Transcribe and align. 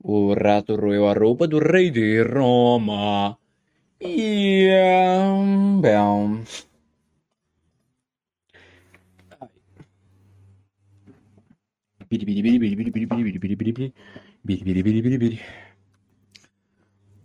O 0.00 0.32
rato 0.34 0.76
roeu 0.76 1.08
a 1.08 1.12
roupa 1.12 1.48
do 1.48 1.58
rei 1.58 1.90
de 1.90 2.22
Roma. 2.22 3.36
E. 4.00 4.70
Bem. 5.82 6.44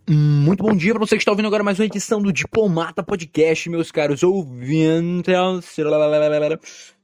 Muito 0.06 0.62
bom 0.62 0.76
dia 0.76 0.92
para 0.92 1.00
você 1.00 1.16
que 1.16 1.22
está 1.22 1.30
ouvindo 1.30 1.46
agora 1.46 1.64
mais 1.64 1.80
uma 1.80 1.86
edição 1.86 2.20
do 2.20 2.30
Diplomata 2.30 3.02
Podcast, 3.02 3.70
meus 3.70 3.90
caros 3.90 4.22
ouvintes. 4.22 5.32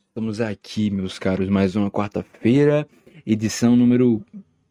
Estamos 0.08 0.38
aqui, 0.38 0.90
meus 0.90 1.18
caros, 1.18 1.48
mais 1.48 1.74
uma 1.74 1.90
quarta-feira, 1.90 2.86
edição 3.24 3.74
número. 3.74 4.22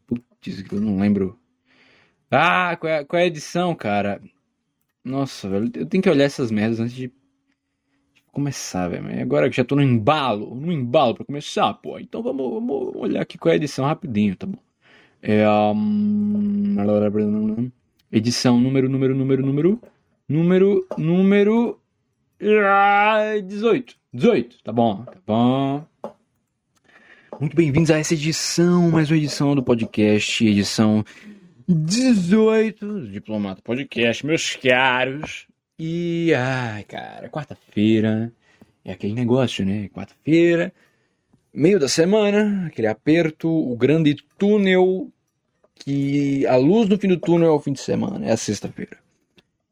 Putz, 0.06 0.64
eu 0.72 0.80
não 0.80 1.00
lembro. 1.00 1.40
Ah, 2.30 2.78
qual 2.80 2.94
é, 2.94 3.04
qual 3.04 3.20
é 3.20 3.24
a 3.24 3.28
edição, 3.28 3.74
cara? 3.74 4.22
Nossa, 5.04 5.50
velho, 5.50 5.72
eu 5.74 5.88
tenho 5.88 6.04
que 6.04 6.10
olhar 6.10 6.26
essas 6.26 6.52
merdas 6.52 6.80
antes 6.80 6.94
de 6.94 7.12
começar, 8.32 8.90
velho. 8.90 9.24
Agora 9.24 9.50
que 9.50 9.58
já 9.58 9.66
tô 9.66 9.76
no 9.76 9.82
embalo, 9.82 10.54
no 10.54 10.72
embalo 10.72 11.16
para 11.16 11.26
começar, 11.26 11.74
pô. 11.74 11.98
Então 11.98 12.22
vamos, 12.22 12.48
vamos 12.54 12.96
olhar 12.96 13.24
aqui 13.24 13.40
qual 13.40 13.50
é 13.50 13.54
a 13.54 13.58
edição 13.58 13.86
rapidinho, 13.86 14.36
tá 14.36 14.46
bom? 14.46 14.60
É. 15.20 15.50
Um... 15.50 16.76
Edição 18.12 18.60
número, 18.60 18.90
número, 18.90 19.14
número, 19.14 19.46
número. 19.46 19.82
Número, 20.28 20.88
número. 20.98 21.80
18. 23.46 23.96
18, 24.12 24.64
tá 24.64 24.74
bom, 24.74 25.04
tá 25.04 25.18
bom. 25.28 25.86
Muito 27.40 27.56
bem-vindos 27.56 27.92
a 27.92 28.00
essa 28.00 28.16
edição, 28.16 28.90
mais 28.90 29.12
uma 29.12 29.18
edição 29.18 29.54
do 29.54 29.62
podcast, 29.62 30.44
edição 30.44 31.06
18 31.68 32.88
do 32.88 33.12
Diplomata 33.12 33.62
Podcast, 33.62 34.26
meus 34.26 34.56
caros. 34.56 35.46
E, 35.78 36.34
ai, 36.34 36.84
cara, 36.86 37.30
quarta-feira 37.30 38.34
é 38.84 38.92
aquele 38.92 39.14
negócio, 39.14 39.64
né? 39.64 39.88
Quarta-feira, 39.90 40.74
meio 41.54 41.80
da 41.80 41.88
semana, 41.88 42.66
aquele 42.66 42.88
aperto, 42.88 43.48
o 43.48 43.78
grande 43.78 44.16
túnel 44.36 45.12
que 45.80 46.46
a 46.46 46.56
luz 46.58 46.88
no 46.90 46.98
fim 46.98 47.08
do 47.08 47.18
túnel 47.18 47.50
é 47.50 47.52
o 47.52 47.60
fim 47.60 47.74
de 47.74 47.80
semana, 47.80 48.26
é 48.26 48.32
a 48.32 48.38
sexta-feira. 48.38 48.98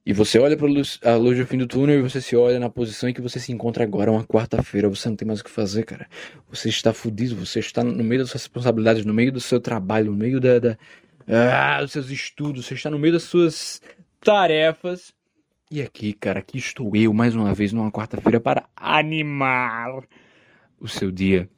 E 0.06 0.14
você 0.14 0.40
olha 0.40 0.56
para 0.56 0.68
a 0.68 1.16
luz 1.18 1.38
do 1.38 1.46
fim 1.46 1.58
do 1.58 1.68
túnel 1.68 2.00
e 2.00 2.02
você 2.02 2.22
se 2.22 2.34
olha 2.34 2.60
na 2.60 2.70
posição 2.70 3.10
em 3.10 3.14
que 3.14 3.22
você 3.22 3.42
se 3.42 3.52
encontra 3.52 3.84
agora, 3.84 4.10
uma 4.10 4.24
quarta-feira. 4.24 4.88
Você 4.88 5.10
não 5.10 5.18
tem 5.18 5.28
mais 5.28 5.42
o 5.42 5.44
que 5.44 5.50
fazer, 5.50 5.84
cara. 5.84 6.08
Você 6.50 6.70
está 6.70 6.94
fudido, 6.94 7.36
você 7.36 7.60
está 7.60 7.84
no 7.84 8.04
meio 8.06 8.22
das 8.22 8.30
suas 8.30 8.44
responsabilidades, 8.44 9.04
no 9.04 9.14
meio 9.14 9.34
do 9.34 9.42
seu 9.42 9.60
trabalho, 9.60 10.12
no 10.12 10.18
meio 10.18 10.40
da, 10.40 10.60
da 10.60 10.78
ah, 11.28 11.82
dos 11.82 11.92
seus 11.92 12.10
estudos, 12.10 12.66
você 12.66 12.74
está 12.74 12.90
no 12.90 12.98
meio 12.98 13.14
das 13.14 13.24
suas 13.24 13.82
tarefas. 14.22 15.14
E 15.70 15.82
aqui, 15.82 16.14
cara, 16.14 16.40
aqui 16.40 16.58
estou 16.58 16.96
eu 16.96 17.14
mais 17.14 17.36
uma 17.36 17.54
vez 17.54 17.74
numa 17.74 17.92
quarta-feira 17.92 18.40
para 18.40 18.64
animar 18.78 20.06
o 20.80 20.88
seu 20.88 21.12
dia 21.12 21.50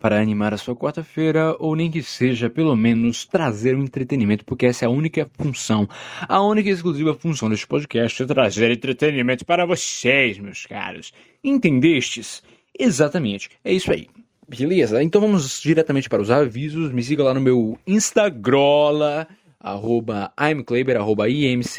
para 0.00 0.20
animar 0.20 0.52
a 0.54 0.58
sua 0.58 0.76
quarta-feira, 0.76 1.56
ou 1.58 1.74
nem 1.74 1.90
que 1.90 2.02
seja, 2.02 2.50
pelo 2.50 2.76
menos, 2.76 3.24
trazer 3.24 3.74
um 3.74 3.82
entretenimento, 3.82 4.44
porque 4.44 4.66
essa 4.66 4.84
é 4.84 4.86
a 4.86 4.90
única 4.90 5.28
função, 5.34 5.88
a 6.20 6.42
única 6.42 6.68
e 6.68 6.72
exclusiva 6.72 7.14
função 7.14 7.48
deste 7.48 7.66
podcast 7.66 8.22
é 8.22 8.26
trazer 8.26 8.70
entretenimento 8.70 9.44
para 9.44 9.66
vocês, 9.66 10.38
meus 10.38 10.66
caros. 10.66 11.12
Entendestes? 11.42 12.42
Exatamente, 12.78 13.50
é 13.64 13.72
isso 13.72 13.90
aí. 13.90 14.08
Beleza? 14.48 15.02
Então 15.02 15.20
vamos 15.20 15.60
diretamente 15.60 16.08
para 16.08 16.22
os 16.22 16.30
avisos. 16.30 16.90
Me 16.90 17.02
siga 17.02 17.22
lá 17.22 17.34
no 17.34 17.40
meu 17.40 17.78
Instagram, 17.86 19.26
arroba 19.60 20.32
imkleber, 20.38 20.96
arroba 20.96 21.28
I-M-C-L-E-I-B-E-R. 21.28 21.70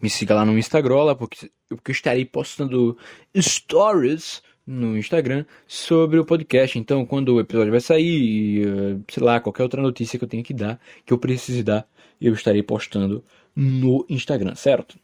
Me 0.00 0.10
siga 0.10 0.34
lá 0.34 0.44
no 0.44 0.58
Instagram, 0.58 1.14
porque, 1.16 1.50
porque 1.68 1.90
eu 1.90 1.94
estarei 1.94 2.26
postando 2.26 2.98
stories 3.36 4.42
no 4.66 4.96
Instagram 4.96 5.44
sobre 5.66 6.18
o 6.18 6.24
podcast. 6.24 6.78
Então, 6.78 7.04
quando 7.04 7.34
o 7.34 7.40
episódio 7.40 7.70
vai 7.70 7.80
sair, 7.80 8.66
eh, 8.66 8.96
sei 9.08 9.22
lá, 9.22 9.40
qualquer 9.40 9.62
outra 9.62 9.82
notícia 9.82 10.18
que 10.18 10.24
eu 10.24 10.28
tenha 10.28 10.42
que 10.42 10.54
dar, 10.54 10.80
que 11.04 11.12
eu 11.12 11.18
precise 11.18 11.62
dar, 11.62 11.86
eu 12.20 12.32
estarei 12.32 12.62
postando 12.62 13.24
no 13.54 14.04
Instagram, 14.08 14.54
certo? 14.54 14.98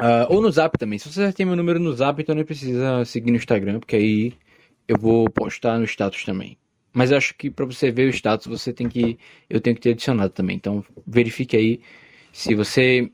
Uh, 0.00 0.26
ou 0.28 0.40
no 0.40 0.50
Zap 0.50 0.78
também. 0.78 0.98
Se 0.98 1.12
você 1.12 1.26
já 1.26 1.32
tem 1.32 1.44
meu 1.44 1.56
número 1.56 1.80
no 1.80 1.92
Zap, 1.92 2.20
então 2.22 2.34
não 2.34 2.44
precisa 2.44 3.04
seguir 3.04 3.32
no 3.32 3.36
Instagram, 3.36 3.80
porque 3.80 3.96
aí 3.96 4.32
eu 4.86 4.96
vou 4.96 5.28
postar 5.28 5.78
no 5.78 5.84
status 5.84 6.24
também. 6.24 6.56
Mas 6.92 7.12
acho 7.12 7.34
que 7.36 7.50
para 7.50 7.66
você 7.66 7.90
ver 7.90 8.08
o 8.08 8.10
status, 8.10 8.46
você 8.46 8.72
tem 8.72 8.88
que 8.88 9.18
eu 9.50 9.60
tenho 9.60 9.74
que 9.74 9.82
ter 9.82 9.90
adicionado 9.90 10.32
também. 10.32 10.56
Então 10.56 10.84
verifique 11.06 11.56
aí 11.56 11.80
se 12.32 12.54
você 12.54 13.10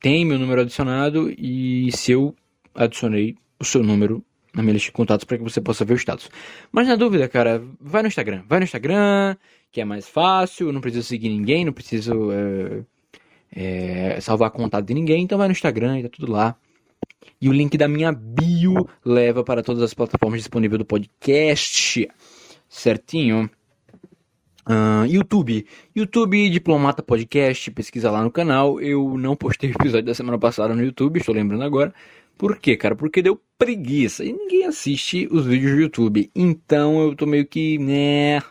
tem 0.00 0.24
meu 0.24 0.38
número 0.38 0.62
adicionado 0.62 1.32
e 1.38 1.90
se 1.92 2.12
eu 2.12 2.34
adicionei 2.74 3.36
o 3.58 3.64
seu 3.64 3.82
número 3.82 4.24
na 4.56 4.62
minha 4.62 4.72
lista 4.72 4.86
de 4.86 4.92
contatos 4.92 5.24
para 5.24 5.36
que 5.36 5.44
você 5.44 5.60
possa 5.60 5.84
ver 5.84 5.94
o 5.94 5.96
status. 5.96 6.30
Mas 6.72 6.88
na 6.88 6.96
dúvida, 6.96 7.28
cara, 7.28 7.62
vai 7.78 8.00
no 8.02 8.08
Instagram. 8.08 8.42
Vai 8.48 8.58
no 8.58 8.64
Instagram, 8.64 9.36
que 9.70 9.82
é 9.82 9.84
mais 9.84 10.08
fácil, 10.08 10.72
não 10.72 10.80
preciso 10.80 11.06
seguir 11.06 11.28
ninguém, 11.28 11.64
não 11.64 11.72
preciso 11.72 12.32
é, 12.32 14.14
é, 14.14 14.20
salvar 14.20 14.50
contato 14.50 14.86
de 14.86 14.94
ninguém, 14.94 15.22
então 15.22 15.36
vai 15.36 15.46
no 15.46 15.52
Instagram 15.52 15.98
e 15.98 16.02
tá 16.04 16.08
tudo 16.08 16.32
lá. 16.32 16.56
E 17.38 17.50
o 17.50 17.52
link 17.52 17.76
da 17.76 17.86
minha 17.86 18.10
bio 18.12 18.88
leva 19.04 19.44
para 19.44 19.62
todas 19.62 19.82
as 19.82 19.92
plataformas 19.92 20.40
disponíveis 20.40 20.78
do 20.78 20.86
podcast. 20.86 22.08
Certinho? 22.66 23.50
Uh, 24.68 25.06
YouTube. 25.06 25.66
YouTube 25.94 26.48
Diplomata 26.48 27.02
Podcast, 27.02 27.70
pesquisa 27.72 28.10
lá 28.10 28.22
no 28.22 28.30
canal. 28.30 28.80
Eu 28.80 29.18
não 29.18 29.36
postei 29.36 29.70
o 29.70 29.74
episódio 29.74 30.06
da 30.06 30.14
semana 30.14 30.38
passada 30.38 30.74
no 30.74 30.82
YouTube, 30.82 31.18
estou 31.18 31.34
lembrando 31.34 31.62
agora. 31.62 31.92
Por 32.38 32.58
quê, 32.58 32.76
cara? 32.76 32.94
Porque 32.94 33.22
deu 33.22 33.40
preguiça 33.58 34.24
e 34.24 34.32
ninguém 34.32 34.66
assiste 34.66 35.26
os 35.30 35.46
vídeos 35.46 35.72
do 35.72 35.80
YouTube. 35.80 36.30
Então 36.34 37.02
eu 37.02 37.16
tô 37.16 37.26
meio 37.26 37.46
que, 37.46 37.78
né, 37.78 38.42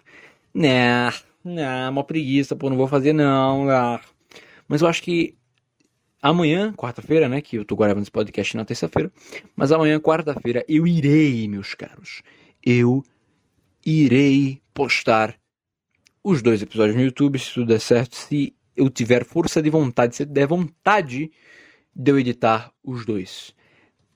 né, 0.54 1.12
né, 1.44 1.90
uma 1.90 2.04
preguiça, 2.04 2.56
pô, 2.56 2.70
não 2.70 2.78
vou 2.78 2.88
fazer 2.88 3.14
não. 3.14 3.70
Ah. 3.70 4.02
Mas 4.68 4.82
eu 4.82 4.88
acho 4.88 5.04
que 5.04 5.36
amanhã, 6.22 6.74
quarta-feira, 6.74 7.30
né, 7.30 7.42
que 7.42 7.58
eu 7.58 7.66
tô 7.66 7.76
gravando 7.76 8.02
esse 8.02 8.12
podcast 8.12 8.58
na 8.58 8.66
terça-feira, 8.66 9.12
mas 9.56 9.72
amanhã, 9.72 10.00
quarta-feira, 10.00 10.66
eu 10.68 10.88
irei, 10.88 11.48
meus 11.48 11.76
caros, 11.76 12.24
eu 12.66 13.04
irei 13.86 14.60
postar 14.74 15.36
os 16.24 16.42
dois 16.42 16.64
episódios 16.64 16.96
no 16.96 17.04
YouTube, 17.04 17.38
se 17.38 17.54
tudo 17.54 17.68
der 17.68 17.80
certo, 17.80 18.16
se 18.16 18.56
eu 18.76 18.90
tiver 18.90 19.24
força 19.24 19.62
de 19.62 19.70
vontade, 19.70 20.16
se 20.16 20.26
der 20.26 20.48
vontade 20.48 21.32
de 21.96 22.12
eu 22.12 22.20
editar 22.20 22.72
os 22.84 23.06
dois 23.06 23.55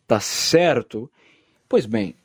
tá 0.10 0.20
certo? 0.20 1.10
Pois 1.70 1.86
bem, 1.86 2.16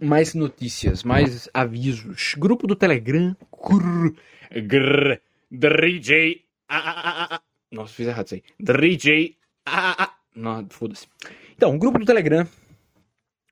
mais 0.00 0.32
notícias, 0.32 1.04
mais 1.04 1.50
avisos. 1.52 2.34
Grupo 2.38 2.66
do 2.66 2.74
Telegram. 2.74 3.36
Grr, 3.52 5.20
grr, 5.52 5.98
DJ. 5.98 6.44
Ah, 6.66 6.78
ah, 6.78 7.28
ah. 7.32 7.42
Nossa, 7.70 7.92
fiz 7.92 8.06
errado 8.06 8.24
isso 8.24 8.36
aí. 8.36 8.42
DJ. 8.58 9.36
Ah, 9.66 9.90
ah, 9.90 10.04
ah. 10.04 10.14
Não, 10.34 10.66
foda-se. 10.70 11.06
Então, 11.54 11.76
grupo 11.76 11.98
do 11.98 12.06
Telegram. 12.06 12.48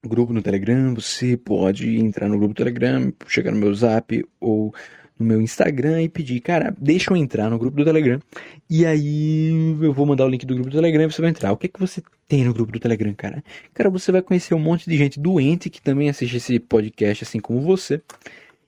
Grupo 0.03 0.33
no 0.33 0.43
Telegram, 0.43 0.95
você 0.95 1.37
pode 1.37 1.99
entrar 1.99 2.28
no 2.28 2.39
grupo 2.39 2.55
do 2.55 2.59
Telegram, 2.59 3.12
chegar 3.27 3.53
no 3.53 3.59
meu 3.59 3.75
zap 3.75 4.25
ou 4.41 4.75
no 5.19 5.26
meu 5.26 5.41
Instagram 5.41 6.02
e 6.02 6.08
pedir, 6.08 6.41
cara, 6.41 6.75
deixa 6.78 7.12
eu 7.12 7.16
entrar 7.16 7.48
no 7.48 7.58
grupo 7.58 7.76
do 7.76 7.84
Telegram. 7.84 8.20
E 8.69 8.84
aí 8.84 9.50
eu 9.80 9.92
vou 9.92 10.06
mandar 10.06 10.25
o 10.25 10.28
link 10.28 10.44
do 10.44 10.54
grupo 10.54 10.70
do 10.70 10.76
Telegram 10.76 11.04
e 11.04 11.12
você 11.12 11.20
vai 11.20 11.30
entrar. 11.30 11.52
O 11.52 11.56
que 11.56 11.66
é 11.66 11.68
que 11.68 11.78
você 11.78 12.03
tem 12.27 12.44
no 12.44 12.53
grupo 12.53 12.72
do 12.72 12.80
Telegram, 12.80 13.15
cara? 13.15 13.44
Cara, 13.72 13.91
você 13.91 14.10
vai 14.10 14.22
conhecer 14.22 14.54
um 14.54 14.59
monte 14.59 14.89
de 14.89 14.97
gente 14.97 15.21
doente 15.21 15.71
que 15.71 15.80
também 15.80 16.09
assiste 16.09 16.36
esse 16.36 16.59
podcast, 16.59 17.24
assim 17.24 17.39
como 17.39 17.60
você. 17.60 18.03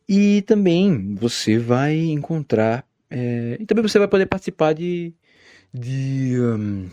E 0.09 0.43
também 0.43 1.15
você 1.15 1.59
vai 1.59 1.97
encontrar. 1.97 2.85
É... 3.11 3.57
E 3.61 3.67
também 3.67 3.83
você 3.83 3.99
vai 3.99 4.09
poder 4.09 4.27
participar 4.27 4.73
de. 4.73 5.13
de. 5.75 6.37
Um... 6.41 6.89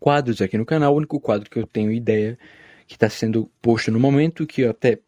quadros 0.00 0.42
aqui 0.42 0.58
no 0.58 0.66
canal. 0.66 0.92
O 0.92 0.96
único 0.96 1.20
quadro 1.20 1.48
que 1.48 1.58
eu 1.58 1.66
tenho 1.66 1.92
ideia 1.92 2.36
que 2.86 2.94
está 2.94 3.08
sendo 3.08 3.50
posto 3.60 3.90
no 3.90 3.98
momento, 3.98 4.46
que 4.46 4.62
eu 4.62 4.70
até 4.70 4.98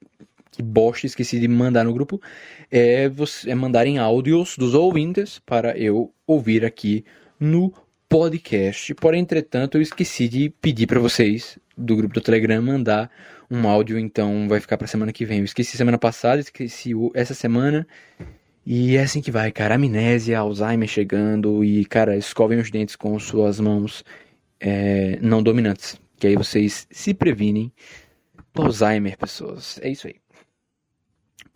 que 0.51 0.63
bosta, 0.63 1.07
esqueci 1.07 1.39
de 1.39 1.49
mandar 1.49 1.85
no 1.85 1.93
grupo, 1.93 2.21
é, 2.71 3.09
você, 3.09 3.51
é 3.51 3.55
mandarem 3.55 3.99
áudios 3.99 4.57
dos 4.57 4.75
ouvintes 4.75 5.39
para 5.39 5.77
eu 5.77 6.13
ouvir 6.27 6.65
aqui 6.65 7.05
no 7.39 7.73
podcast. 8.09 8.95
Porém, 8.95 9.21
entretanto, 9.21 9.77
eu 9.77 9.83
esqueci 9.83 10.29
de 10.29 10.51
pedir 10.51 10.87
para 10.87 10.99
vocês 11.01 11.59
do 11.77 11.95
grupo 11.97 12.15
do 12.15 12.21
Telegram 12.21 12.61
mandar 12.61 13.11
um 13.51 13.69
áudio, 13.69 13.99
então 13.99 14.49
vai 14.49 14.61
ficar 14.61 14.77
para 14.77 14.87
semana 14.87 15.13
que 15.13 15.25
vem. 15.25 15.39
Eu 15.39 15.45
esqueci 15.45 15.77
semana 15.77 15.99
passada, 15.99 16.41
esqueci 16.41 16.93
essa 17.15 17.35
semana. 17.35 17.87
E 18.67 18.97
é 18.97 19.03
assim 19.03 19.23
que 19.23 19.31
vai, 19.31 19.51
cara. 19.51 19.77
Amnésia, 19.77 20.39
Alzheimer 20.39 20.89
chegando 20.89 21.65
e, 21.65 21.85
cara, 21.87 22.17
escovem 22.17 22.59
os 22.59 22.71
dentes 22.71 22.97
com 22.97 23.19
suas 23.19 23.59
mãos 23.61 24.05
é, 24.61 25.19
não 25.23 25.43
dominantes. 25.43 25.99
Que 26.19 26.27
aí 26.27 26.37
vocês 26.37 26.87
se 26.91 27.15
previnem 27.15 27.73
do 28.53 28.63
Alzheimer, 28.63 29.17
pessoas. 29.17 29.79
É 29.83 29.89
isso 29.89 30.09
aí. 30.09 30.17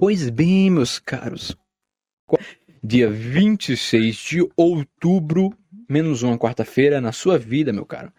Pois 0.04 0.28
bem, 0.30 0.68
meus 0.68 0.98
caros. 0.98 1.56
Dia 2.82 3.08
26 3.08 4.16
de 4.16 4.48
outubro, 4.56 5.56
menos 5.88 6.24
uma 6.24 6.36
quarta-feira 6.36 7.00
na 7.00 7.12
sua 7.12 7.38
vida, 7.38 7.72
meu 7.72 7.86
caro. 7.86 8.12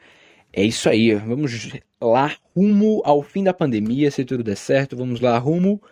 É 0.53 0.63
isso 0.63 0.87
aí, 0.87 1.13
vamos 1.13 1.73
lá 2.01 2.37
rumo 2.55 3.01
ao 3.03 3.21
fim 3.21 3.43
da 3.43 3.53
pandemia, 3.53 4.09
se 4.09 4.23
tudo 4.23 4.45
der 4.45 4.55
certo, 4.55 4.95
vamos 4.95 5.19
lá 5.19 5.37
rumo 5.37 5.83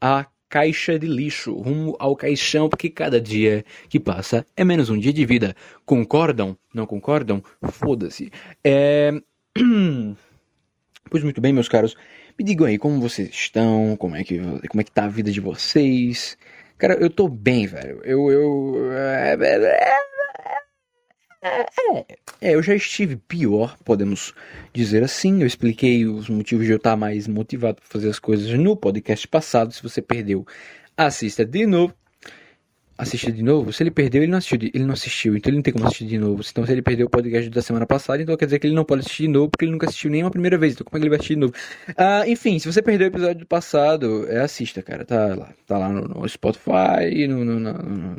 à 0.00 0.26
caixa 0.48 0.96
de 0.96 1.08
lixo, 1.08 1.56
rumo 1.56 1.96
ao 1.98 2.14
caixão, 2.14 2.68
porque 2.68 2.88
cada 2.88 3.20
dia 3.20 3.64
que 3.88 3.98
passa 3.98 4.46
é 4.56 4.62
menos 4.62 4.90
um 4.90 4.96
dia 4.96 5.12
de 5.12 5.26
vida. 5.26 5.56
Concordam? 5.84 6.56
Não 6.72 6.86
concordam? 6.86 7.42
Foda-se. 7.68 8.30
É... 8.62 9.10
Pois 11.10 11.24
muito 11.24 11.42
bem, 11.42 11.52
meus 11.52 11.68
caros, 11.68 11.94
me 12.38 12.44
digam 12.44 12.66
aí 12.66 12.78
como 12.78 13.00
vocês 13.00 13.30
estão, 13.30 13.96
como 13.96 14.16
é 14.16 14.24
que, 14.24 14.38
como 14.68 14.80
é 14.80 14.84
que 14.84 14.90
tá 14.90 15.04
a 15.04 15.08
vida 15.08 15.30
de 15.30 15.40
vocês. 15.40 16.36
Cara, 16.78 16.94
eu 16.94 17.08
tô 17.08 17.28
bem, 17.28 17.66
velho. 17.66 18.00
Eu, 18.04 18.30
eu... 18.30 18.92
É, 18.92 19.36
é, 19.40 19.98
é, 21.44 22.06
é, 22.40 22.54
eu 22.54 22.62
já 22.62 22.74
estive 22.74 23.16
pior, 23.16 23.76
podemos 23.84 24.32
dizer 24.72 25.02
assim. 25.02 25.40
Eu 25.40 25.46
expliquei 25.46 26.06
os 26.06 26.28
motivos 26.28 26.66
de 26.66 26.72
eu 26.72 26.76
estar 26.76 26.96
mais 26.96 27.26
motivado 27.26 27.76
para 27.76 27.88
fazer 27.88 28.08
as 28.08 28.18
coisas 28.18 28.48
no 28.58 28.76
podcast 28.76 29.26
passado. 29.28 29.72
Se 29.72 29.82
você 29.82 30.00
perdeu, 30.00 30.46
assista 30.96 31.44
de 31.44 31.66
novo. 31.66 31.94
Assista 32.96 33.32
de 33.32 33.42
novo. 33.42 33.72
Se 33.72 33.82
ele 33.82 33.90
perdeu, 33.90 34.22
ele 34.22 34.30
não 34.30 34.38
assistiu, 34.38 34.70
ele 34.74 34.84
não 34.84 34.92
assistiu, 34.92 35.36
então 35.36 35.50
ele 35.50 35.56
não 35.56 35.62
tem 35.62 35.72
como 35.72 35.86
assistir 35.86 36.06
de 36.06 36.18
novo. 36.18 36.42
Então, 36.48 36.64
se 36.64 36.72
ele 36.72 36.82
perdeu 36.82 37.06
o 37.06 37.10
podcast 37.10 37.48
da 37.50 37.62
semana 37.62 37.86
passada, 37.86 38.22
então 38.22 38.36
quer 38.36 38.44
dizer 38.44 38.58
que 38.58 38.66
ele 38.66 38.74
não 38.74 38.84
pode 38.84 39.00
assistir 39.00 39.24
de 39.24 39.28
novo, 39.28 39.50
porque 39.50 39.64
ele 39.64 39.72
nunca 39.72 39.86
assistiu 39.88 40.10
nem 40.10 40.22
uma 40.22 40.30
primeira 40.30 40.58
vez. 40.58 40.74
Então, 40.74 40.84
como 40.84 40.96
é 40.96 41.00
que 41.00 41.04
ele 41.04 41.10
vai 41.10 41.18
assistir 41.18 41.34
de 41.34 41.40
novo? 41.40 41.54
Ah, 41.96 42.28
enfim, 42.28 42.58
se 42.58 42.70
você 42.70 42.82
perdeu 42.82 43.06
o 43.06 43.10
episódio 43.10 43.40
do 43.40 43.46
passado, 43.46 44.26
é, 44.28 44.40
assista, 44.40 44.82
cara. 44.82 45.04
Tá 45.04 45.34
lá, 45.34 45.54
tá 45.66 45.78
lá 45.78 45.88
no, 45.88 46.02
no 46.02 46.28
Spotify, 46.28 47.26
no, 47.28 47.44
no, 47.44 47.58
no, 47.58 47.72
no 47.72 48.16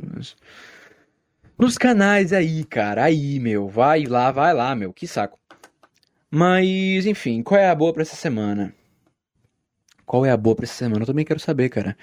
nos 1.57 1.77
canais 1.77 2.33
aí, 2.33 2.63
cara. 2.65 3.03
Aí, 3.03 3.39
meu. 3.39 3.67
Vai 3.67 4.05
lá, 4.05 4.31
vai 4.31 4.53
lá, 4.53 4.75
meu. 4.75 4.91
Que 4.91 5.07
saco. 5.07 5.39
Mas, 6.29 7.05
enfim, 7.05 7.43
qual 7.43 7.59
é 7.59 7.69
a 7.69 7.75
boa 7.75 7.93
pra 7.93 8.01
essa 8.01 8.15
semana? 8.15 8.73
Qual 10.05 10.25
é 10.25 10.31
a 10.31 10.37
boa 10.37 10.55
pra 10.55 10.65
essa 10.65 10.73
semana? 10.73 11.03
Eu 11.03 11.07
também 11.07 11.23
quero 11.23 11.39
saber, 11.39 11.69
cara. 11.69 11.95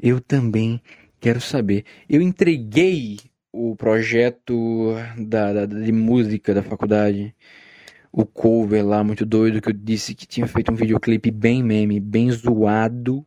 Eu 0.00 0.20
também 0.20 0.82
quero 1.20 1.40
saber. 1.40 1.84
Eu 2.08 2.20
entreguei 2.20 3.18
o 3.52 3.74
projeto 3.76 4.94
da, 5.16 5.52
da, 5.52 5.66
de 5.66 5.92
música 5.92 6.54
da 6.54 6.62
faculdade. 6.62 7.34
O 8.10 8.24
cover 8.24 8.84
lá, 8.86 9.04
muito 9.04 9.26
doido, 9.26 9.60
que 9.60 9.68
eu 9.68 9.72
disse 9.72 10.14
que 10.14 10.26
tinha 10.26 10.46
feito 10.46 10.72
um 10.72 10.74
videoclipe 10.74 11.30
bem 11.30 11.62
meme, 11.62 12.00
bem 12.00 12.30
zoado 12.30 13.26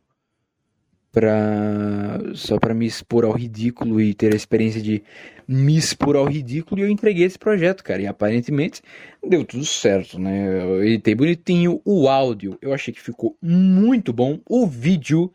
pra, 1.12 2.18
só 2.34 2.58
para 2.58 2.74
me 2.74 2.86
expor 2.86 3.24
ao 3.24 3.32
ridículo 3.32 4.00
e 4.00 4.14
ter 4.14 4.32
a 4.32 4.36
experiência 4.36 4.80
de 4.80 5.02
me 5.46 5.76
expor 5.76 6.16
ao 6.16 6.24
ridículo 6.24 6.80
e 6.80 6.84
eu 6.84 6.88
entreguei 6.88 7.26
esse 7.26 7.38
projeto, 7.38 7.84
cara. 7.84 8.00
E 8.00 8.06
aparentemente 8.06 8.80
deu 9.22 9.44
tudo 9.44 9.64
certo, 9.64 10.18
né? 10.18 10.62
Eu 10.62 10.82
editei 10.82 11.14
bonitinho 11.14 11.80
o 11.84 12.08
áudio, 12.08 12.58
eu 12.62 12.72
achei 12.72 12.92
que 12.94 13.00
ficou 13.00 13.36
muito 13.42 14.12
bom. 14.12 14.40
O 14.48 14.66
vídeo, 14.66 15.30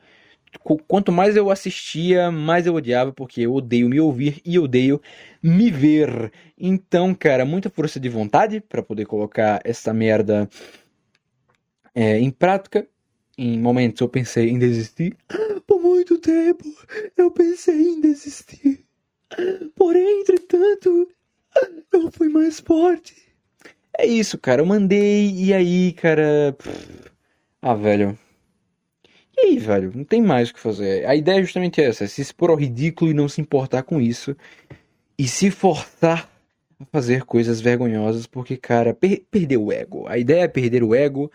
quanto 0.60 1.12
mais 1.12 1.36
eu 1.36 1.50
assistia, 1.50 2.32
mais 2.32 2.66
eu 2.66 2.74
odiava, 2.76 3.12
porque 3.14 3.42
eu 3.42 3.54
odeio 3.54 3.90
me 3.90 4.00
ouvir 4.00 4.42
e 4.46 4.60
odeio 4.60 5.02
me 5.42 5.72
ver. 5.72 6.32
Então, 6.58 7.14
cara, 7.14 7.46
muita 7.46 7.70
força 7.70 8.00
de 8.00 8.10
vontade 8.10 8.62
para 8.62 8.84
poder 8.84 9.06
colocar 9.06 9.62
essa 9.64 9.94
merda 9.94 10.50
é, 11.96 12.20
em 12.20 12.30
prática. 12.30 12.88
Em 13.38 13.60
momentos 13.60 14.02
eu 14.02 14.10
pensei 14.10 14.50
em 14.50 14.58
desistir 14.58 15.16
muito 16.08 16.18
tempo 16.20 16.64
eu 17.18 17.30
pensei 17.30 17.82
em 17.82 18.00
desistir. 18.00 18.86
Porém, 19.76 20.22
entretanto, 20.22 21.10
eu 21.92 22.12
fui 22.12 22.30
mais 22.30 22.60
forte. 22.60 23.16
É 23.98 24.06
isso, 24.06 24.38
cara. 24.38 24.62
Eu 24.62 24.66
mandei 24.66 25.32
e 25.32 25.54
aí, 25.54 25.92
cara. 25.94 26.56
Ah, 27.62 27.74
velho. 27.74 28.18
E 29.38 29.48
aí, 29.48 29.58
velho? 29.60 29.92
Não 29.94 30.04
tem 30.04 30.22
mais 30.22 30.50
o 30.50 30.54
que 30.54 30.60
fazer. 30.60 31.06
A 31.06 31.16
ideia 31.16 31.40
é 31.40 31.44
justamente 31.44 31.80
essa: 31.82 32.04
é 32.04 32.08
se 32.08 32.22
expor 32.22 32.50
ao 32.50 32.56
ridículo 32.56 33.12
e 33.12 33.14
não 33.14 33.30
se 33.30 33.40
importar 33.40 33.84
com 33.84 34.02
isso. 34.02 34.36
E 35.18 35.28
se 35.28 35.52
forçar 35.52 36.30
a 36.80 36.86
fazer 36.86 37.24
coisas 37.24 37.62
vergonhosas, 37.62 38.26
porque, 38.26 38.58
cara, 38.58 38.94
per 38.94 39.24
perder 39.30 39.58
o 39.58 39.72
ego. 39.72 40.08
A 40.08 40.18
ideia 40.18 40.44
é 40.44 40.48
perder 40.48 40.84
o 40.84 40.96
ego 40.96 41.32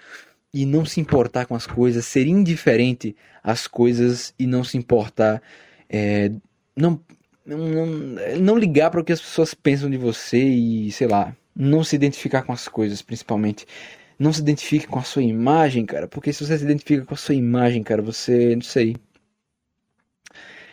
e 0.52 0.66
não 0.66 0.84
se 0.84 1.00
importar 1.00 1.46
com 1.46 1.54
as 1.54 1.66
coisas, 1.66 2.04
ser 2.04 2.26
indiferente 2.26 3.16
às 3.42 3.66
coisas 3.66 4.34
e 4.38 4.46
não 4.46 4.62
se 4.62 4.76
importar, 4.76 5.42
é, 5.88 6.30
não, 6.76 7.00
não, 7.46 7.86
não 8.38 8.58
ligar 8.58 8.90
para 8.90 9.00
o 9.00 9.04
que 9.04 9.12
as 9.12 9.20
pessoas 9.20 9.54
pensam 9.54 9.88
de 9.88 9.96
você 9.96 10.42
e, 10.42 10.92
sei 10.92 11.06
lá, 11.06 11.34
não 11.54 11.82
se 11.82 11.96
identificar 11.96 12.42
com 12.42 12.52
as 12.52 12.68
coisas, 12.68 13.00
principalmente. 13.02 13.66
Não 14.18 14.32
se 14.32 14.40
identifique 14.40 14.86
com 14.86 14.98
a 14.98 15.02
sua 15.02 15.22
imagem, 15.22 15.84
cara, 15.86 16.06
porque 16.06 16.32
se 16.32 16.44
você 16.44 16.58
se 16.58 16.64
identifica 16.64 17.04
com 17.04 17.14
a 17.14 17.16
sua 17.16 17.34
imagem, 17.34 17.82
cara, 17.82 18.02
você, 18.02 18.54
não 18.54 18.62
sei. 18.62 18.96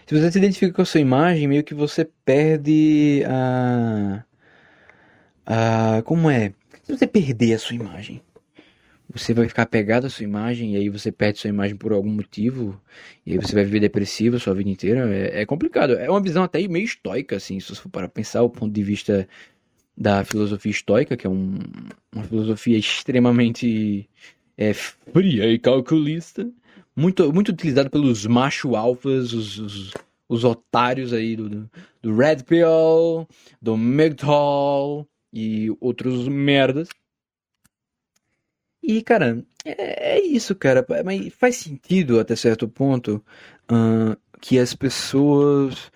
Se 0.06 0.16
você 0.20 0.32
se 0.32 0.38
identifica 0.40 0.74
com 0.74 0.82
a 0.82 0.86
sua 0.86 1.00
imagem, 1.00 1.48
meio 1.48 1.64
que 1.64 1.74
você 1.74 2.04
perde 2.26 3.24
a. 3.28 4.24
a 5.46 6.02
como 6.04 6.30
é? 6.30 6.54
Se 6.84 6.98
você 6.98 7.06
perder 7.06 7.54
a 7.54 7.60
sua 7.60 7.76
imagem, 7.76 8.22
você 9.12 9.34
vai 9.34 9.48
ficar 9.48 9.64
apegado 9.64 10.06
à 10.06 10.10
sua 10.10 10.24
imagem 10.24 10.74
e 10.74 10.78
aí 10.78 10.90
você 10.90 11.12
perde 11.12 11.40
sua 11.40 11.50
imagem 11.50 11.76
por 11.76 11.92
algum 11.92 12.10
motivo 12.12 12.80
e 13.26 13.34
aí 13.34 13.38
você 13.38 13.54
vai 13.56 13.64
viver 13.64 13.80
depressivo 13.80 14.36
a 14.36 14.40
sua 14.40 14.54
vida 14.54 14.70
inteira. 14.70 15.08
É, 15.14 15.42
é 15.42 15.46
complicado. 15.46 15.94
É 15.94 16.10
uma 16.10 16.22
visão 16.22 16.44
até 16.44 16.66
meio 16.68 16.86
estoica, 16.86 17.36
assim, 17.36 17.60
se 17.60 17.70
você 17.70 17.82
for 17.82 17.90
para 17.90 18.08
pensar 18.08 18.44
o 18.44 18.50
ponto 18.50 18.72
de 18.74 18.84
vista 18.84 19.28
da 20.00 20.24
filosofia 20.24 20.72
estoica, 20.72 21.18
que 21.18 21.28
é 21.28 21.30
um, 21.30 21.60
uma 22.16 22.24
filosofia 22.24 22.78
extremamente 22.78 24.10
é, 24.58 24.74
fria 24.74 25.52
e 25.52 25.60
calculista, 25.60 26.50
muito, 26.96 27.34
muito 27.34 27.50
utilizada 27.50 27.90
pelos 27.90 28.26
macho 28.26 28.78
alfas, 28.78 29.34
os, 29.34 29.60
os, 29.60 29.94
os 30.30 30.44
otários 30.46 31.12
aí 31.12 31.36
do, 31.36 31.70
do, 32.02 32.16
Red 32.16 32.44
Pill, 32.44 33.28
do 33.62 33.76
MGTOW 33.76 35.06
e 35.34 35.70
outros 35.82 36.30
merdas. 36.30 36.88
E, 38.82 39.02
cara, 39.04 39.44
é, 39.66 40.16
é 40.16 40.22
isso, 40.22 40.56
cara. 40.56 40.86
Mas 41.04 41.34
faz 41.34 41.58
sentido 41.58 42.20
até 42.20 42.36
certo 42.36 42.68
ponto 42.68 43.24
uh, 43.70 44.18
que 44.40 44.58
as 44.58 44.74
pessoas 44.74 45.92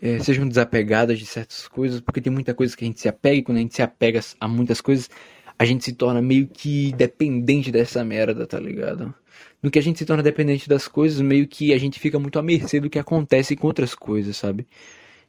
é, 0.00 0.18
sejam 0.20 0.46
desapegadas 0.46 1.18
de 1.18 1.26
certas 1.26 1.66
coisas, 1.66 2.00
porque 2.00 2.20
tem 2.20 2.32
muita 2.32 2.54
coisa 2.54 2.76
que 2.76 2.84
a 2.84 2.86
gente 2.86 3.00
se 3.00 3.08
apega, 3.08 3.36
e 3.36 3.42
quando 3.42 3.58
a 3.58 3.60
gente 3.60 3.74
se 3.74 3.82
apega 3.82 4.20
a 4.40 4.48
muitas 4.48 4.80
coisas, 4.80 5.10
a 5.58 5.64
gente 5.64 5.84
se 5.84 5.92
torna 5.92 6.22
meio 6.22 6.46
que 6.46 6.92
dependente 6.92 7.72
dessa 7.72 8.04
merda, 8.04 8.46
tá 8.46 8.60
ligado? 8.60 9.12
No 9.60 9.70
que 9.70 9.78
a 9.78 9.82
gente 9.82 9.98
se 9.98 10.06
torna 10.06 10.22
dependente 10.22 10.68
das 10.68 10.86
coisas, 10.86 11.20
meio 11.20 11.48
que 11.48 11.72
a 11.72 11.78
gente 11.78 11.98
fica 11.98 12.18
muito 12.18 12.38
à 12.38 12.42
mercê 12.42 12.78
do 12.80 12.88
que 12.88 12.98
acontece 12.98 13.56
com 13.56 13.66
outras 13.66 13.94
coisas, 13.94 14.36
sabe? 14.36 14.66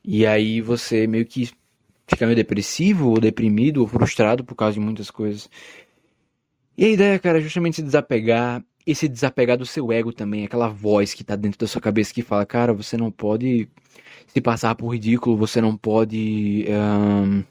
E 0.04 0.26
aí 0.26 0.62
você 0.62 1.08
meio 1.08 1.26
que 1.26 1.50
fica 2.08 2.26
meio 2.26 2.36
depressivo, 2.36 3.10
ou 3.10 3.20
deprimido, 3.20 3.82
ou 3.82 3.88
frustrado 3.88 4.44
por 4.44 4.56
causa 4.56 4.76
de 4.76 4.80
muitas 4.80 5.10
coisas. 5.10 5.50
E 6.78 6.86
a 6.86 6.90
ideia, 6.90 7.20
cara, 7.20 7.40
é 7.40 7.42
justamente 7.42 7.78
se 7.78 7.82
desapegar 7.82 8.64
e 8.90 8.96
se 8.96 9.08
desapegar 9.08 9.56
do 9.56 9.68
seu 9.68 9.92
ego 9.92 10.12
também, 10.12 10.44
aquela 10.44 10.68
voz 10.68 11.14
que 11.14 11.24
tá 11.24 11.36
dentro 11.36 11.60
da 11.60 11.68
sua 11.68 11.80
cabeça 11.80 12.12
que 12.12 12.24
fala, 12.24 12.44
cara, 12.44 12.74
você 12.74 12.98
não 12.98 13.12
pode 13.12 13.70
se 14.26 14.42
passar 14.42 14.74
por 14.74 14.90
ridículo, 14.90 15.38
você 15.38 15.62
não 15.62 15.78
pode 15.78 16.66
um, 16.68 17.44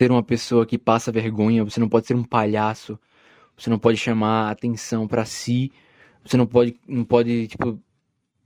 ser 0.00 0.10
uma 0.10 0.22
pessoa 0.22 0.64
que 0.64 0.78
passa 0.78 1.12
vergonha, 1.12 1.62
você 1.62 1.78
não 1.78 1.90
pode 1.90 2.06
ser 2.06 2.14
um 2.14 2.24
palhaço, 2.24 2.98
você 3.54 3.68
não 3.68 3.78
pode 3.78 3.98
chamar 3.98 4.50
atenção 4.50 5.06
para 5.06 5.26
si, 5.26 5.70
você 6.24 6.38
não 6.38 6.46
pode, 6.46 6.74
não 6.88 7.04
pode, 7.04 7.48
tipo, 7.48 7.78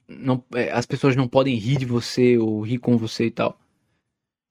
não, 0.08 0.42
é, 0.52 0.72
as 0.72 0.84
pessoas 0.84 1.14
não 1.14 1.28
podem 1.28 1.54
rir 1.54 1.78
de 1.78 1.86
você 1.86 2.36
ou 2.36 2.60
rir 2.60 2.78
com 2.78 2.96
você 2.96 3.26
e 3.26 3.30
tal. 3.30 3.56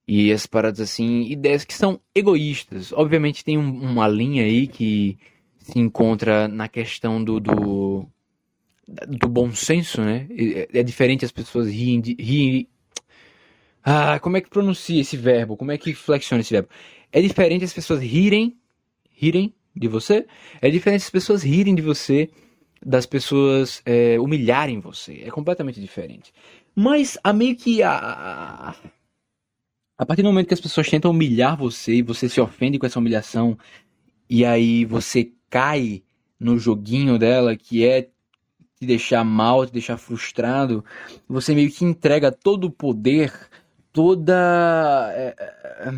E 0.08 0.32
essas 0.32 0.48
paradas 0.48 0.80
assim, 0.80 1.24
ideias 1.24 1.66
que 1.66 1.74
são 1.74 2.00
egoístas. 2.16 2.94
Obviamente 2.94 3.44
tem 3.44 3.58
um, 3.58 3.82
uma 3.82 4.08
linha 4.08 4.46
aí 4.46 4.66
que 4.66 5.18
se 5.66 5.80
encontra 5.80 6.48
na 6.48 6.68
questão 6.68 7.24
do, 7.24 7.40
do, 7.40 8.08
do 9.08 9.28
bom 9.28 9.52
senso, 9.52 10.00
né? 10.02 10.28
É, 10.30 10.80
é, 10.80 10.84
diferente 10.84 11.26
as 11.26 11.32
pessoas 11.32 11.68
riem, 11.68 12.00
de, 12.00 12.16
riem. 12.20 12.68
Ah, 13.84 14.20
como 14.20 14.38
é 14.38 14.42
que 14.42 14.50
pronuncia 14.50 15.02
esse 15.02 15.18
verbo? 15.18 15.58
Como 15.58 15.72
é 15.72 15.78
que 15.78 15.96
flexiona 15.96 16.42
esse 16.42 16.54
verbo? 16.54 16.70
É 17.12 17.20
diferente 17.20 17.66
as 17.66 17.74
pessoas 17.74 18.00
rirem, 18.00 18.56
rirem 19.12 19.56
de 19.76 19.88
você. 19.88 20.28
É 20.62 20.70
diferente 20.70 21.02
as 21.02 21.10
pessoas 21.10 21.42
rirem 21.42 21.74
de 21.74 21.82
você 21.82 22.30
das 22.86 23.08
pessoas 23.08 23.82
é, 23.86 24.20
humilharem 24.20 24.80
você. 24.80 25.24
É 25.26 25.32
completamente 25.32 25.82
diferente. 25.82 26.32
Mas 26.76 27.18
a 27.24 27.34
meio 27.34 27.56
que 27.56 27.82
a, 27.82 28.76
A 29.98 30.06
partir 30.06 30.22
do 30.22 30.28
momento 30.28 30.48
que 30.48 30.54
as 30.54 30.62
pessoas 30.62 30.88
tentam 30.88 31.10
humilhar 31.10 31.58
você 31.58 31.96
e 31.96 32.02
você 32.04 32.30
se 32.30 32.40
ofende 32.40 32.78
com 32.78 32.86
essa 32.86 33.00
humilhação, 33.00 33.58
e 34.30 34.44
aí 34.44 34.86
você 34.86 35.32
cai 35.56 36.04
no 36.38 36.60
joguinho 36.60 37.18
dela, 37.18 37.56
que 37.56 37.86
é 37.86 38.02
te 38.02 38.86
deixar 38.86 39.24
mal, 39.24 39.66
te 39.66 39.72
deixar 39.72 39.96
frustrado, 39.96 40.84
você 41.30 41.56
meio 41.56 41.72
que 41.72 41.86
entrega 41.86 42.30
todo 42.30 42.66
o 42.66 42.70
poder, 42.70 43.32
toda. 43.94 45.14
É, 45.16 45.34
é, 45.40 45.94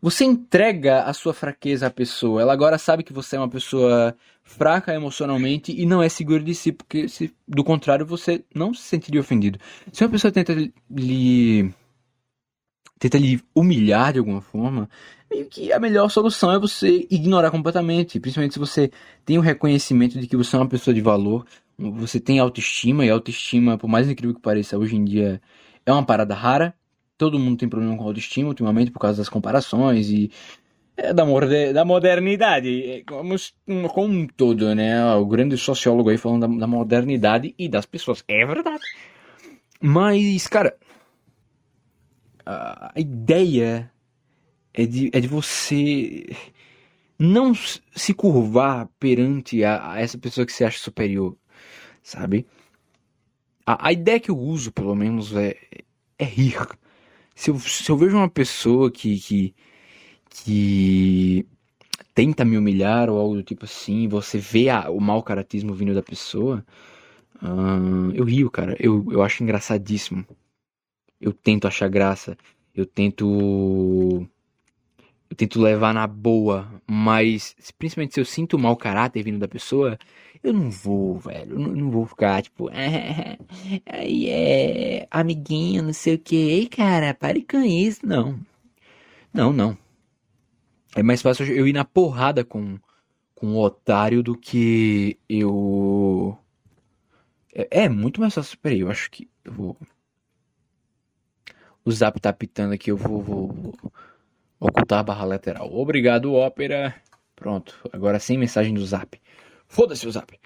você 0.00 0.24
entrega 0.24 1.02
a 1.02 1.12
sua 1.12 1.34
fraqueza 1.34 1.88
à 1.88 1.90
pessoa. 1.90 2.40
Ela 2.40 2.54
agora 2.54 2.78
sabe 2.78 3.02
que 3.02 3.12
você 3.12 3.36
é 3.36 3.38
uma 3.38 3.50
pessoa 3.50 4.16
fraca 4.42 4.94
emocionalmente 4.94 5.70
e 5.70 5.84
não 5.84 6.02
é 6.02 6.08
segura 6.08 6.42
de 6.42 6.54
si, 6.54 6.72
porque 6.72 7.08
se, 7.08 7.30
do 7.46 7.62
contrário 7.62 8.06
você 8.06 8.42
não 8.54 8.72
se 8.72 8.84
sentiria 8.84 9.20
ofendido. 9.20 9.58
Se 9.92 10.02
uma 10.02 10.10
pessoa 10.10 10.32
tenta 10.32 10.54
lhe 10.88 11.74
tenta 12.98 13.18
lhe 13.18 13.40
humilhar 13.54 14.14
de 14.14 14.18
alguma 14.18 14.40
forma, 14.40 14.88
meio 15.30 15.46
que 15.46 15.72
a 15.72 15.78
melhor 15.78 16.08
solução 16.08 16.52
é 16.52 16.58
você 16.58 17.06
ignorar 17.10 17.50
completamente, 17.50 18.18
principalmente 18.18 18.54
se 18.54 18.58
você 18.58 18.90
tem 19.24 19.38
o 19.38 19.42
reconhecimento 19.42 20.18
de 20.18 20.26
que 20.26 20.36
você 20.36 20.56
é 20.56 20.58
uma 20.58 20.68
pessoa 20.68 20.94
de 20.94 21.00
valor, 21.00 21.44
você 21.78 22.18
tem 22.18 22.38
autoestima, 22.38 23.04
e 23.04 23.10
autoestima, 23.10 23.78
por 23.78 23.88
mais 23.88 24.08
incrível 24.08 24.34
que 24.34 24.42
pareça, 24.42 24.78
hoje 24.78 24.96
em 24.96 25.04
dia 25.04 25.40
é 25.86 25.92
uma 25.92 26.04
parada 26.04 26.34
rara. 26.34 26.74
Todo 27.16 27.38
mundo 27.38 27.58
tem 27.58 27.68
problema 27.68 27.96
com 27.96 28.04
autoestima 28.04 28.48
ultimamente 28.48 28.90
por 28.90 29.00
causa 29.00 29.18
das 29.18 29.28
comparações 29.28 30.08
e 30.08 30.30
é, 30.96 31.12
da, 31.12 31.24
da 31.72 31.84
modernidade, 31.84 32.82
é, 32.82 33.02
como, 33.04 33.34
como 33.88 34.14
um 34.14 34.26
todo, 34.26 34.74
né? 34.74 35.14
O 35.14 35.26
grande 35.26 35.56
sociólogo 35.56 36.10
aí 36.10 36.16
falando 36.16 36.46
da, 36.46 36.60
da 36.60 36.66
modernidade 36.66 37.54
e 37.58 37.68
das 37.68 37.86
pessoas. 37.86 38.24
É 38.26 38.44
verdade. 38.44 38.82
Mas, 39.80 40.46
cara, 40.46 40.76
a 42.44 42.92
ideia 42.96 43.90
é 44.78 44.86
de, 44.86 45.10
é 45.12 45.20
de 45.20 45.26
você 45.26 46.26
não 47.18 47.52
se 47.54 48.14
curvar 48.14 48.88
perante 48.98 49.64
a, 49.64 49.92
a, 49.92 50.00
essa 50.00 50.16
pessoa 50.16 50.46
que 50.46 50.52
você 50.52 50.64
acha 50.64 50.78
superior, 50.78 51.36
sabe? 52.02 52.46
A, 53.66 53.88
a 53.88 53.92
ideia 53.92 54.20
que 54.20 54.30
eu 54.30 54.38
uso, 54.38 54.72
pelo 54.72 54.94
menos, 54.94 55.34
é, 55.34 55.56
é 56.18 56.24
rir. 56.24 56.56
Se 57.34 57.50
eu, 57.50 57.58
se 57.58 57.90
eu 57.90 57.96
vejo 57.96 58.16
uma 58.16 58.28
pessoa 58.28 58.90
que, 58.90 59.18
que, 59.18 59.54
que 60.30 61.46
tenta 62.14 62.44
me 62.44 62.56
humilhar 62.56 63.10
ou 63.10 63.18
algo 63.18 63.34
do 63.36 63.42
tipo 63.42 63.64
assim, 63.64 64.08
você 64.08 64.38
vê 64.38 64.68
a, 64.68 64.90
o 64.90 65.00
mau 65.00 65.22
caratismo 65.22 65.74
vindo 65.74 65.94
da 65.94 66.02
pessoa, 66.02 66.64
eu 68.14 68.24
rio, 68.24 68.50
cara. 68.50 68.76
Eu, 68.78 69.04
eu 69.10 69.22
acho 69.22 69.42
engraçadíssimo 69.42 70.24
eu 71.20 71.32
tento 71.32 71.66
achar 71.66 71.88
graça, 71.88 72.36
eu 72.74 72.86
tento 72.86 74.26
eu 75.30 75.36
tento 75.36 75.60
levar 75.60 75.92
na 75.92 76.06
boa, 76.06 76.68
mas 76.86 77.54
principalmente 77.78 78.14
se 78.14 78.20
eu 78.20 78.24
sinto 78.24 78.58
mau 78.58 78.76
caráter 78.76 79.22
vindo 79.22 79.38
da 79.38 79.48
pessoa, 79.48 79.98
eu 80.42 80.52
não 80.52 80.70
vou, 80.70 81.18
velho, 81.18 81.52
eu 81.52 81.58
não, 81.58 81.72
não 81.72 81.90
vou 81.90 82.06
ficar 82.06 82.42
tipo, 82.42 82.70
aí 83.86 84.28
é 84.28 85.06
amiguinho, 85.10 85.82
não 85.82 85.92
sei 85.92 86.14
o 86.14 86.18
que, 86.18 86.66
cara, 86.68 87.14
pare 87.14 87.42
com 87.42 87.58
isso, 87.58 88.06
não, 88.06 88.38
não, 89.32 89.52
não. 89.52 89.76
É 90.96 91.02
mais 91.02 91.20
fácil 91.20 91.46
eu 91.46 91.66
ir 91.66 91.72
na 91.72 91.84
porrada 91.84 92.44
com 92.44 92.78
com 93.34 93.54
o 93.54 93.62
otário 93.62 94.20
do 94.20 94.36
que 94.36 95.16
eu 95.28 96.36
é, 97.54 97.84
é 97.84 97.88
muito 97.88 98.20
mais 98.20 98.34
fácil, 98.34 98.58
peraí, 98.58 98.80
eu 98.80 98.90
acho 98.90 99.10
que 99.10 99.28
eu 99.44 99.52
vou 99.52 99.76
o 101.84 101.92
zap 101.92 102.20
tá 102.20 102.32
pitando 102.32 102.72
aqui, 102.74 102.90
eu 102.90 102.96
vou, 102.96 103.22
vou, 103.22 103.48
vou 103.48 103.92
ocultar 104.58 105.04
barra 105.04 105.24
lateral. 105.24 105.72
Obrigado, 105.72 106.34
ópera. 106.34 106.94
Pronto, 107.34 107.78
agora 107.92 108.18
sem 108.18 108.36
mensagem 108.36 108.74
do 108.74 108.84
zap. 108.84 109.20
Foda-se 109.66 110.06
o 110.06 110.10
zap. 110.10 110.38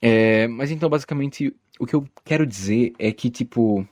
É, 0.00 0.46
mas 0.48 0.70
então, 0.70 0.88
basicamente, 0.88 1.54
o 1.78 1.86
que 1.86 1.94
eu 1.94 2.06
quero 2.24 2.46
dizer 2.46 2.92
é 2.98 3.12
que, 3.12 3.30
tipo. 3.30 3.86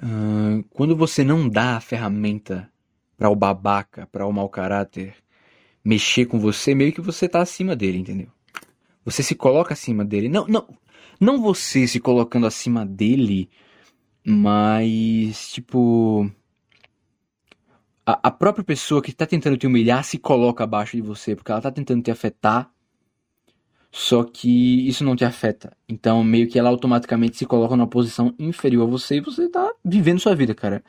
Uh, 0.00 0.62
quando 0.70 0.94
você 0.94 1.24
não 1.24 1.48
dá 1.48 1.76
a 1.76 1.80
ferramenta 1.80 2.70
para 3.16 3.30
o 3.30 3.34
babaca, 3.34 4.06
para 4.12 4.26
o 4.26 4.32
mau 4.32 4.48
caráter 4.48 5.14
mexer 5.84 6.26
com 6.26 6.38
você, 6.38 6.74
meio 6.74 6.92
que 6.92 7.00
você 7.00 7.28
tá 7.28 7.40
acima 7.40 7.74
dele, 7.74 7.98
entendeu? 7.98 8.28
Você 9.04 9.22
se 9.22 9.34
coloca 9.34 9.72
acima 9.72 10.04
dele. 10.04 10.28
Não, 10.28 10.46
não, 10.46 10.68
não 11.18 11.40
você 11.40 11.86
se 11.86 11.98
colocando 11.98 12.46
acima 12.46 12.84
dele 12.84 13.48
mas, 14.30 15.48
tipo. 15.52 16.30
A, 18.08 18.28
a 18.28 18.30
própria 18.30 18.64
pessoa 18.64 19.02
que 19.02 19.10
está 19.10 19.26
tentando 19.26 19.58
te 19.58 19.66
humilhar 19.66 20.02
se 20.02 20.16
coloca 20.16 20.64
abaixo 20.64 20.96
de 20.96 21.02
você, 21.02 21.36
porque 21.36 21.52
ela 21.52 21.58
está 21.58 21.70
tentando 21.70 22.02
te 22.02 22.10
afetar, 22.10 22.70
só 23.92 24.24
que 24.24 24.88
isso 24.88 25.04
não 25.04 25.14
te 25.14 25.26
afeta. 25.26 25.76
Então, 25.86 26.24
meio 26.24 26.48
que 26.48 26.58
ela 26.58 26.70
automaticamente 26.70 27.36
se 27.36 27.44
coloca 27.44 27.76
numa 27.76 27.86
posição 27.86 28.34
inferior 28.38 28.88
a 28.88 28.90
você 28.90 29.16
e 29.16 29.20
você 29.20 29.44
está 29.44 29.70
vivendo 29.84 30.20
sua 30.20 30.34
vida, 30.34 30.54
cara. 30.54 30.82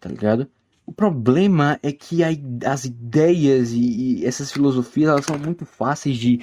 Tá 0.00 0.08
ligado? 0.08 0.48
O 0.86 0.92
problema 0.92 1.78
é 1.82 1.92
que 1.92 2.20
as 2.64 2.86
ideias 2.86 3.72
e, 3.72 4.22
e, 4.22 4.24
essas 4.24 4.50
filosofias 4.50 5.10
elas 5.10 5.26
são 5.26 5.38
muito 5.38 5.66
fáceis 5.66 6.16
de 6.16 6.40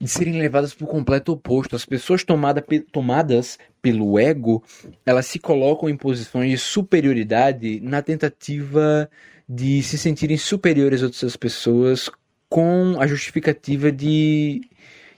de 0.00 0.06
serem 0.08 0.38
levadas 0.38 0.72
para 0.72 0.84
o 0.84 0.88
completo 0.88 1.32
oposto. 1.32 1.74
As 1.74 1.84
pessoas 1.84 2.22
tomada, 2.22 2.64
tomadas 2.92 3.58
pelo 3.82 4.18
ego, 4.18 4.62
elas 5.04 5.26
se 5.26 5.38
colocam 5.38 5.88
em 5.88 5.96
posições 5.96 6.50
de 6.50 6.58
superioridade 6.58 7.80
na 7.80 8.02
tentativa 8.02 9.10
de 9.48 9.82
se 9.82 9.98
sentirem 9.98 10.36
superiores 10.36 11.02
a 11.02 11.06
outras 11.06 11.36
pessoas 11.36 12.10
com 12.48 12.96
a 13.00 13.06
justificativa 13.06 13.90
de 13.90 14.62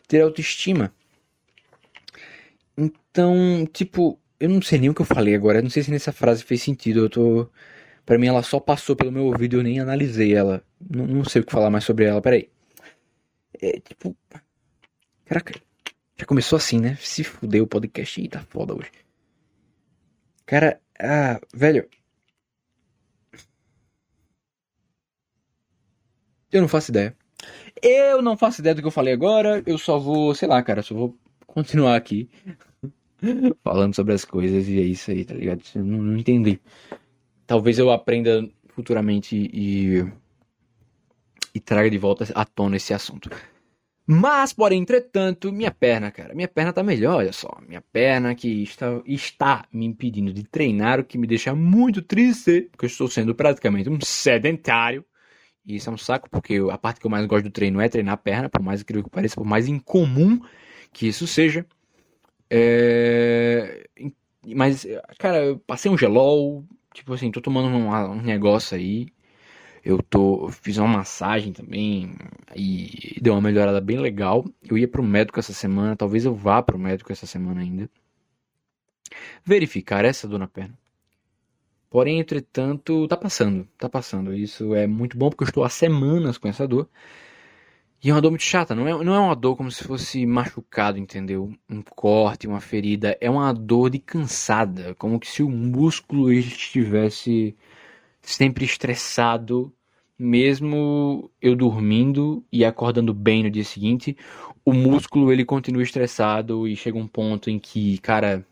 ter 0.09 0.23
autoestima. 0.23 0.93
Então, 2.77 3.69
tipo, 3.73 4.19
eu 4.39 4.49
não 4.49 4.63
sei 4.63 4.79
nem 4.79 4.89
o 4.91 4.95
que 4.95 5.03
eu 5.03 5.07
falei 5.07 5.35
agora, 5.35 5.59
eu 5.59 5.63
não 5.63 5.71
sei 5.71 5.83
se 5.83 5.91
nessa 5.91 6.13
frase 6.13 6.43
fez 6.45 6.63
sentido, 6.63 7.01
eu 7.01 7.11
tô... 7.11 7.51
Pra 8.07 8.19
mim 8.19 8.27
ela 8.27 8.43
só 8.43 8.59
passou 8.59 8.97
pelo 8.97 9.13
meu 9.13 9.27
ouvido, 9.27 9.59
eu 9.59 9.63
nem 9.63 9.79
analisei 9.79 10.35
ela. 10.35 10.65
Não, 10.81 11.07
não 11.07 11.25
sei 11.25 11.43
o 11.43 11.45
que 11.45 11.53
falar 11.53 11.71
mais 11.71 11.85
sobre 11.85 12.07
ela, 12.07 12.21
peraí. 12.21 12.49
É, 13.61 13.79
tipo, 13.81 14.17
Caraca, 15.31 15.55
já 16.17 16.27
começou 16.27 16.57
assim, 16.57 16.81
né? 16.81 16.97
Se 16.97 17.23
fudeu 17.23 17.63
o 17.63 17.67
podcast. 17.69 18.21
Ih, 18.21 18.27
tá 18.27 18.41
foda 18.41 18.75
hoje. 18.75 18.91
Cara, 20.45 20.81
ah, 20.99 21.41
velho. 21.55 21.89
Eu 26.51 26.61
não 26.61 26.67
faço 26.67 26.91
ideia. 26.91 27.17
Eu 27.81 28.21
não 28.21 28.37
faço 28.37 28.61
ideia 28.61 28.75
do 28.75 28.81
que 28.83 28.89
eu 28.89 28.91
falei 28.91 29.15
agora. 29.15 29.63
Eu 29.65 29.79
só 29.79 30.01
vou, 30.01 30.35
sei 30.35 30.49
lá, 30.49 30.61
cara, 30.65 30.83
só 30.83 30.97
vou 30.97 31.17
continuar 31.47 31.95
aqui 31.95 32.29
falando 33.63 33.95
sobre 33.95 34.13
as 34.13 34.25
coisas 34.25 34.67
e 34.67 34.81
é 34.81 34.83
isso 34.83 35.13
aí, 35.13 35.25
tá 35.25 35.35
ligado? 35.35 35.63
Eu 35.77 35.85
não, 35.85 36.03
não 36.03 36.17
entendi. 36.17 36.61
Talvez 37.47 37.79
eu 37.79 37.89
aprenda 37.93 38.51
futuramente 38.71 39.37
e, 39.37 40.05
e 41.55 41.61
traga 41.61 41.89
de 41.89 41.99
volta 41.99 42.27
à 42.35 42.45
tona 42.45 42.79
esse 42.79 42.93
assunto. 42.93 43.31
Mas, 44.13 44.53
porém, 44.53 44.83
entretanto, 44.83 45.53
minha 45.53 45.71
perna, 45.71 46.11
cara, 46.11 46.35
minha 46.35 46.49
perna 46.49 46.73
tá 46.73 46.83
melhor, 46.83 47.19
olha 47.19 47.33
só. 47.33 47.49
Minha 47.69 47.81
perna 47.81 48.35
que 48.35 48.65
está, 48.65 49.01
está 49.07 49.65
me 49.73 49.87
impedindo 49.87 50.33
de 50.33 50.43
treinar, 50.43 50.99
o 50.99 51.05
que 51.05 51.17
me 51.17 51.29
deixa 51.29 51.55
muito 51.55 52.03
triste, 52.03 52.63
porque 52.73 52.87
eu 52.87 52.89
estou 52.89 53.07
sendo 53.07 53.37
praticamente 53.37 53.89
um 53.89 54.01
sedentário. 54.01 55.05
E 55.65 55.77
isso 55.77 55.89
é 55.89 55.93
um 55.93 55.97
saco, 55.97 56.29
porque 56.29 56.57
a 56.73 56.77
parte 56.77 56.99
que 56.99 57.07
eu 57.07 57.11
mais 57.11 57.25
gosto 57.27 57.45
do 57.45 57.53
treino 57.53 57.81
é 57.81 57.89
treinar 57.89 58.15
a 58.15 58.17
perna, 58.17 58.49
por 58.49 58.61
mais 58.61 58.81
incrível 58.81 59.05
que 59.05 59.11
pareça, 59.11 59.37
por 59.37 59.47
mais 59.47 59.69
incomum 59.69 60.41
que 60.93 61.07
isso 61.07 61.25
seja. 61.29 61.65
É... 62.51 63.89
Mas, 64.45 64.85
cara, 65.21 65.45
eu 65.45 65.59
passei 65.61 65.89
um 65.89 65.97
gelol, 65.97 66.65
tipo 66.93 67.13
assim, 67.13 67.31
tô 67.31 67.41
tomando 67.41 67.69
um, 67.69 67.89
um 67.93 68.23
negócio 68.23 68.77
aí. 68.77 69.07
Eu 69.85 70.03
tô 70.03 70.49
fiz 70.51 70.77
uma 70.79 70.89
massagem 70.89 71.53
também 71.53 72.15
e 72.55 73.19
deu 73.21 73.35
uma 73.35 73.41
melhorada 73.41 73.81
bem 73.81 73.99
legal. 73.99 74.45
Eu 74.63 74.77
ia 74.77 74.89
pro 74.89 75.03
médico 75.03 75.39
essa 75.41 75.53
semana, 75.53 75.97
talvez 75.97 76.25
eu 76.25 76.35
vá 76.35 76.63
pro 76.63 76.79
médico 76.79 77.13
essa 77.13 77.27
semana 77.27 77.61
ainda. 77.61 77.89
Verificar 79.45 80.05
essa 80.05 80.29
dor 80.29 80.39
na 80.39 80.47
perna. 80.47 80.79
Porém, 81.91 82.21
entretanto, 82.21 83.09
tá 83.09 83.17
passando, 83.17 83.67
tá 83.77 83.89
passando. 83.89 84.33
Isso 84.33 84.75
é 84.75 84.87
muito 84.87 85.19
bom 85.19 85.29
porque 85.29 85.43
eu 85.45 85.49
estou 85.49 85.65
há 85.65 85.69
semanas 85.69 86.39
com 86.39 86.47
essa 86.49 86.67
dor. 86.69 86.89
E 88.03 88.09
é 88.09 88.15
uma 88.15 88.21
dor 88.23 88.31
muito 88.31 88.45
chata, 88.45 88.75
não 88.75 88.89
é, 88.89 89.05
não 89.05 89.15
é 89.15 89.19
uma 89.19 89.37
dor 89.37 89.57
como 89.57 89.71
se 89.71 89.85
fosse 89.85 90.25
machucado, 90.25 90.99
entendeu? 90.99 91.53
Um 91.69 91.83
corte, 91.83 92.47
uma 92.47 92.61
ferida. 92.61 93.17
É 93.21 93.29
uma 93.29 93.53
dor 93.53 93.91
de 93.91 93.99
cansada, 93.99 94.95
como 94.95 95.21
se 95.23 95.43
o 95.43 95.51
músculo 95.51 96.33
estivesse 96.33 97.55
sempre 98.23 98.65
estressado, 98.65 99.73
mesmo 100.19 101.31
eu 101.41 101.57
dormindo 101.57 102.45
e 102.53 102.65
acordando 102.65 103.15
bem 103.15 103.43
no 103.45 103.51
dia 103.51 103.65
seguinte, 103.65 104.17
o 104.65 104.73
músculo 104.73 105.33
ele 105.33 105.45
continua 105.45 105.83
estressado 105.83 106.69
e 106.69 106.77
chega 106.77 106.99
um 106.99 107.09
ponto 107.09 107.51
em 107.51 107.59
que, 107.59 107.99
cara, 107.99 108.47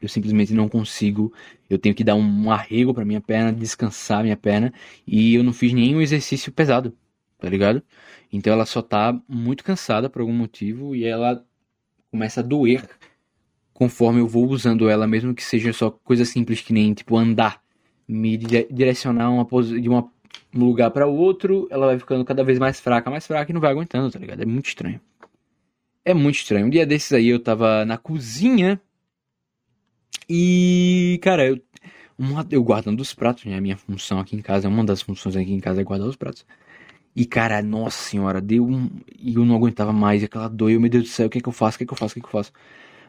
Eu 0.00 0.08
simplesmente 0.08 0.52
não 0.52 0.68
consigo. 0.68 1.32
Eu 1.68 1.78
tenho 1.78 1.94
que 1.94 2.04
dar 2.04 2.14
um 2.14 2.50
arrego 2.50 2.92
pra 2.92 3.04
minha 3.04 3.20
perna, 3.20 3.52
descansar 3.52 4.22
minha 4.22 4.36
perna. 4.36 4.72
E 5.06 5.34
eu 5.34 5.42
não 5.42 5.52
fiz 5.52 5.72
nenhum 5.72 6.00
exercício 6.00 6.52
pesado, 6.52 6.96
tá 7.38 7.48
ligado? 7.48 7.82
Então 8.32 8.52
ela 8.52 8.66
só 8.66 8.82
tá 8.82 9.18
muito 9.28 9.64
cansada 9.64 10.10
por 10.10 10.20
algum 10.20 10.32
motivo 10.32 10.94
e 10.94 11.04
ela 11.04 11.44
começa 12.10 12.40
a 12.40 12.42
doer 12.42 12.88
conforme 13.72 14.20
eu 14.20 14.28
vou 14.28 14.48
usando 14.48 14.88
ela, 14.88 15.06
mesmo 15.06 15.34
que 15.34 15.42
seja 15.42 15.72
só 15.72 15.90
coisa 15.90 16.24
simples 16.26 16.62
que 16.62 16.72
nem 16.72 16.94
tipo 16.94 17.16
andar, 17.16 17.62
me 18.06 18.36
direcionar 18.36 19.30
uma 19.30 19.46
de 19.62 19.88
uma, 19.88 20.10
um 20.54 20.64
lugar 20.64 20.90
para 20.90 21.06
outro, 21.06 21.66
ela 21.70 21.86
vai 21.86 21.98
ficando 21.98 22.24
cada 22.24 22.44
vez 22.44 22.58
mais 22.58 22.80
fraca, 22.80 23.10
mais 23.10 23.26
fraca 23.26 23.50
e 23.50 23.54
não 23.54 23.60
vai 23.60 23.70
aguentando, 23.70 24.10
tá 24.10 24.18
ligado? 24.18 24.42
É 24.42 24.46
muito 24.46 24.66
estranho. 24.66 25.00
É 26.04 26.12
muito 26.12 26.36
estranho. 26.36 26.66
Um 26.66 26.70
dia 26.70 26.86
desses 26.86 27.12
aí 27.12 27.28
eu 27.28 27.40
tava 27.40 27.84
na 27.84 27.96
cozinha 27.96 28.80
e, 30.28 31.18
cara, 31.22 31.46
eu, 31.46 31.60
uma, 32.18 32.46
eu 32.50 32.62
guardando 32.62 33.00
os 33.00 33.14
pratos, 33.14 33.44
né? 33.44 33.56
A 33.56 33.60
minha 33.60 33.76
função 33.76 34.18
aqui 34.18 34.36
em 34.36 34.42
casa, 34.42 34.68
uma 34.68 34.84
das 34.84 35.02
funções 35.02 35.36
aqui 35.36 35.52
em 35.52 35.60
casa 35.60 35.80
é 35.80 35.84
guardar 35.84 36.08
os 36.08 36.16
pratos. 36.16 36.46
E, 37.16 37.24
cara, 37.26 37.62
nossa 37.62 37.98
senhora, 37.98 38.40
deu 38.40 38.66
um. 38.66 38.90
E 39.18 39.34
eu 39.34 39.44
não 39.44 39.54
aguentava 39.56 39.92
mais, 39.92 40.24
aquela 40.24 40.48
dor, 40.48 40.70
eu, 40.70 40.80
meu 40.80 40.90
Deus 40.90 41.04
do 41.04 41.08
céu, 41.10 41.26
o 41.26 41.30
que 41.30 41.38
é 41.38 41.40
que 41.40 41.48
eu 41.48 41.52
faço? 41.52 41.76
O 41.76 41.78
que 41.78 41.84
é 41.84 41.86
que 41.86 41.92
eu 41.92 41.96
faço? 41.98 42.12
O 42.12 42.14
que 42.14 42.20
é 42.20 42.22
que 42.22 42.28
eu 42.28 42.32
faço? 42.32 42.52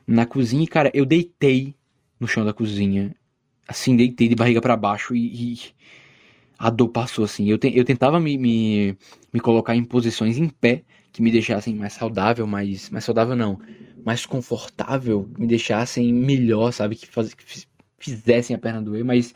Na 0.07 0.25
cozinha, 0.25 0.67
cara, 0.67 0.91
eu 0.93 1.05
deitei 1.05 1.75
no 2.19 2.27
chão 2.27 2.45
da 2.45 2.53
cozinha. 2.53 3.15
Assim, 3.67 3.95
deitei 3.95 4.27
de 4.27 4.35
barriga 4.35 4.61
para 4.61 4.77
baixo 4.77 5.15
e, 5.15 5.53
e, 5.53 5.59
a 6.57 6.69
dor 6.69 6.89
passou, 6.89 7.25
assim. 7.25 7.49
Eu, 7.49 7.57
te, 7.57 7.75
eu 7.75 7.83
tentava 7.83 8.19
me, 8.19 8.37
me, 8.37 8.97
me 9.33 9.39
colocar 9.39 9.75
em 9.75 9.83
posições 9.83 10.37
em 10.37 10.47
pé 10.47 10.83
que 11.11 11.21
me 11.21 11.31
deixassem 11.31 11.75
mais 11.75 11.93
saudável, 11.93 12.45
mais, 12.45 12.89
mais 12.89 13.03
saudável 13.03 13.35
não, 13.35 13.59
mais 14.05 14.25
confortável, 14.25 15.29
me 15.37 15.47
deixassem 15.47 16.13
melhor, 16.13 16.71
sabe? 16.71 16.95
Que, 16.95 17.07
faz, 17.07 17.33
que 17.33 17.45
fizessem 17.97 18.55
a 18.55 18.59
perna 18.59 18.81
doer, 18.81 19.03
mas. 19.03 19.33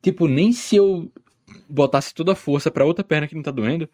Tipo, 0.00 0.26
nem 0.26 0.52
se 0.52 0.76
eu 0.76 1.10
botasse 1.68 2.14
toda 2.14 2.32
a 2.32 2.36
força 2.36 2.70
pra 2.70 2.84
outra 2.84 3.04
perna 3.04 3.28
que 3.28 3.34
não 3.34 3.42
tá 3.42 3.50
doendo 3.50 3.88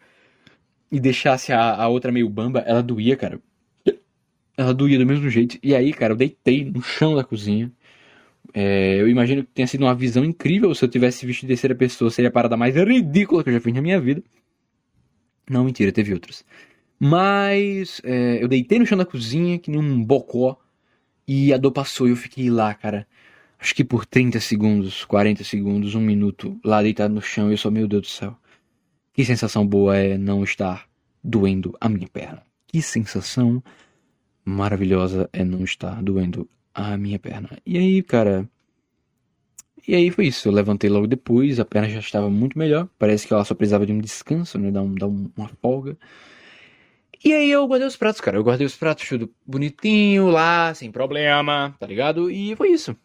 e 0.91 0.99
deixasse 0.99 1.51
a, 1.51 1.75
a 1.75 1.87
outra 1.87 2.11
meio 2.11 2.29
bamba, 2.29 2.59
ela 2.59 2.81
doía, 2.81 3.15
cara. 3.17 3.39
Ela 4.57 4.73
doía 4.73 4.97
do 4.97 5.05
mesmo 5.05 5.29
jeito. 5.29 5.57
E 5.61 5.75
aí, 5.75 5.91
cara, 5.91 6.13
eu 6.13 6.17
deitei 6.17 6.63
no 6.63 6.81
chão 6.81 7.15
da 7.15 7.23
cozinha. 7.23 7.71
É, 8.53 8.95
eu 8.99 9.07
imagino 9.07 9.43
que 9.43 9.51
tenha 9.53 9.67
sido 9.67 9.81
uma 9.83 9.95
visão 9.95 10.23
incrível. 10.23 10.73
Se 10.75 10.83
eu 10.83 10.89
tivesse 10.89 11.25
visto 11.25 11.41
de 11.41 11.47
terceira 11.47 11.75
pessoa, 11.75 12.09
seria 12.11 12.29
a 12.29 12.31
parada 12.31 12.57
mais 12.57 12.75
ridícula 12.75 13.43
que 13.43 13.49
eu 13.49 13.53
já 13.53 13.59
fiz 13.59 13.73
na 13.73 13.81
minha 13.81 13.99
vida. 13.99 14.23
Não, 15.49 15.63
mentira, 15.63 15.91
teve 15.91 16.13
outras. 16.13 16.43
Mas 16.99 18.01
é, 18.03 18.43
eu 18.43 18.47
deitei 18.47 18.79
no 18.79 18.85
chão 18.85 18.97
da 18.97 19.05
cozinha, 19.05 19.59
que 19.59 19.69
nem 19.69 19.79
um 19.79 20.03
bocó, 20.03 20.57
e 21.27 21.53
a 21.53 21.57
dor 21.57 21.71
passou 21.71 22.07
e 22.07 22.11
eu 22.11 22.15
fiquei 22.15 22.49
lá, 22.49 22.73
cara. 22.73 23.07
Acho 23.59 23.73
que 23.75 23.83
por 23.83 24.05
30 24.05 24.39
segundos, 24.39 25.05
40 25.05 25.43
segundos, 25.43 25.95
um 25.95 26.01
minuto, 26.01 26.59
lá 26.63 26.81
deitado 26.81 27.13
no 27.13 27.21
chão, 27.21 27.49
e 27.49 27.53
eu 27.53 27.57
só, 27.57 27.71
meu 27.71 27.87
Deus 27.87 28.03
do 28.03 28.07
céu. 28.07 28.37
Que 29.13 29.23
sensação 29.25 29.65
boa 29.65 29.95
é 29.97 30.17
não 30.17 30.43
estar 30.43 30.87
doendo 31.23 31.75
a 31.79 31.89
minha 31.89 32.07
perna. 32.07 32.43
Que 32.67 32.81
sensação 32.81 33.63
maravilhosa 34.43 35.29
é 35.33 35.43
não 35.43 35.63
estar 35.63 36.01
doendo 36.03 36.47
a 36.75 36.97
minha 36.97 37.17
perna. 37.17 37.49
E 37.65 37.77
aí, 37.77 38.03
cara, 38.03 38.47
e 39.87 39.95
aí 39.95 40.11
foi 40.11 40.27
isso, 40.27 40.47
eu 40.47 40.51
levantei 40.51 40.89
logo 40.89 41.07
depois, 41.07 41.59
a 41.59 41.65
perna 41.65 41.89
já 41.89 41.99
estava 41.99 42.29
muito 42.29 42.59
melhor, 42.59 42.89
parece 42.99 43.25
que 43.25 43.33
ela 43.33 43.45
só 43.45 43.55
precisava 43.55 43.85
de 43.85 43.93
um 43.93 43.99
descanso, 43.99 44.57
né, 44.59 44.69
dar, 44.71 44.81
um, 44.81 44.93
dar 44.93 45.07
uma 45.07 45.47
folga. 45.61 45.97
E 47.23 47.33
aí 47.33 47.49
eu 47.49 47.65
guardei 47.67 47.87
os 47.87 47.95
pratos, 47.95 48.19
cara, 48.19 48.37
eu 48.37 48.43
guardei 48.43 48.67
os 48.67 48.75
pratos 48.75 49.07
tudo 49.07 49.33
bonitinho 49.45 50.29
lá, 50.29 50.73
sem 50.73 50.91
problema, 50.91 51.73
tá 51.79 51.87
ligado? 51.87 52.29
E 52.29 52.55
foi 52.55 52.69
isso. 52.71 52.95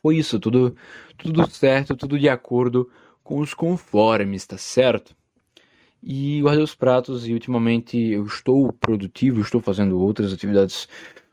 Foi 0.00 0.16
isso, 0.16 0.38
tudo, 0.38 0.76
tudo 1.18 1.50
certo, 1.50 1.96
tudo 1.96 2.18
de 2.18 2.28
acordo 2.28 2.88
com 3.24 3.40
os 3.40 3.52
conformes, 3.54 4.46
tá 4.46 4.56
certo? 4.56 5.16
E 6.02 6.40
guardei 6.42 6.62
os 6.62 6.74
pratos 6.74 7.26
e 7.26 7.32
ultimamente 7.32 7.98
eu 7.98 8.24
estou 8.24 8.72
produtivo, 8.72 9.40
estou 9.40 9.60
fazendo 9.60 9.98
outras 9.98 10.32
atividades 10.32 10.88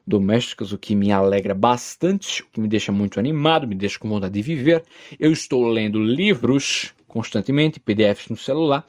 domésticas, 0.06 0.72
o 0.72 0.78
que 0.78 0.96
me 0.96 1.12
alegra 1.12 1.54
bastante, 1.54 2.44
o 2.44 2.48
que 2.52 2.60
me 2.60 2.68
deixa 2.68 2.92
muito 2.92 3.20
animado, 3.20 3.68
me 3.68 3.76
deixa 3.76 3.98
com 3.98 4.10
vontade 4.10 4.34
de 4.34 4.42
viver. 4.42 4.84
Eu 5.20 5.32
estou 5.32 5.68
lendo 5.68 6.04
livros 6.04 6.94
constantemente, 7.08 7.80
PDFs 7.80 8.30
no 8.30 8.36
celular, 8.36 8.86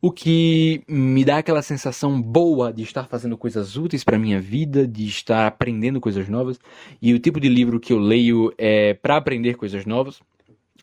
o 0.00 0.10
que 0.10 0.82
me 0.88 1.24
dá 1.24 1.38
aquela 1.38 1.60
sensação 1.60 2.20
boa 2.20 2.72
de 2.72 2.82
estar 2.82 3.04
fazendo 3.04 3.36
coisas 3.36 3.76
úteis 3.76 4.04
para 4.04 4.18
minha 4.18 4.40
vida, 4.40 4.86
de 4.86 5.06
estar 5.06 5.46
aprendendo 5.46 6.00
coisas 6.00 6.28
novas. 6.28 6.58
E 7.02 7.12
o 7.12 7.18
tipo 7.18 7.40
de 7.40 7.48
livro 7.48 7.80
que 7.80 7.92
eu 7.92 7.98
leio 7.98 8.52
é 8.56 8.94
para 8.94 9.16
aprender 9.16 9.54
coisas 9.54 9.84
novas. 9.84 10.20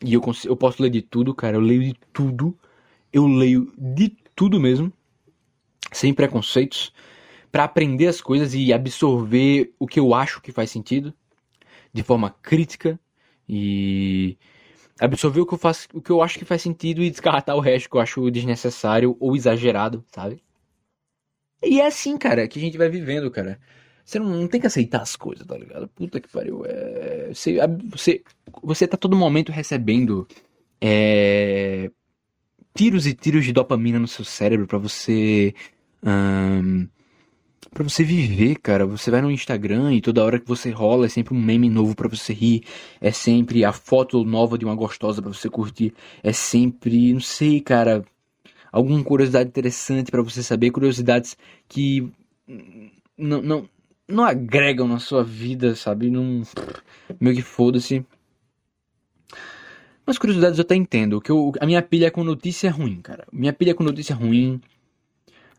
E 0.04 0.12
eu, 0.12 0.20
consigo, 0.20 0.52
eu 0.52 0.56
posso 0.56 0.82
ler 0.82 0.90
de 0.90 1.00
tudo, 1.00 1.34
cara. 1.34 1.56
Eu 1.56 1.60
leio 1.60 1.82
de 1.82 1.94
tudo. 2.12 2.56
Eu 3.10 3.26
leio 3.26 3.72
de 3.78 4.12
tudo 4.34 4.60
mesmo, 4.60 4.92
sem 5.90 6.12
preconceitos 6.12 6.92
para 7.56 7.64
aprender 7.64 8.06
as 8.06 8.20
coisas 8.20 8.52
e 8.52 8.70
absorver 8.70 9.72
o 9.78 9.86
que 9.86 9.98
eu 9.98 10.12
acho 10.12 10.42
que 10.42 10.52
faz 10.52 10.70
sentido 10.70 11.14
de 11.90 12.02
forma 12.02 12.28
crítica 12.28 13.00
e 13.48 14.36
absorver 15.00 15.40
o 15.40 15.46
que 15.46 15.54
eu 15.54 15.58
faço, 15.58 15.88
o 15.94 16.02
que 16.02 16.10
eu 16.10 16.20
acho 16.20 16.38
que 16.38 16.44
faz 16.44 16.60
sentido 16.60 17.02
e 17.02 17.08
descartar 17.08 17.54
o 17.54 17.60
resto 17.60 17.88
que 17.88 17.96
eu 17.96 18.00
acho 18.02 18.30
desnecessário 18.30 19.16
ou 19.18 19.34
exagerado, 19.34 20.04
sabe? 20.14 20.44
E 21.62 21.80
é 21.80 21.86
assim, 21.86 22.18
cara, 22.18 22.46
que 22.46 22.58
a 22.58 22.62
gente 22.62 22.76
vai 22.76 22.90
vivendo, 22.90 23.30
cara. 23.30 23.58
Você 24.04 24.18
não, 24.18 24.28
não 24.28 24.48
tem 24.48 24.60
que 24.60 24.66
aceitar 24.66 25.00
as 25.00 25.16
coisas, 25.16 25.46
tá 25.46 25.56
ligado? 25.56 25.88
Puta 25.88 26.20
que 26.20 26.28
pariu. 26.28 26.62
É, 26.66 27.32
você, 27.32 27.56
você, 27.86 28.22
você 28.62 28.86
tá 28.86 28.98
todo 28.98 29.16
momento 29.16 29.50
recebendo 29.50 30.28
é, 30.78 31.90
tiros 32.74 33.06
e 33.06 33.14
tiros 33.14 33.46
de 33.46 33.52
dopamina 33.54 33.98
no 33.98 34.06
seu 34.06 34.26
cérebro 34.26 34.66
para 34.66 34.76
você 34.76 35.54
para 37.70 37.84
você 37.84 38.02
viver, 38.04 38.56
cara. 38.56 38.86
Você 38.86 39.10
vai 39.10 39.20
no 39.20 39.30
Instagram 39.30 39.94
e 39.94 40.00
toda 40.00 40.24
hora 40.24 40.40
que 40.40 40.46
você 40.46 40.70
rola 40.70 41.06
é 41.06 41.08
sempre 41.08 41.34
um 41.34 41.40
meme 41.40 41.68
novo 41.68 41.94
para 41.94 42.08
você 42.08 42.32
rir, 42.32 42.64
é 43.00 43.10
sempre 43.10 43.64
a 43.64 43.72
foto 43.72 44.24
nova 44.24 44.56
de 44.56 44.64
uma 44.64 44.74
gostosa 44.74 45.20
para 45.20 45.32
você 45.32 45.48
curtir, 45.48 45.92
é 46.22 46.32
sempre, 46.32 47.12
não 47.12 47.20
sei, 47.20 47.60
cara, 47.60 48.04
alguma 48.72 49.02
curiosidade 49.02 49.48
interessante 49.48 50.10
para 50.10 50.22
você 50.22 50.42
saber, 50.42 50.70
curiosidades 50.70 51.36
que 51.68 52.10
não, 53.16 53.42
não 53.42 53.68
não 54.08 54.24
agregam 54.24 54.86
na 54.86 54.98
sua 54.98 55.24
vida, 55.24 55.74
sabe? 55.74 56.10
Não 56.10 56.42
meio 57.20 57.36
que 57.36 57.42
foda-se. 57.42 58.04
Mas 60.06 60.18
curiosidades 60.18 60.58
eu 60.58 60.62
até 60.62 60.76
entendo, 60.76 61.20
que 61.20 61.30
eu, 61.30 61.52
a 61.60 61.66
minha 61.66 61.82
pilha 61.82 62.06
é 62.06 62.10
com 62.10 62.22
notícia 62.22 62.70
ruim, 62.70 63.00
cara. 63.00 63.26
Minha 63.32 63.52
pilha 63.52 63.72
é 63.72 63.74
com 63.74 63.82
notícia 63.82 64.14
ruim 64.14 64.60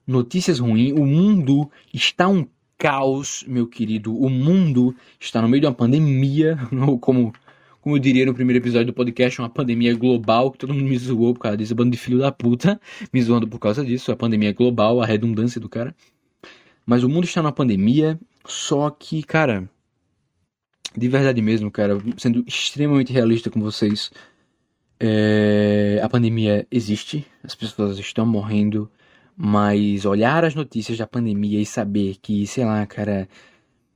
notícias 0.08 0.60
ruins, 0.60 0.94
o 0.94 1.06
mundo 1.06 1.70
está 1.94 2.28
um 2.30 2.48
caos, 2.78 3.44
meu 3.48 3.68
querido. 3.68 4.16
O 4.18 4.30
mundo 4.30 4.96
está 5.20 5.42
no 5.42 5.50
meio 5.50 5.62
de 5.62 5.68
uma 5.68 5.74
pandemia, 5.74 6.58
como, 7.02 7.34
como 7.82 7.96
eu 7.96 8.00
diria 8.00 8.26
no 8.26 8.34
primeiro 8.34 8.64
episódio 8.64 8.88
do 8.88 8.94
podcast, 8.94 9.40
uma 9.40 9.50
pandemia 9.50 9.94
global, 9.96 10.52
que 10.52 10.60
todo 10.60 10.74
mundo 10.74 10.86
me 10.86 10.98
zoou 10.98 11.34
por 11.34 11.42
causa 11.42 11.58
disso, 11.58 11.76
bando 11.76 11.92
de 11.92 11.98
filho 11.98 12.20
da 12.20 12.32
puta, 12.32 12.80
me 13.12 13.22
zoando 13.22 13.48
por 13.48 13.60
causa 13.60 13.84
disso, 13.84 14.12
a 14.12 14.16
pandemia 14.16 14.54
global, 14.54 15.02
a 15.02 15.06
redundância 15.06 15.60
do 15.60 15.68
cara. 15.68 15.94
Mas 16.86 17.04
o 17.04 17.10
mundo 17.10 17.26
está 17.26 17.42
numa 17.42 17.52
pandemia, 17.52 18.18
só 18.46 18.90
que, 18.90 19.22
cara, 19.22 19.70
de 20.96 21.08
verdade 21.10 21.42
mesmo, 21.42 21.70
cara, 21.70 21.98
sendo 22.18 22.46
extremamente 22.48 23.12
realista 23.12 23.50
com 23.50 23.60
vocês, 23.60 24.10
é, 25.00 26.00
a 26.02 26.08
pandemia 26.08 26.66
existe, 26.72 27.26
as 27.44 27.54
pessoas 27.54 28.00
estão 28.00 28.26
morrendo, 28.26 28.90
mas 29.38 30.04
olhar 30.04 30.44
as 30.44 30.56
notícias 30.56 30.98
da 30.98 31.06
pandemia 31.06 31.62
e 31.62 31.66
saber 31.66 32.18
que, 32.20 32.48
sei 32.48 32.66
lá, 32.66 32.86
cara, 32.88 33.30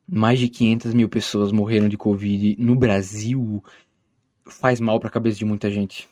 mais 0.08 0.38
de 0.40 0.48
500 0.48 0.94
mil 0.94 1.10
pessoas 1.10 1.52
morreram 1.52 1.90
de 1.90 1.98
Covid 1.98 2.56
no 2.60 2.76
Brasil 2.76 3.64
faz 4.46 4.80
mal 4.80 5.00
pra 5.00 5.10
cabeça 5.10 5.40
de 5.40 5.46
muita 5.46 5.72
gente. 5.72 6.08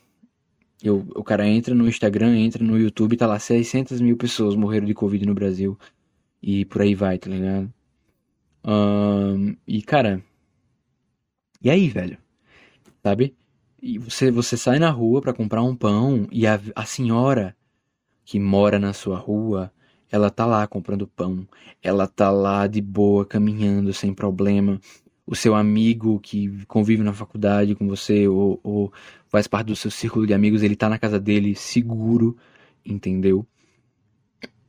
Eu, 0.81 1.05
o 1.15 1.23
cara 1.23 1.47
entra 1.47 1.75
no 1.75 1.87
Instagram, 1.87 2.37
entra 2.39 2.63
no 2.63 2.77
YouTube, 2.79 3.17
tá 3.17 3.27
lá 3.27 3.37
600 3.37 4.01
mil 4.01 4.17
pessoas 4.17 4.55
morreram 4.55 4.87
de 4.87 4.93
Covid 4.95 5.23
no 5.25 5.35
Brasil. 5.35 5.77
E 6.41 6.65
por 6.65 6.81
aí 6.81 6.95
vai, 6.95 7.19
tá 7.19 7.29
ligado? 7.29 7.71
Um, 8.65 9.55
e 9.67 9.81
cara. 9.81 10.23
E 11.61 11.69
aí, 11.69 11.87
velho? 11.89 12.17
Sabe? 13.03 13.35
E 13.81 13.99
você, 13.99 14.31
você 14.31 14.57
sai 14.57 14.79
na 14.79 14.89
rua 14.89 15.21
para 15.21 15.33
comprar 15.33 15.61
um 15.61 15.75
pão 15.75 16.27
e 16.31 16.47
a, 16.47 16.59
a 16.75 16.85
senhora 16.85 17.55
que 18.29 18.39
mora 18.39 18.77
na 18.77 18.93
sua 18.93 19.17
rua, 19.17 19.73
ela 20.11 20.29
tá 20.29 20.45
lá 20.45 20.67
comprando 20.67 21.07
pão, 21.07 21.47
ela 21.81 22.07
tá 22.07 22.29
lá 22.29 22.67
de 22.67 22.79
boa, 22.79 23.25
caminhando 23.25 23.91
sem 23.91 24.13
problema. 24.13 24.79
O 25.25 25.35
seu 25.35 25.55
amigo 25.55 26.19
que 26.19 26.63
convive 26.67 27.01
na 27.01 27.11
faculdade 27.11 27.73
com 27.73 27.87
você 27.87 28.27
ou, 28.27 28.59
ou 28.63 28.93
faz 29.29 29.47
parte 29.47 29.69
do 29.69 29.75
seu 29.75 29.89
círculo 29.89 30.27
de 30.27 30.33
amigos, 30.35 30.61
ele 30.61 30.75
tá 30.75 30.87
na 30.87 30.99
casa 30.99 31.19
dele 31.19 31.55
seguro, 31.55 32.37
entendeu? 32.85 33.47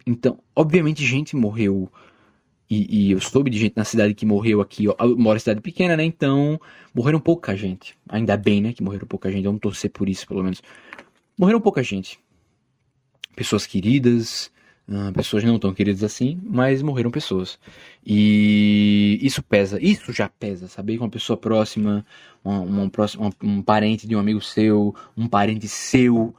Então, 0.07 0.39
obviamente, 0.57 1.05
gente 1.05 1.37
morreu 1.37 1.93
E, 2.71 3.09
e, 3.09 3.13
eu 3.13 3.21
soube 3.21 3.51
de 3.51 3.59
gente 3.59 3.77
na 3.77 3.85
cidade 3.85 4.15
que 4.15 4.25
morreu 4.25 4.63
aqui. 4.63 4.87
Eu 4.87 4.97
moro 5.19 5.37
em 5.37 5.41
cidade 5.41 5.61
pequena, 5.61 5.99
né? 5.99 6.05
Então, 6.05 6.59
morreram 6.95 7.21
pouca 7.21 7.55
gente. 7.55 7.95
Ainda 8.09 8.39
bem, 8.39 8.63
né? 8.63 8.73
Que 8.73 8.83
morreram 8.83 9.07
pouca 9.07 9.31
gente. 9.31 9.45
Vamos 9.45 9.61
torcer 9.61 9.91
por 9.91 10.09
isso, 10.09 10.27
pelo 10.27 10.43
menos. 10.43 10.63
Morreram 11.39 11.61
pouca 11.61 11.83
gente. 11.83 12.19
Pessoas 13.35 13.67
queridas, 13.67 14.51
uh, 14.89 15.13
pessoas 15.13 15.45
não 15.45 15.59
tão 15.59 15.73
queridas 15.73 16.03
assim, 16.03 16.41
mas 16.43 16.83
morreram 16.83 17.11
pessoas. 17.11 17.59
E 18.05 19.19
isso 19.23 19.43
pesa. 19.43 19.79
Isso 19.81 20.13
já 20.13 20.29
pesa, 20.29 20.69
saber 20.69 20.95
que 20.95 21.03
uma 21.03 21.09
pessoa 21.09 21.37
próxima, 21.37 22.05
um 23.43 23.63
parente 23.63 24.07
de 24.07 24.17
um 24.17 24.19
amigo 24.19 24.41
seu, 24.41 24.95
um 25.17 25.27
parente 25.27 25.69
seu 25.69 26.35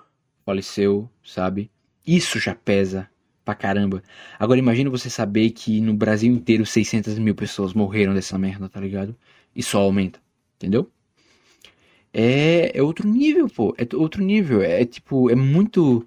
faleceu, 0.45 1.09
sabe? 1.23 1.69
Isso 2.05 2.39
já 2.39 2.55
pesa 2.55 3.09
pra 3.43 3.55
caramba. 3.55 4.03
Agora 4.39 4.59
imagina 4.59 4.89
você 4.89 5.09
saber 5.09 5.51
que 5.51 5.81
no 5.81 5.93
Brasil 5.93 6.31
inteiro 6.31 6.65
600 6.65 7.17
mil 7.19 7.35
pessoas 7.35 7.73
morreram 7.73 8.13
dessa 8.13 8.37
merda, 8.37 8.69
tá 8.69 8.79
ligado? 8.79 9.15
E 9.55 9.63
só 9.63 9.79
aumenta, 9.79 10.19
entendeu? 10.57 10.89
É, 12.13 12.77
é 12.77 12.83
outro 12.83 13.07
nível, 13.07 13.47
pô. 13.47 13.75
É 13.77 13.95
outro 13.95 14.23
nível. 14.23 14.61
É, 14.61 14.81
é 14.81 14.85
tipo, 14.85 15.29
é 15.29 15.35
muito. 15.35 16.05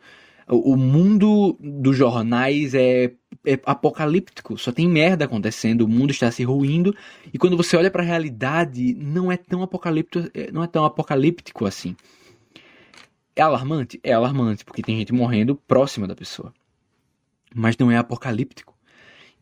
O 0.49 0.77
mundo 0.77 1.57
dos 1.59 1.97
jornais 1.97 2.75
é, 2.75 3.13
é, 3.47 3.59
apocalíptico, 3.65 4.59
só 4.59 4.71
tem 4.71 4.89
merda 4.89 5.25
acontecendo, 5.25 5.83
o 5.83 5.89
mundo 5.89 6.11
está 6.11 6.31
se 6.31 6.45
ruindo, 6.45 6.95
e 7.33 7.39
quando 7.39 7.57
você 7.57 7.77
olha 7.77 7.91
para 7.91 8.03
a 8.03 8.07
realidade, 8.07 8.95
não 8.95 9.33
é 9.33 9.37
tão 9.37 9.63
apocalíptico, 9.63 10.31
é, 10.35 10.53
não 10.53 10.63
é 10.63 10.67
tão 10.67 10.85
apocalíptico 10.85 11.65
assim. 11.65 11.97
É 13.35 13.43
alarmante? 13.43 13.99
É 14.03 14.13
alarmante, 14.13 14.65
porque 14.65 14.83
tem 14.83 14.99
gente 14.99 15.13
morrendo 15.13 15.57
próxima 15.57 16.07
da 16.07 16.15
pessoa 16.15 16.53
mas 17.55 17.79
não 17.79 17.91
é 17.91 17.97
apocalíptico. 17.97 18.75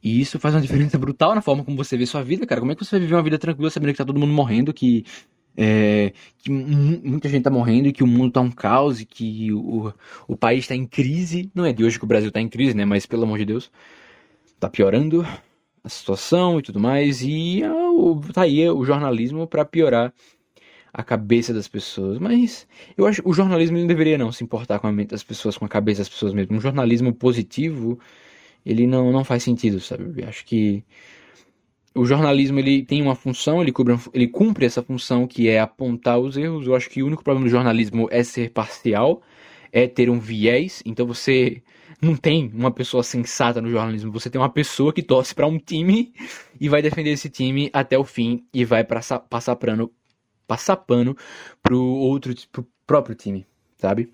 E 0.02 0.20
isso 0.20 0.38
faz 0.38 0.54
uma 0.54 0.60
diferença 0.60 0.98
brutal 0.98 1.34
na 1.34 1.40
forma 1.40 1.64
como 1.64 1.76
você 1.76 1.96
vê 1.96 2.04
sua 2.04 2.22
vida, 2.22 2.44
cara. 2.44 2.60
Como 2.60 2.72
é 2.72 2.74
que 2.74 2.84
você 2.84 2.96
vai 2.96 3.00
viver 3.00 3.14
uma 3.14 3.22
vida 3.22 3.38
tranquila 3.38 3.70
sabendo 3.70 3.92
que 3.92 3.98
tá 3.98 4.04
todo 4.04 4.18
mundo 4.18 4.32
morrendo, 4.32 4.74
que, 4.74 5.04
é, 5.56 6.12
que 6.38 6.50
muita 6.50 7.28
gente 7.28 7.42
tá 7.42 7.50
morrendo 7.50 7.88
e 7.88 7.92
que 7.92 8.02
o 8.02 8.06
mundo 8.06 8.32
tá 8.32 8.40
um 8.40 8.50
caos 8.50 9.00
e 9.00 9.04
que 9.04 9.52
o, 9.52 9.92
o 10.26 10.36
país 10.36 10.66
tá 10.66 10.74
em 10.74 10.86
crise. 10.86 11.50
Não 11.54 11.64
é 11.64 11.72
de 11.72 11.84
hoje 11.84 11.98
que 11.98 12.04
o 12.04 12.08
Brasil 12.08 12.30
tá 12.30 12.40
em 12.40 12.48
crise, 12.48 12.76
né? 12.76 12.84
Mas 12.84 13.06
pelo 13.06 13.24
amor 13.24 13.38
de 13.38 13.44
Deus, 13.44 13.70
tá 14.58 14.68
piorando 14.68 15.26
a 15.84 15.88
situação 15.88 16.58
e 16.58 16.62
tudo 16.62 16.80
mais. 16.80 17.22
E 17.22 17.62
ah, 17.64 18.32
tá 18.32 18.42
aí 18.42 18.68
o 18.68 18.84
jornalismo 18.84 19.46
para 19.46 19.64
piorar 19.64 20.12
a 20.92 21.02
cabeça 21.02 21.52
das 21.52 21.68
pessoas. 21.68 22.18
Mas 22.18 22.66
eu 22.96 23.06
acho 23.06 23.22
que 23.22 23.28
o 23.28 23.32
jornalismo 23.32 23.78
não 23.78 23.86
deveria 23.86 24.18
não 24.18 24.32
se 24.32 24.44
importar 24.44 24.78
com 24.78 24.86
a 24.86 24.92
mente 24.92 25.10
das 25.10 25.22
pessoas, 25.22 25.56
com 25.56 25.64
a 25.64 25.68
cabeça 25.68 26.00
das 26.00 26.08
pessoas 26.08 26.32
mesmo. 26.34 26.56
Um 26.56 26.60
jornalismo 26.60 27.12
positivo, 27.14 27.98
ele 28.64 28.86
não, 28.86 29.12
não 29.12 29.24
faz 29.24 29.42
sentido, 29.42 29.80
sabe? 29.80 30.22
Eu 30.22 30.28
acho 30.28 30.44
que 30.44 30.84
o 31.94 32.04
jornalismo 32.04 32.58
ele 32.58 32.82
tem 32.82 33.02
uma 33.02 33.14
função, 33.14 33.60
ele 33.60 33.72
cumpre, 33.72 33.98
ele 34.14 34.28
cumpre 34.28 34.66
essa 34.66 34.82
função 34.82 35.26
que 35.26 35.48
é 35.48 35.60
apontar 35.60 36.18
os 36.18 36.36
erros. 36.36 36.66
Eu 36.66 36.74
acho 36.74 36.88
que 36.88 37.02
o 37.02 37.06
único 37.06 37.22
problema 37.22 37.46
do 37.46 37.50
jornalismo 37.50 38.08
é 38.10 38.22
ser 38.22 38.50
parcial, 38.50 39.22
é 39.70 39.86
ter 39.86 40.10
um 40.10 40.18
viés. 40.18 40.82
Então 40.86 41.06
você 41.06 41.62
não 42.00 42.16
tem 42.16 42.50
uma 42.54 42.70
pessoa 42.70 43.02
sensata 43.02 43.60
no 43.60 43.70
jornalismo, 43.70 44.10
você 44.10 44.28
tem 44.28 44.40
uma 44.40 44.48
pessoa 44.48 44.92
que 44.92 45.02
torce 45.02 45.34
para 45.34 45.46
um 45.46 45.58
time 45.58 46.12
e 46.60 46.68
vai 46.68 46.82
defender 46.82 47.10
esse 47.10 47.30
time 47.30 47.70
até 47.72 47.96
o 47.96 48.04
fim 48.04 48.44
e 48.52 48.64
vai 48.64 48.82
passar, 48.84 49.20
passar 49.20 49.56
pano 49.56 49.90
passar 50.46 50.76
pano 50.76 51.16
pro 51.62 51.80
outro, 51.80 52.34
pro 52.50 52.66
próprio 52.86 53.14
time, 53.14 53.46
sabe? 53.78 54.10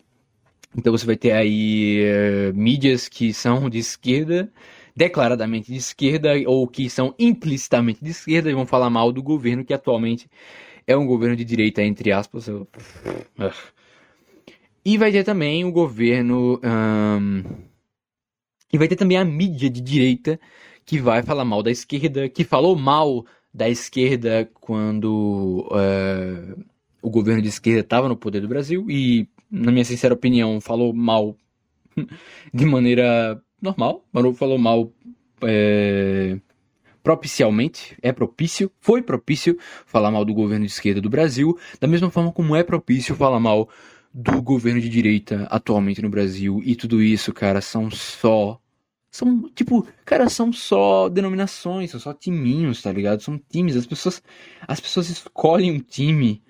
Então 0.76 0.92
você 0.92 1.06
vai 1.06 1.16
ter 1.16 1.32
aí 1.32 2.04
uh, 2.04 2.54
mídias 2.54 3.08
que 3.08 3.32
são 3.32 3.68
de 3.70 3.78
esquerda, 3.78 4.52
declaradamente 4.98 5.70
de 5.70 5.78
esquerda, 5.78 6.30
ou 6.44 6.66
que 6.66 6.90
são 6.90 7.14
implicitamente 7.20 8.04
de 8.04 8.10
esquerda 8.10 8.50
e 8.50 8.54
vão 8.54 8.66
falar 8.66 8.90
mal 8.90 9.12
do 9.12 9.22
governo 9.22 9.64
que 9.64 9.72
atualmente 9.72 10.28
é 10.88 10.96
um 10.96 11.06
governo 11.06 11.36
de 11.36 11.44
direita, 11.44 11.82
entre 11.82 12.10
aspas. 12.10 12.48
Eu... 12.48 12.66
E 14.84 14.98
vai 14.98 15.12
ter 15.12 15.22
também 15.22 15.64
o 15.64 15.70
governo. 15.70 16.60
E 18.72 18.76
vai 18.76 18.88
ter 18.88 18.96
também 18.96 19.16
a 19.16 19.24
mídia 19.24 19.70
de 19.70 19.80
direita 19.80 20.40
que 20.84 20.98
vai 20.98 21.22
falar 21.22 21.44
mal 21.44 21.62
da 21.62 21.70
esquerda, 21.70 22.28
que 22.28 22.42
falou 22.42 22.74
mal 22.74 23.24
da 23.54 23.68
esquerda 23.68 24.50
quando 24.54 25.68
uh, 25.70 26.64
o 27.00 27.08
governo 27.08 27.40
de 27.40 27.48
esquerda 27.48 27.80
estava 27.80 28.08
no 28.08 28.16
poder 28.16 28.40
do 28.40 28.48
Brasil 28.48 28.84
e, 28.90 29.28
na 29.48 29.70
minha 29.70 29.84
sincera 29.84 30.14
opinião, 30.14 30.60
falou 30.60 30.92
mal 30.92 31.36
de 32.52 32.64
maneira 32.64 33.40
normal, 33.60 34.04
falou 34.34 34.58
mal 34.58 34.92
é, 35.42 36.38
propicialmente, 37.02 37.96
é 38.02 38.12
propício, 38.12 38.70
foi 38.80 39.02
propício 39.02 39.58
falar 39.86 40.10
mal 40.10 40.24
do 40.24 40.34
governo 40.34 40.66
de 40.66 40.72
esquerda 40.72 41.00
do 41.00 41.10
Brasil, 41.10 41.58
da 41.80 41.88
mesma 41.88 42.10
forma 42.10 42.32
como 42.32 42.54
é 42.54 42.62
propício 42.62 43.14
falar 43.14 43.40
mal 43.40 43.68
do 44.12 44.42
governo 44.42 44.80
de 44.80 44.88
direita 44.88 45.46
atualmente 45.50 46.02
no 46.02 46.10
Brasil. 46.10 46.60
E 46.64 46.74
tudo 46.74 47.02
isso, 47.02 47.32
cara, 47.32 47.60
são 47.60 47.90
só 47.90 48.60
são, 49.10 49.48
tipo, 49.54 49.86
cara, 50.04 50.28
são 50.28 50.52
só 50.52 51.08
denominações, 51.08 51.90
são 51.90 51.98
só 51.98 52.12
timinhos, 52.12 52.82
tá 52.82 52.92
ligado? 52.92 53.22
São 53.22 53.40
times. 53.50 53.74
As 53.74 53.86
pessoas, 53.86 54.22
as 54.66 54.80
pessoas 54.80 55.08
escolhem 55.08 55.72
um 55.72 55.80
time 55.80 56.42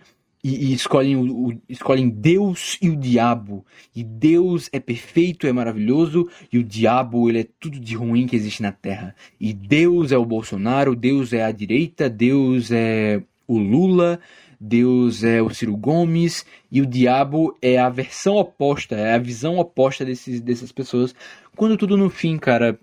e, 0.42 0.70
e 0.70 0.72
escolhem, 0.72 1.16
o, 1.16 1.48
o, 1.48 1.62
escolhem 1.68 2.08
Deus 2.08 2.78
e 2.80 2.88
o 2.88 2.96
diabo. 2.96 3.64
E 3.94 4.04
Deus 4.04 4.68
é 4.72 4.78
perfeito, 4.78 5.46
é 5.46 5.52
maravilhoso, 5.52 6.28
e 6.52 6.58
o 6.58 6.64
diabo, 6.64 7.28
ele 7.28 7.40
é 7.40 7.46
tudo 7.58 7.78
de 7.78 7.94
ruim 7.94 8.26
que 8.26 8.36
existe 8.36 8.62
na 8.62 8.72
Terra. 8.72 9.14
E 9.40 9.52
Deus 9.52 10.12
é 10.12 10.18
o 10.18 10.24
Bolsonaro, 10.24 10.94
Deus 10.94 11.32
é 11.32 11.44
a 11.44 11.52
direita, 11.52 12.08
Deus 12.08 12.70
é 12.70 13.22
o 13.46 13.58
Lula, 13.58 14.20
Deus 14.60 15.22
é 15.22 15.40
o 15.40 15.50
Ciro 15.50 15.76
Gomes 15.76 16.44
e 16.70 16.80
o 16.80 16.86
diabo 16.86 17.56
é 17.62 17.78
a 17.78 17.88
versão 17.88 18.36
oposta, 18.36 18.96
é 18.96 19.14
a 19.14 19.18
visão 19.18 19.58
oposta 19.58 20.04
desses, 20.04 20.40
dessas 20.40 20.72
pessoas. 20.72 21.14
Quando 21.56 21.76
tudo 21.76 21.96
no 21.96 22.10
fim, 22.10 22.36
cara, 22.36 22.78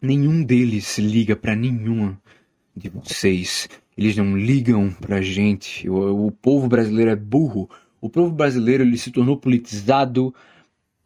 nenhum 0.00 0.42
deles 0.42 0.98
liga 0.98 1.36
para 1.36 1.54
nenhuma 1.54 2.18
de 2.74 2.88
vocês. 2.88 3.68
Eles 3.98 4.16
não 4.16 4.38
ligam 4.38 4.92
pra 4.92 5.20
gente. 5.20 5.90
O, 5.90 6.28
o 6.28 6.30
povo 6.30 6.68
brasileiro 6.68 7.10
é 7.10 7.16
burro. 7.16 7.68
O 8.00 8.08
povo 8.08 8.32
brasileiro 8.32 8.84
ele 8.84 8.96
se 8.96 9.10
tornou 9.10 9.36
politizado 9.36 10.32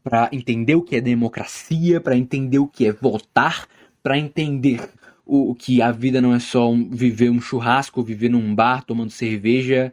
para 0.04 0.28
entender 0.30 0.74
o 0.74 0.82
que 0.82 0.96
é 0.96 1.00
democracia, 1.00 2.02
para 2.02 2.14
entender 2.14 2.58
o 2.58 2.68
que 2.68 2.86
é 2.86 2.92
votar, 2.92 3.66
para 4.02 4.18
entender 4.18 4.78
o, 5.24 5.54
que 5.54 5.80
a 5.80 5.90
vida 5.90 6.20
não 6.20 6.34
é 6.34 6.38
só 6.38 6.70
um, 6.70 6.90
viver 6.90 7.30
um 7.30 7.40
churrasco, 7.40 8.02
viver 8.02 8.28
num 8.28 8.54
bar 8.54 8.84
tomando 8.84 9.10
cerveja 9.10 9.90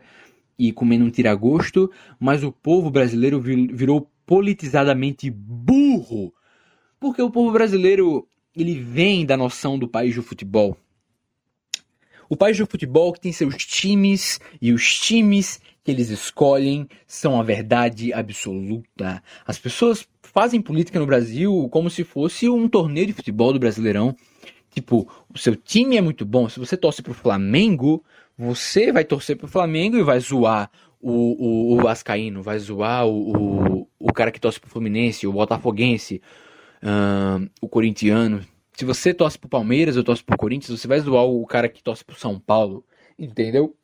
e 0.58 0.74
comendo 0.74 1.06
um 1.06 1.10
tiragosto, 1.10 1.90
mas 2.20 2.44
o 2.44 2.52
povo 2.52 2.92
brasileiro 2.92 3.40
virou 3.40 4.12
politizadamente 4.26 5.30
burro. 5.30 6.34
Porque 7.00 7.22
o 7.22 7.32
povo 7.32 7.54
brasileiro, 7.54 8.28
ele 8.54 8.78
vem 8.78 9.26
da 9.26 9.38
noção 9.38 9.80
do 9.80 9.88
país 9.88 10.16
do 10.16 10.22
futebol. 10.22 10.76
O 12.30 12.38
país 12.38 12.58
do 12.58 12.68
futebol 12.68 13.12
que 13.12 13.20
tem 13.20 13.32
seus 13.32 13.56
times 13.58 14.40
e 14.62 14.72
os 14.72 15.00
times 15.00 15.60
que 15.84 15.90
eles 15.90 16.10
escolhem 16.12 16.88
são 17.08 17.40
a 17.40 17.44
verdade 17.44 18.14
absoluta. 18.14 19.24
As 19.48 19.58
pessoas 19.58 20.08
fazem 20.22 20.62
política 20.62 21.00
no 21.00 21.08
Brasil 21.08 21.68
como 21.72 21.90
se 21.90 22.04
fosse 22.04 22.48
um 22.48 22.70
torneio 22.70 23.08
de 23.08 23.14
futebol 23.14 23.52
do 23.52 23.60
Brasileirão. 23.60 24.16
Tipo, 24.70 25.10
o 25.34 25.40
seu 25.40 25.56
time 25.56 25.98
é 25.98 26.02
muito 26.02 26.24
bom. 26.24 26.48
Se 26.48 26.60
você 26.60 26.78
torce 26.78 27.02
pro 27.02 27.16
Flamengo, 27.16 28.04
você 28.38 28.92
vai 28.92 29.04
torcer 29.04 29.36
pro 29.36 29.48
Flamengo 29.48 29.98
e 29.98 30.04
vai 30.04 30.20
zoar 30.20 30.70
o, 31.02 31.12
o, 31.12 31.74
o 31.74 31.78
Vascaíno, 31.82 32.44
vai 32.44 32.60
zoar 32.60 33.08
o, 33.08 33.80
o, 33.82 33.88
o 34.00 34.14
cara 34.14 34.32
que 34.32 34.40
torce 34.40 34.60
pro 34.60 34.70
Fluminense, 34.70 35.26
o 35.26 35.34
Botafoguense, 35.34 36.22
uh, 36.84 37.50
o 37.60 37.68
corintiano. 37.68 38.46
Se 38.80 38.86
você 38.86 39.14
torce 39.14 39.38
pro 39.38 39.50
Palmeiras 39.50 39.98
ou 39.98 40.06
torce 40.06 40.24
pro 40.24 40.38
Corinthians, 40.38 40.80
você 40.80 40.88
vai 40.88 41.02
zoar 41.02 41.26
o 41.26 41.46
cara 41.46 41.68
que 41.68 41.84
torce 41.84 42.02
pro 42.02 42.18
São 42.18 42.40
Paulo. 42.40 42.82
Entendeu? 43.20 43.76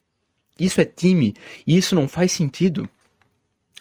Isso 0.58 0.80
é 0.80 0.86
time. 0.86 1.34
E 1.68 1.76
isso 1.76 1.94
não 1.94 2.08
faz 2.08 2.32
sentido. 2.32 2.88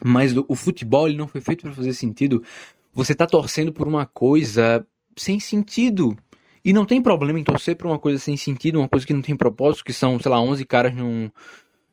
Mas 0.05 0.35
o, 0.37 0.57
futebol 0.57 1.07
ele 1.07 1.16
não 1.16 1.29
foi 1.29 1.40
feito 1.40 1.62
para 1.62 1.72
fazer 1.72 1.94
sentido. 1.94 2.42
Você 2.92 3.14
tá 3.14 3.29
torcendo 3.29 3.72
por 3.72 3.87
uma 3.87 4.05
coisa 4.05 4.85
sem 5.16 5.38
sentido. 5.38 6.18
E 6.64 6.72
não 6.72 6.85
tem 6.85 7.00
problema 7.00 7.38
em 7.38 7.44
torcer 7.44 7.77
pra 7.77 7.87
uma 7.87 7.98
coisa 8.00 8.18
sem 8.18 8.37
sentido, 8.37 8.81
uma 8.81 8.88
coisa 8.88 9.07
que 9.07 9.14
não 9.14 9.22
tem 9.22 9.37
propósito, 9.37 9.85
que 9.85 9.92
são, 9.92 10.18
sei 10.18 10.33
lá, 10.33 10.40
11 10.40 10.64
caras 10.64 10.96
num. 10.96 11.31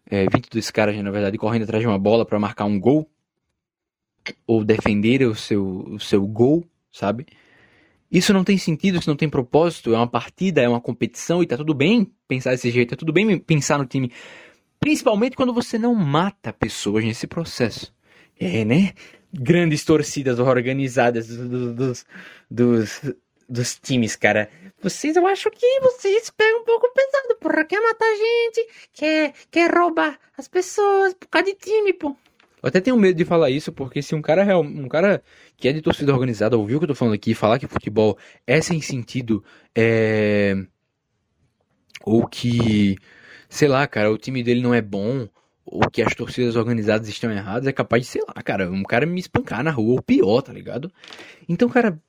É, 0.10 0.25
22 0.31 0.71
caras, 0.71 0.95
na 0.97 1.12
verdade, 1.12 1.38
correndo 1.38 1.62
atrás 1.62 1.79
de 1.79 1.88
uma 1.88 1.99
bola 1.99 2.25
para 2.25 2.39
marcar 2.39 2.65
um 2.65 2.79
gol. 2.79 3.07
Ou 4.47 4.63
defender 4.63 5.21
o 5.27 5.36
seu, 5.36 5.63
o 5.63 5.99
seu 5.99 6.25
gol, 6.25 6.65
sabe? 6.91 7.27
Isso 8.12 8.34
não 8.34 8.43
tem 8.43 8.58
sentido, 8.58 9.00
isso 9.00 9.10
não 9.10 9.15
tem 9.15 9.30
propósito, 9.30 9.93
é 9.93 9.97
uma 9.97 10.08
partida, 10.08 10.62
é 10.62 10.67
uma 10.67 10.82
competição 10.82 11.41
e 11.41 11.47
tá 11.47 11.56
tudo 11.56 11.74
bem 11.74 12.12
pensar 12.28 12.52
desse 12.52 12.69
jeito, 12.69 12.89
tá 12.89 12.95
tudo 12.95 13.13
bem 13.13 13.39
pensar 13.39 13.78
no 13.78 13.86
time. 13.86 14.12
Principalmente 14.80 15.36
quando 15.36 15.54
você 15.54 15.78
não 15.78 15.95
mata 15.95 16.52
pessoas 16.52 17.04
nesse 17.06 17.28
processo. 17.28 17.93
É, 18.39 18.65
né? 18.65 18.93
Grandes 19.32 19.86
torcidas 19.86 20.39
organizadas 20.39 21.28
dos, 21.28 21.76
dos, 21.76 22.06
dos 22.50 23.02
dos 23.52 23.78
times, 23.78 24.15
cara. 24.15 24.50
Vocês, 24.82 25.15
eu 25.15 25.28
acho 25.28 25.52
que 25.52 25.80
vocês 25.82 26.30
pegam 26.30 26.62
um 26.62 26.63
pouco 26.63 26.89
pesado, 26.93 27.36
porra. 27.39 27.65
Quer 27.65 27.82
matar 27.82 28.15
gente, 28.15 28.67
quer, 28.93 29.34
quer 29.52 29.71
roubar 29.71 30.17
as 30.38 30.47
pessoas 30.47 31.13
por 31.13 31.28
causa 31.28 31.47
de 31.47 31.56
time, 31.56 31.93
pô. 31.93 32.15
Eu 32.63 32.67
até 32.69 32.80
tenho 32.80 32.95
medo 32.95 33.17
de 33.17 33.26
falar 33.26 33.50
isso, 33.50 33.71
porque 33.74 34.02
se 34.02 34.15
um 34.15 34.21
cara 34.21 34.58
um 34.58 34.88
cara 34.88 35.21
que 35.62 35.67
é 35.67 35.71
de 35.71 35.82
torcida 35.82 36.12
organizada 36.12 36.58
ouvir 36.58 36.76
o 36.76 36.80
que 36.80 36.86
eu 36.86 36.88
tô 36.89 36.95
falando 36.95 37.13
aqui, 37.13 37.36
falar 37.36 37.60
que 37.60 37.67
futebol 37.67 38.17
é 38.47 38.60
sem 38.62 38.82
sentido, 38.82 39.43
é. 39.76 40.56
Ou 42.04 42.28
que, 42.28 42.97
sei 43.47 43.67
lá, 43.67 43.86
cara, 43.86 44.12
o 44.12 44.17
time 44.17 44.41
dele 44.41 44.60
não 44.60 44.74
é 44.74 44.82
bom, 44.82 45.30
ou 45.63 45.82
que 45.91 46.02
as 46.02 46.15
torcidas 46.15 46.56
organizadas 46.56 47.08
estão 47.08 47.32
erradas, 47.32 47.67
é 47.67 47.71
capaz 47.71 48.04
de, 48.04 48.10
sei 48.10 48.24
lá, 48.28 48.34
cara, 48.41 48.71
um 48.71 48.82
cara 48.82 49.06
me 49.06 49.19
espancar 49.19 49.63
na 49.63 49.69
rua, 49.69 49.93
ou 49.93 50.02
pior, 50.02 50.41
tá 50.41 50.52
ligado? 50.52 50.91
Então, 51.47 51.69
cara, 51.69 52.02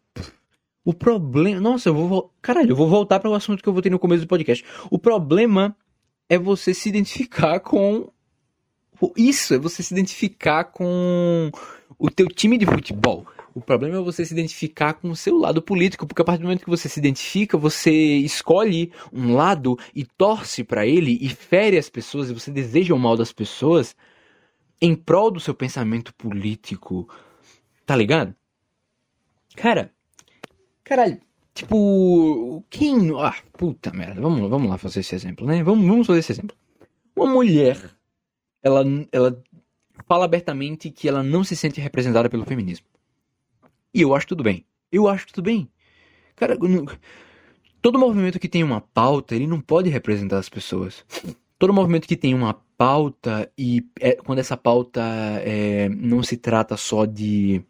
o 0.82 0.94
problema. 0.94 1.60
Nossa, 1.60 1.90
eu 1.90 1.94
vou. 1.94 2.32
Caralho, 2.40 2.70
eu 2.70 2.76
vou 2.76 2.88
voltar 2.88 3.20
para 3.20 3.30
o 3.30 3.34
assunto 3.34 3.62
que 3.62 3.68
eu 3.68 3.74
votei 3.74 3.90
no 3.90 3.98
começo 3.98 4.22
do 4.22 4.28
podcast. 4.28 4.64
O 4.90 4.98
problema 4.98 5.76
é 6.26 6.38
você 6.38 6.72
se 6.72 6.88
identificar 6.88 7.60
com. 7.60 8.10
Isso, 9.14 9.52
é 9.52 9.58
você 9.58 9.82
se 9.82 9.92
identificar 9.92 10.64
com 10.64 11.50
o 11.98 12.10
teu 12.10 12.26
time 12.28 12.56
de 12.56 12.64
futebol. 12.64 13.26
O 13.54 13.60
problema 13.60 13.96
é 13.96 14.00
você 14.00 14.24
se 14.24 14.32
identificar 14.32 14.94
com 14.94 15.10
o 15.10 15.16
seu 15.16 15.36
lado 15.36 15.60
político, 15.60 16.06
porque 16.06 16.22
a 16.22 16.24
partir 16.24 16.40
do 16.40 16.44
momento 16.44 16.64
que 16.64 16.70
você 16.70 16.88
se 16.88 16.98
identifica, 16.98 17.58
você 17.58 17.90
escolhe 17.90 18.92
um 19.12 19.34
lado 19.34 19.78
e 19.94 20.04
torce 20.04 20.64
para 20.64 20.86
ele 20.86 21.18
e 21.20 21.28
fere 21.28 21.76
as 21.76 21.90
pessoas 21.90 22.30
e 22.30 22.34
você 22.34 22.50
deseja 22.50 22.94
o 22.94 22.98
mal 22.98 23.16
das 23.16 23.32
pessoas 23.32 23.94
em 24.80 24.94
prol 24.94 25.30
do 25.30 25.40
seu 25.40 25.54
pensamento 25.54 26.14
político. 26.14 27.08
Tá 27.84 27.94
ligado? 27.94 28.34
Cara, 29.54 29.92
caralho, 30.82 31.20
tipo, 31.54 32.64
quem. 32.70 33.10
Ah, 33.18 33.36
puta 33.52 33.92
merda, 33.92 34.20
vamos, 34.20 34.48
vamos 34.48 34.70
lá 34.70 34.78
fazer 34.78 35.00
esse 35.00 35.14
exemplo, 35.14 35.46
né? 35.46 35.62
Vamos, 35.62 35.86
vamos 35.86 36.06
fazer 36.06 36.20
esse 36.20 36.32
exemplo. 36.32 36.56
Uma 37.14 37.26
mulher, 37.26 37.78
ela, 38.62 38.82
ela 39.12 39.42
fala 40.08 40.24
abertamente 40.24 40.90
que 40.90 41.06
ela 41.06 41.22
não 41.22 41.44
se 41.44 41.54
sente 41.54 41.80
representada 41.80 42.30
pelo 42.30 42.46
feminismo. 42.46 42.86
E 43.94 44.00
eu 44.02 44.14
acho 44.14 44.26
tudo 44.26 44.42
bem. 44.42 44.64
Eu 44.90 45.08
acho 45.08 45.26
tudo 45.28 45.44
bem. 45.44 45.68
Cara, 46.36 46.56
todo 47.80 47.98
movimento 47.98 48.38
que 48.38 48.48
tem 48.48 48.62
uma 48.62 48.80
pauta, 48.80 49.34
ele 49.34 49.46
não 49.46 49.60
pode 49.60 49.90
representar 49.90 50.38
as 50.38 50.48
pessoas. 50.48 51.04
Todo 51.58 51.72
movimento 51.72 52.08
que 52.08 52.16
tem 52.16 52.34
uma 52.34 52.54
pauta 52.76 53.50
e 53.56 53.86
é, 54.00 54.16
quando 54.16 54.40
essa 54.40 54.56
pauta 54.56 55.00
é, 55.44 55.88
não 55.88 56.22
se 56.22 56.36
trata 56.36 56.76
só 56.76 57.04
de 57.04 57.62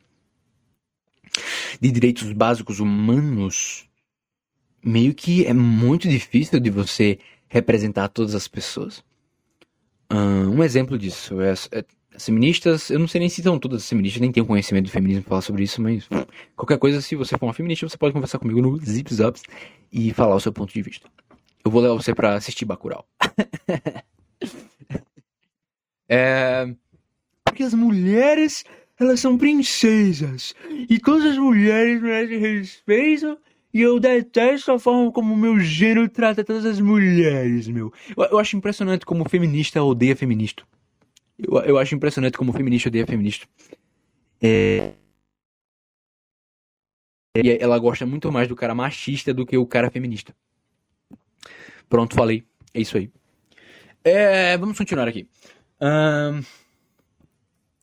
de 1.80 1.90
direitos 1.90 2.30
básicos 2.32 2.78
humanos, 2.80 3.88
meio 4.84 5.14
que 5.14 5.46
é 5.46 5.52
muito 5.52 6.08
difícil 6.08 6.60
de 6.60 6.70
você 6.70 7.18
representar 7.48 8.08
todas 8.08 8.34
as 8.34 8.46
pessoas. 8.46 9.02
Um 10.10 10.62
exemplo 10.62 10.98
disso 10.98 11.40
é, 11.40 11.54
é 11.72 11.84
as 12.14 12.24
feministas, 12.24 12.90
eu 12.90 12.98
não 12.98 13.08
sei 13.08 13.20
nem 13.20 13.28
se 13.28 13.42
são 13.42 13.58
todas 13.58 13.82
as 13.82 13.88
feministas, 13.88 14.20
nem 14.20 14.30
tenho 14.30 14.46
conhecimento 14.46 14.86
do 14.86 14.90
feminismo 14.90 15.22
para 15.22 15.30
falar 15.30 15.42
sobre 15.42 15.64
isso, 15.64 15.80
mas 15.80 16.08
qualquer 16.56 16.78
coisa, 16.78 17.00
se 17.00 17.16
você 17.16 17.36
for 17.38 17.46
uma 17.46 17.54
feminista, 17.54 17.88
você 17.88 17.96
pode 17.96 18.12
conversar 18.12 18.38
comigo 18.38 18.60
no 18.60 18.76
Zip 18.78 19.12
Zaps 19.14 19.42
e 19.92 20.12
falar 20.12 20.34
o 20.34 20.40
seu 20.40 20.52
ponto 20.52 20.72
de 20.72 20.82
vista. 20.82 21.08
Eu 21.64 21.70
vou 21.70 21.80
levar 21.80 21.94
você 21.94 22.14
para 22.14 22.34
assistir 22.34 22.64
Bacurau. 22.64 23.06
é... 26.08 26.74
Porque 27.44 27.62
as 27.62 27.74
mulheres, 27.74 28.64
elas 28.98 29.20
são 29.20 29.38
princesas. 29.38 30.54
E 30.88 30.98
todas 30.98 31.24
as 31.32 31.38
mulheres 31.38 32.02
merecem 32.02 32.38
respeito. 32.38 33.38
E 33.74 33.80
eu 33.80 33.98
detesto 33.98 34.72
a 34.72 34.78
forma 34.78 35.10
como 35.12 35.32
o 35.32 35.36
meu 35.36 35.58
gênero 35.58 36.08
trata 36.08 36.44
todas 36.44 36.66
as 36.66 36.80
mulheres, 36.80 37.68
meu. 37.68 37.92
Eu, 38.16 38.24
eu 38.24 38.38
acho 38.38 38.56
impressionante 38.56 39.06
como 39.06 39.28
feminista 39.28 39.82
odeia 39.82 40.16
feminista. 40.16 40.62
Eu, 41.38 41.58
eu 41.62 41.78
acho 41.78 41.94
impressionante 41.94 42.38
como 42.38 42.52
feminista 42.52 42.88
odeia 42.88 43.06
feminista. 43.06 43.46
É... 44.40 44.92
E 47.36 47.50
ela 47.60 47.78
gosta 47.78 48.04
muito 48.04 48.30
mais 48.30 48.46
do 48.46 48.56
cara 48.56 48.74
machista 48.74 49.32
do 49.32 49.46
que 49.46 49.56
o 49.56 49.66
cara 49.66 49.90
feminista. 49.90 50.34
Pronto, 51.88 52.14
falei. 52.14 52.44
É 52.74 52.80
isso 52.80 52.96
aí. 52.96 53.10
É, 54.04 54.56
vamos 54.58 54.76
continuar 54.76 55.08
aqui. 55.08 55.28
Um, 55.80 56.40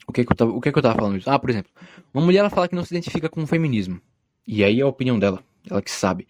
o, 0.07 0.11
que, 0.11 0.23
que, 0.23 0.31
eu 0.31 0.35
tava, 0.35 0.51
o 0.51 0.61
que, 0.61 0.71
que 0.71 0.77
eu 0.77 0.83
tava 0.83 0.95
falando? 0.95 1.21
Ah, 1.25 1.39
por 1.39 1.49
exemplo, 1.49 1.71
uma 2.13 2.23
mulher 2.23 2.39
ela 2.39 2.49
fala 2.49 2.67
que 2.67 2.75
não 2.75 2.83
se 2.85 2.93
identifica 2.93 3.29
com 3.29 3.41
o 3.41 3.47
feminismo. 3.47 4.01
E 4.47 4.63
aí 4.63 4.79
é 4.79 4.83
a 4.83 4.87
opinião 4.87 5.17
dela. 5.17 5.43
Ela 5.69 5.81
que 5.81 5.91
sabe. 5.91 6.27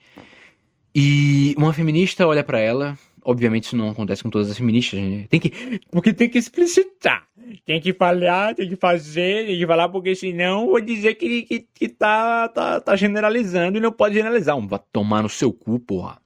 E 0.93 1.55
uma 1.57 1.73
feminista 1.73 2.27
olha 2.27 2.43
para 2.43 2.59
ela 2.59 2.97
Obviamente 3.29 3.65
isso 3.65 3.77
não 3.77 3.91
acontece 3.91 4.23
com 4.23 4.29
todas 4.31 4.49
as 4.49 4.57
feministas, 4.57 4.99
né? 4.99 5.27
Tem 5.29 5.39
que. 5.39 5.79
Porque 5.91 6.11
tem 6.11 6.27
que 6.27 6.39
explicitar. 6.39 7.27
Tem 7.63 7.79
que 7.79 7.93
falar, 7.93 8.55
tem 8.55 8.67
que 8.67 8.75
fazer, 8.75 9.45
tem 9.45 9.59
que 9.59 9.67
falar, 9.67 9.87
porque 9.87 10.15
senão 10.15 10.65
vou 10.65 10.81
dizer 10.81 11.13
que, 11.13 11.43
que, 11.43 11.67
que 11.73 11.89
tá, 11.89 12.47
tá, 12.49 12.81
tá 12.81 12.95
generalizando 12.95 13.77
e 13.77 13.81
não 13.81 13.91
pode 13.91 14.15
generalizar. 14.15 14.57
Um 14.57 14.67
vai 14.67 14.79
tomar 14.91 15.21
no 15.21 15.29
seu 15.29 15.53
cu, 15.53 15.79
porra. 15.79 16.19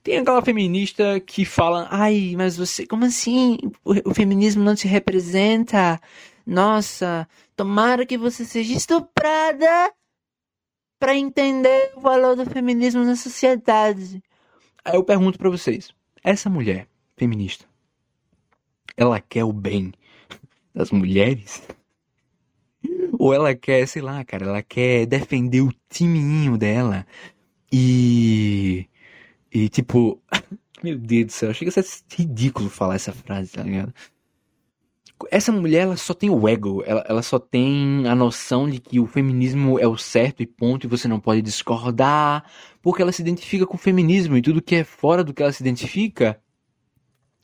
Tem 0.00 0.18
aquela 0.18 0.42
feminista 0.42 1.18
que 1.18 1.44
fala, 1.44 1.88
ai, 1.90 2.34
mas 2.36 2.56
você, 2.56 2.86
como 2.86 3.04
assim? 3.04 3.58
O, 3.84 4.10
o 4.10 4.14
feminismo 4.14 4.62
não 4.62 4.76
te 4.76 4.86
representa? 4.86 6.00
Nossa, 6.46 7.28
tomara 7.56 8.06
que 8.06 8.16
você 8.16 8.44
seja 8.44 8.74
estuprada 8.74 9.92
para 11.00 11.16
entender 11.16 11.92
o 11.96 12.00
valor 12.00 12.36
do 12.36 12.46
feminismo 12.46 13.02
na 13.02 13.16
sociedade. 13.16 14.22
Aí 14.84 14.94
eu 14.94 15.02
pergunto 15.02 15.36
para 15.36 15.50
vocês, 15.50 15.92
essa 16.22 16.48
mulher 16.48 16.86
feminista, 17.16 17.64
ela 18.96 19.20
quer 19.20 19.44
o 19.44 19.52
bem 19.52 19.92
das 20.74 20.90
mulheres? 20.90 21.62
Ou 23.18 23.32
ela 23.32 23.54
quer, 23.54 23.86
sei 23.86 24.02
lá, 24.02 24.24
cara, 24.24 24.46
ela 24.46 24.62
quer 24.62 25.06
defender 25.06 25.60
o 25.60 25.72
timinho 25.88 26.56
dela 26.58 27.06
e. 27.70 28.88
E 29.52 29.68
tipo. 29.68 30.20
Meu 30.82 30.98
Deus 30.98 31.26
do 31.26 31.32
céu, 31.32 31.54
chega 31.54 31.68
a 31.68 31.72
ser 31.72 32.02
ridículo 32.12 32.68
falar 32.68 32.96
essa 32.96 33.12
frase, 33.12 33.52
tá 33.52 33.62
ligado? 33.62 33.94
Essa 35.30 35.52
mulher, 35.52 35.82
ela 35.82 35.96
só 35.96 36.14
tem 36.14 36.30
o 36.30 36.48
ego, 36.48 36.82
ela, 36.86 37.04
ela 37.08 37.22
só 37.22 37.38
tem 37.38 38.06
a 38.06 38.14
noção 38.14 38.68
de 38.68 38.80
que 38.80 39.00
o 39.00 39.06
feminismo 39.06 39.78
é 39.78 39.86
o 39.86 39.96
certo 39.96 40.42
e 40.42 40.46
ponto, 40.46 40.86
e 40.86 40.90
você 40.90 41.06
não 41.08 41.20
pode 41.20 41.42
discordar, 41.42 42.44
porque 42.80 43.02
ela 43.02 43.12
se 43.12 43.22
identifica 43.22 43.66
com 43.66 43.76
o 43.76 43.78
feminismo 43.78 44.36
e 44.36 44.42
tudo 44.42 44.62
que 44.62 44.76
é 44.76 44.84
fora 44.84 45.22
do 45.22 45.32
que 45.34 45.42
ela 45.42 45.52
se 45.52 45.62
identifica, 45.62 46.40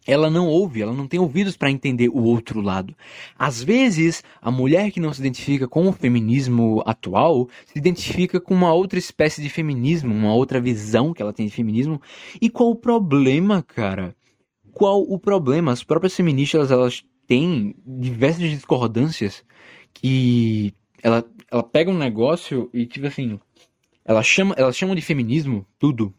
ela 0.09 0.31
não 0.31 0.49
ouve, 0.49 0.81
ela 0.81 0.95
não 0.95 1.07
tem 1.07 1.21
ouvidos 1.21 1.55
para 1.55 1.71
entender 1.71 2.09
o 2.09 2.23
outro 2.23 2.62
lado. 2.62 2.97
Às 3.38 3.62
vezes, 3.62 4.25
a 4.41 4.51
mulher 4.51 4.91
que 4.91 4.99
não 4.99 5.12
se 5.12 5.21
identifica 5.21 5.69
com 5.69 5.87
o 5.87 5.93
feminismo 5.93 6.83
atual 6.87 7.47
se 7.67 7.79
identifica 7.79 8.41
com 8.41 8.55
uma 8.55 8.73
outra 8.73 8.99
espécie 8.99 9.43
de 9.43 9.51
feminismo, 9.51 10.14
uma 10.14 10.35
outra 10.35 10.62
visão 10.62 11.12
que 11.12 11.21
ela 11.21 11.33
tem 11.33 11.45
de 11.45 11.53
feminismo. 11.53 12.01
E 12.41 12.49
qual 12.49 12.71
o 12.71 12.77
problema, 12.77 13.62
cara? 13.62 14.17
Qual 14.73 15.03
o 15.03 15.19
problema? 15.19 15.73
As 15.73 15.85
próprias 15.85 16.14
feministas 16.14 16.71
elas 16.71 17.05
têm 17.29 17.77
diversas 17.87 18.51
discordâncias 18.51 19.45
que 19.93 20.75
ela, 21.03 21.25
ela 21.51 21.62
pega 21.62 21.91
um 21.91 21.97
negócio 21.97 22.69
e 22.73 22.87
tipo 22.87 23.07
assim, 23.07 23.38
ela 24.05 24.23
chama, 24.23 24.55
elas 24.59 24.77
chamam 24.77 24.97
de 24.97 25.03
feminismo 25.03 25.64
tudo. 25.79 26.12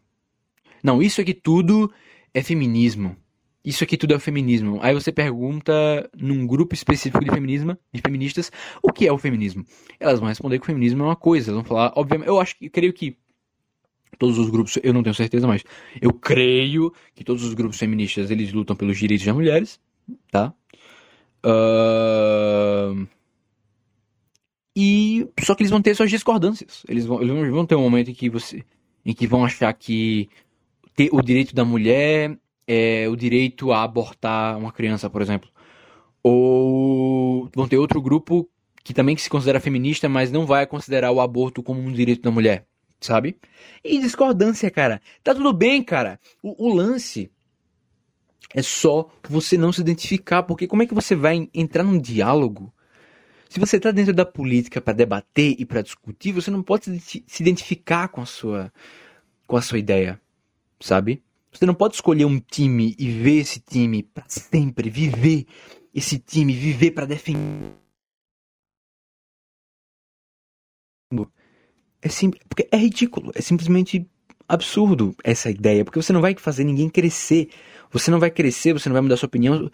Não, 0.82 1.02
isso 1.02 1.20
aqui 1.20 1.34
tudo 1.34 1.92
é 2.32 2.42
feminismo. 2.42 3.16
Isso 3.62 3.84
aqui 3.84 3.96
tudo 3.98 4.14
é 4.14 4.16
o 4.16 4.20
feminismo. 4.20 4.78
Aí 4.80 4.94
você 4.94 5.12
pergunta 5.12 6.08
num 6.16 6.46
grupo 6.46 6.74
específico 6.74 7.22
de 7.22 7.30
feminismo, 7.30 7.76
de 7.92 8.00
feministas, 8.00 8.50
o 8.82 8.90
que 8.90 9.06
é 9.06 9.12
o 9.12 9.18
feminismo? 9.18 9.66
Elas 9.98 10.18
vão 10.18 10.28
responder 10.28 10.58
que 10.58 10.62
o 10.62 10.66
feminismo 10.66 11.02
é 11.02 11.06
uma 11.06 11.16
coisa. 11.16 11.50
Elas 11.50 11.62
vão 11.62 11.68
falar, 11.68 11.92
obviamente, 11.94 12.28
eu 12.28 12.40
acho 12.40 12.56
que 12.56 12.66
eu 12.66 12.70
creio 12.70 12.92
que 12.92 13.18
todos 14.18 14.38
os 14.38 14.48
grupos, 14.48 14.78
eu 14.82 14.94
não 14.94 15.02
tenho 15.02 15.14
certeza, 15.14 15.46
mas 15.46 15.62
eu 16.00 16.12
creio 16.12 16.94
que 17.14 17.24
todos 17.24 17.42
os 17.42 17.52
grupos 17.52 17.78
feministas 17.78 18.30
eles 18.30 18.52
lutam 18.52 18.76
pelos 18.76 18.98
direitos 18.98 19.26
das 19.26 19.34
mulheres, 19.34 19.80
tá? 20.30 20.54
Uh... 21.44 23.06
E 24.76 25.28
só 25.40 25.54
que 25.54 25.62
eles 25.62 25.70
vão 25.70 25.82
ter 25.82 25.94
suas 25.94 26.10
discordâncias. 26.10 26.84
Eles 26.88 27.04
vão, 27.04 27.20
eles 27.20 27.50
vão 27.50 27.66
ter 27.66 27.74
um 27.74 27.82
momento 27.82 28.10
em 28.10 28.14
que 28.14 28.30
você 28.30 28.64
em 29.04 29.12
que 29.14 29.26
vão 29.26 29.44
achar 29.44 29.72
que 29.72 30.28
ter 30.94 31.08
o 31.12 31.22
direito 31.22 31.54
da 31.54 31.64
mulher 31.64 32.38
é 32.66 33.08
o 33.08 33.16
direito 33.16 33.72
a 33.72 33.82
abortar 33.82 34.56
uma 34.58 34.70
criança, 34.70 35.10
por 35.10 35.22
exemplo. 35.22 35.50
Ou 36.22 37.48
vão 37.54 37.66
ter 37.66 37.78
outro 37.78 38.00
grupo 38.00 38.48
que 38.84 38.94
também 38.94 39.16
se 39.16 39.28
considera 39.28 39.60
feminista, 39.60 40.08
mas 40.08 40.30
não 40.30 40.46
vai 40.46 40.66
considerar 40.66 41.10
o 41.10 41.20
aborto 41.20 41.62
como 41.62 41.80
um 41.80 41.92
direito 41.92 42.22
da 42.22 42.30
mulher, 42.30 42.66
sabe? 43.00 43.36
E 43.82 43.98
discordância, 43.98 44.70
cara. 44.70 45.00
Tá 45.22 45.34
tudo 45.34 45.52
bem, 45.52 45.82
cara. 45.82 46.20
O, 46.42 46.68
o 46.68 46.74
lance 46.74 47.30
é 48.54 48.62
só 48.62 49.08
você 49.28 49.56
não 49.58 49.72
se 49.72 49.80
identificar, 49.80 50.42
porque 50.42 50.66
como 50.66 50.82
é 50.82 50.86
que 50.86 50.94
você 50.94 51.14
vai 51.14 51.48
entrar 51.54 51.84
num 51.84 51.98
diálogo 51.98 52.72
Se 53.50 53.58
você 53.58 53.78
está 53.78 53.90
dentro 53.90 54.14
da 54.14 54.24
política 54.24 54.80
para 54.80 54.92
debater 54.94 55.56
e 55.58 55.66
para 55.66 55.82
discutir, 55.82 56.32
você 56.32 56.50
não 56.52 56.62
pode 56.62 57.00
se 57.00 57.24
identificar 57.40 58.08
com 58.08 58.20
a 58.22 58.26
sua 58.26 58.72
com 59.46 59.56
a 59.56 59.62
sua 59.62 59.78
ideia, 59.78 60.20
sabe? 60.80 61.22
Você 61.52 61.66
não 61.66 61.74
pode 61.74 61.94
escolher 61.96 62.24
um 62.26 62.38
time 62.38 62.94
e 62.98 63.10
ver 63.10 63.40
esse 63.40 63.58
time 63.60 64.04
para 64.04 64.24
sempre, 64.28 64.88
viver 64.88 65.46
esse 65.92 66.18
time, 66.18 66.52
viver 66.52 66.92
para 66.92 67.06
defender. 67.06 67.74
É 72.00 72.08
simples, 72.08 72.42
porque 72.48 72.68
é 72.70 72.76
ridículo, 72.76 73.32
é 73.34 73.42
simplesmente 73.42 74.08
absurdo 74.50 75.14
essa 75.22 75.48
ideia, 75.48 75.84
porque 75.84 76.02
você 76.02 76.12
não 76.12 76.20
vai 76.20 76.34
fazer 76.34 76.64
ninguém 76.64 76.88
crescer. 76.88 77.48
Você 77.90 78.10
não 78.10 78.18
vai 78.18 78.30
crescer, 78.30 78.72
você 78.72 78.88
não 78.88 78.94
vai 78.94 79.02
mudar 79.02 79.16
sua 79.16 79.28
opinião. 79.28 79.70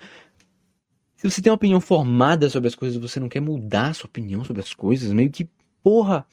Se 1.17 1.31
você 1.31 1.41
tem 1.41 1.51
uma 1.51 1.57
opinião 1.57 1.81
formada 1.81 2.49
sobre 2.51 2.69
as 2.69 2.75
coisas, 2.75 3.01
você 3.01 3.19
não 3.19 3.29
quer 3.29 3.41
mudar 3.41 3.95
sua 3.95 4.07
opinião 4.07 4.45
sobre 4.45 4.61
as 4.63 4.75
coisas, 4.75 5.13
meio 5.13 5.31
que, 5.31 5.49
porra. 5.83 6.27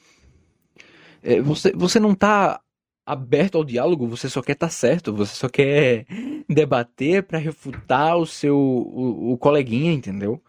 É, 1.22 1.40
você, 1.40 1.72
você 1.72 1.98
não 1.98 2.14
tá 2.14 2.60
aberto 3.06 3.56
ao 3.56 3.64
diálogo, 3.64 4.06
você 4.06 4.28
só 4.28 4.42
quer 4.42 4.52
estar 4.52 4.66
tá 4.66 4.72
certo, 4.72 5.12
você 5.12 5.34
só 5.34 5.48
quer 5.48 6.06
debater 6.48 7.22
para 7.22 7.38
refutar 7.38 8.16
o 8.16 8.26
seu 8.26 8.56
o, 8.56 9.32
o, 9.32 9.38
coleguinha, 9.38 9.92
entendeu? 9.92 10.42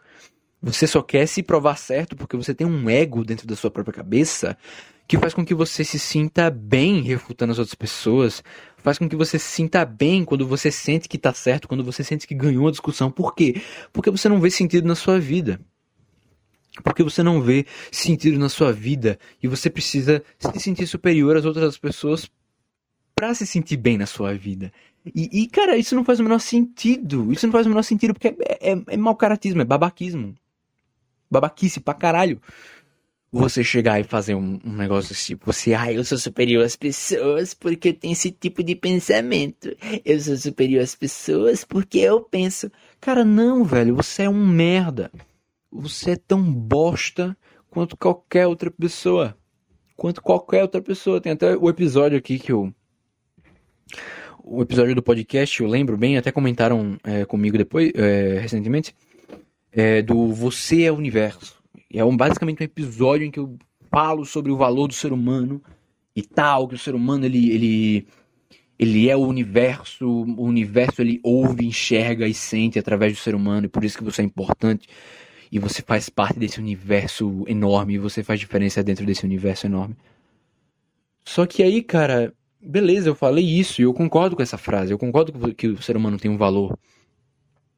Você 0.61 0.87
só 0.87 1.01
quer 1.01 1.27
se 1.27 1.43
provar 1.43 1.77
certo 1.77 2.15
porque 2.15 2.35
você 2.35 2.53
tem 2.53 2.65
um 2.65 2.89
ego 2.89 3.23
dentro 3.23 3.47
da 3.47 3.55
sua 3.55 3.71
própria 3.71 3.93
cabeça 3.93 4.57
que 5.07 5.17
faz 5.17 5.33
com 5.33 5.45
que 5.45 5.53
você 5.53 5.83
se 5.83 5.99
sinta 5.99 6.49
bem 6.49 7.01
refutando 7.01 7.51
as 7.51 7.59
outras 7.59 7.75
pessoas, 7.75 8.43
faz 8.77 8.97
com 8.97 9.07
que 9.07 9.15
você 9.15 9.37
se 9.37 9.45
sinta 9.45 9.85
bem 9.85 10.25
quando 10.25 10.47
você 10.47 10.71
sente 10.71 11.07
que 11.07 11.17
está 11.17 11.33
certo, 11.33 11.67
quando 11.67 11.83
você 11.83 12.03
sente 12.03 12.27
que 12.27 12.33
ganhou 12.33 12.67
a 12.67 12.71
discussão. 12.71 13.11
Por 13.11 13.35
quê? 13.35 13.61
Porque 13.93 14.09
você 14.09 14.27
não 14.27 14.39
vê 14.39 14.49
sentido 14.49 14.87
na 14.87 14.95
sua 14.95 15.19
vida. 15.19 15.59
Porque 16.83 17.03
você 17.03 17.23
não 17.23 17.41
vê 17.41 17.65
sentido 17.91 18.37
na 18.37 18.49
sua 18.49 18.73
vida 18.73 19.17
e 19.41 19.47
você 19.47 19.69
precisa 19.69 20.23
se 20.37 20.59
sentir 20.59 20.87
superior 20.87 21.37
às 21.37 21.45
outras 21.45 21.77
pessoas 21.77 22.29
para 23.15 23.33
se 23.33 23.45
sentir 23.47 23.77
bem 23.77 23.97
na 23.97 24.05
sua 24.05 24.33
vida. 24.33 24.73
E, 25.05 25.43
e, 25.43 25.47
cara, 25.47 25.77
isso 25.77 25.95
não 25.95 26.03
faz 26.03 26.19
o 26.19 26.23
menor 26.23 26.39
sentido. 26.39 27.31
Isso 27.31 27.45
não 27.47 27.51
faz 27.53 27.65
o 27.65 27.69
menor 27.69 27.83
sentido 27.83 28.13
porque 28.13 28.35
é, 28.39 28.71
é, 28.71 28.83
é 28.87 28.97
mau 28.97 29.15
caratismo, 29.15 29.61
é 29.61 29.65
babaquismo. 29.65 30.35
Babaquice 31.31 31.79
pra 31.79 31.93
caralho. 31.93 32.41
Você 33.37 33.65
chegar 33.65 33.99
e 33.99 34.05
fazer 34.05 34.33
um, 34.33 34.59
um 34.63 34.71
negócio 34.71 35.13
tipo, 35.13 35.51
você, 35.51 35.73
ah, 35.73 35.91
eu 35.91 36.05
sou 36.05 36.17
superior 36.17 36.63
às 36.63 36.77
pessoas 36.77 37.53
porque 37.53 37.89
eu 37.89 37.93
tenho 37.93 38.13
esse 38.13 38.31
tipo 38.31 38.63
de 38.63 38.75
pensamento. 38.75 39.75
Eu 40.05 40.19
sou 40.21 40.37
superior 40.37 40.81
às 40.81 40.95
pessoas 40.95 41.65
porque 41.65 41.99
eu 41.99 42.21
penso. 42.21 42.71
Cara, 43.01 43.25
não, 43.25 43.65
velho, 43.65 43.93
você 43.93 44.23
é 44.23 44.29
um 44.29 44.47
merda. 44.47 45.11
Você 45.69 46.11
é 46.11 46.15
tão 46.15 46.41
bosta 46.41 47.35
quanto 47.69 47.97
qualquer 47.97 48.47
outra 48.47 48.71
pessoa. 48.71 49.37
Quanto 49.97 50.21
qualquer 50.21 50.61
outra 50.61 50.81
pessoa. 50.81 51.19
Tem 51.19 51.33
até 51.33 51.57
o 51.57 51.69
episódio 51.69 52.17
aqui 52.17 52.39
que 52.39 52.53
eu 52.53 52.73
o 54.41 54.61
episódio 54.61 54.93
do 54.93 55.01
podcast, 55.01 55.61
eu 55.61 55.67
lembro 55.67 55.97
bem, 55.97 56.17
até 56.17 56.31
comentaram 56.31 56.97
é, 57.03 57.25
comigo 57.25 57.57
depois, 57.57 57.91
é, 57.95 58.37
recentemente, 58.39 58.95
é, 59.71 60.03
do 60.03 60.31
Você 60.31 60.83
é 60.83 60.91
o 60.91 60.95
Universo. 60.95 61.64
É 61.91 62.03
um, 62.03 62.15
basicamente 62.15 62.61
um 62.61 62.65
episódio 62.65 63.25
em 63.25 63.31
que 63.31 63.39
eu 63.39 63.57
falo 63.91 64.25
sobre 64.25 64.51
o 64.51 64.57
valor 64.57 64.87
do 64.87 64.93
ser 64.93 65.13
humano 65.13 65.61
e 66.15 66.21
tal, 66.21 66.67
que 66.67 66.75
o 66.75 66.79
ser 66.79 66.95
humano 66.95 67.25
ele, 67.25 67.51
ele, 67.51 68.07
ele 68.77 69.09
é 69.09 69.15
o 69.15 69.21
universo, 69.21 70.07
o 70.07 70.43
universo 70.43 71.01
ele 71.01 71.19
ouve, 71.23 71.65
enxerga 71.65 72.27
e 72.27 72.33
sente 72.33 72.79
através 72.79 73.13
do 73.13 73.19
ser 73.19 73.35
humano 73.35 73.65
e 73.65 73.69
por 73.69 73.83
isso 73.83 73.97
que 73.97 74.03
você 74.03 74.21
é 74.21 74.25
importante 74.25 74.87
e 75.51 75.59
você 75.59 75.81
faz 75.81 76.09
parte 76.09 76.39
desse 76.39 76.59
universo 76.59 77.43
enorme 77.47 77.93
e 77.93 77.97
você 77.97 78.23
faz 78.23 78.39
diferença 78.39 78.83
dentro 78.83 79.05
desse 79.05 79.23
universo 79.23 79.65
enorme. 79.65 79.95
Só 81.23 81.45
que 81.45 81.63
aí, 81.63 81.81
cara, 81.81 82.33
beleza, 82.61 83.09
eu 83.09 83.15
falei 83.15 83.45
isso 83.45 83.81
e 83.81 83.83
eu 83.83 83.93
concordo 83.93 84.35
com 84.35 84.41
essa 84.41 84.57
frase. 84.57 84.91
Eu 84.91 84.97
concordo 84.97 85.53
que 85.55 85.67
o 85.67 85.81
ser 85.81 85.95
humano 85.95 86.17
tem 86.17 86.29
um 86.29 86.37
valor 86.37 86.77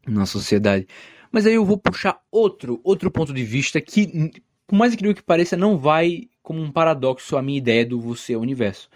na 0.08 0.26
sociedade. 0.26 0.88
Mas 1.32 1.46
aí 1.46 1.54
eu 1.54 1.66
vou 1.66 1.78
puxar 1.78 2.20
outro, 2.32 2.80
outro 2.84 3.12
ponto 3.12 3.34
de 3.34 3.44
vista 3.44 3.80
que, 3.82 4.32
por 4.66 4.76
mais 4.76 4.94
incrível 4.94 5.16
que 5.16 5.24
pareça, 5.24 5.58
não 5.58 5.78
vai 5.78 6.30
como 6.42 6.62
um 6.62 6.72
paradoxo 6.72 7.38
a 7.38 7.42
minha 7.42 7.58
ideia 7.58 7.86
do 7.86 8.00
você 8.00 8.34
é 8.34 8.38
o 8.38 8.42
universo. 8.42 8.90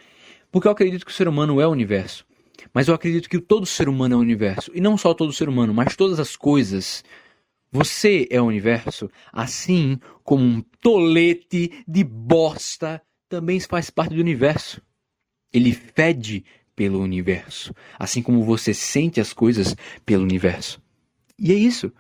Porque 0.52 0.68
eu 0.68 0.72
acredito 0.72 1.06
que 1.06 1.12
o 1.12 1.16
ser 1.16 1.28
humano 1.28 1.60
é 1.60 1.68
o 1.68 1.72
universo. 1.72 2.26
Mas 2.74 2.88
eu 2.88 2.94
acredito 2.94 3.30
que 3.30 3.40
todo 3.40 3.66
ser 3.66 3.90
humano 3.90 4.16
é 4.16 4.18
o 4.18 4.22
universo. 4.22 4.72
E 4.74 4.82
não 4.82 4.98
só 4.98 5.14
todo 5.14 5.34
ser 5.34 5.50
humano, 5.50 5.74
mas 5.74 5.96
todas 5.96 6.20
as 6.20 6.36
coisas. 6.36 7.04
Você 7.72 8.28
é 8.30 8.42
o 8.42 8.46
universo, 8.46 9.10
assim 9.32 9.98
como 10.24 10.44
um 10.44 10.62
tolete 10.82 11.84
de 11.88 12.04
bosta 12.04 13.02
também 13.30 13.62
faz 13.62 13.90
parte 13.90 14.14
do 14.14 14.20
universo. 14.20 14.82
Ele 15.54 15.74
fede 15.74 16.44
pelo 16.76 17.00
universo, 17.00 17.74
assim 17.98 18.22
como 18.22 18.44
você 18.44 18.74
sente 18.74 19.22
as 19.22 19.32
coisas 19.32 19.76
pelo 20.06 20.24
universo. 20.24 20.82
E 21.40 21.52
é 21.52 21.56
isso. 21.56 21.94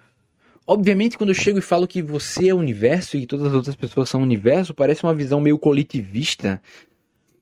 Obviamente, 0.65 1.17
quando 1.17 1.31
eu 1.31 1.35
chego 1.35 1.59
e 1.59 1.61
falo 1.61 1.87
que 1.87 2.01
você 2.01 2.49
é 2.49 2.53
o 2.53 2.57
universo 2.57 3.17
e 3.17 3.25
todas 3.25 3.47
as 3.47 3.53
outras 3.53 3.75
pessoas 3.75 4.09
são 4.09 4.21
o 4.21 4.23
universo, 4.23 4.73
parece 4.73 5.03
uma 5.03 5.13
visão 5.13 5.41
meio 5.41 5.57
coletivista 5.57 6.61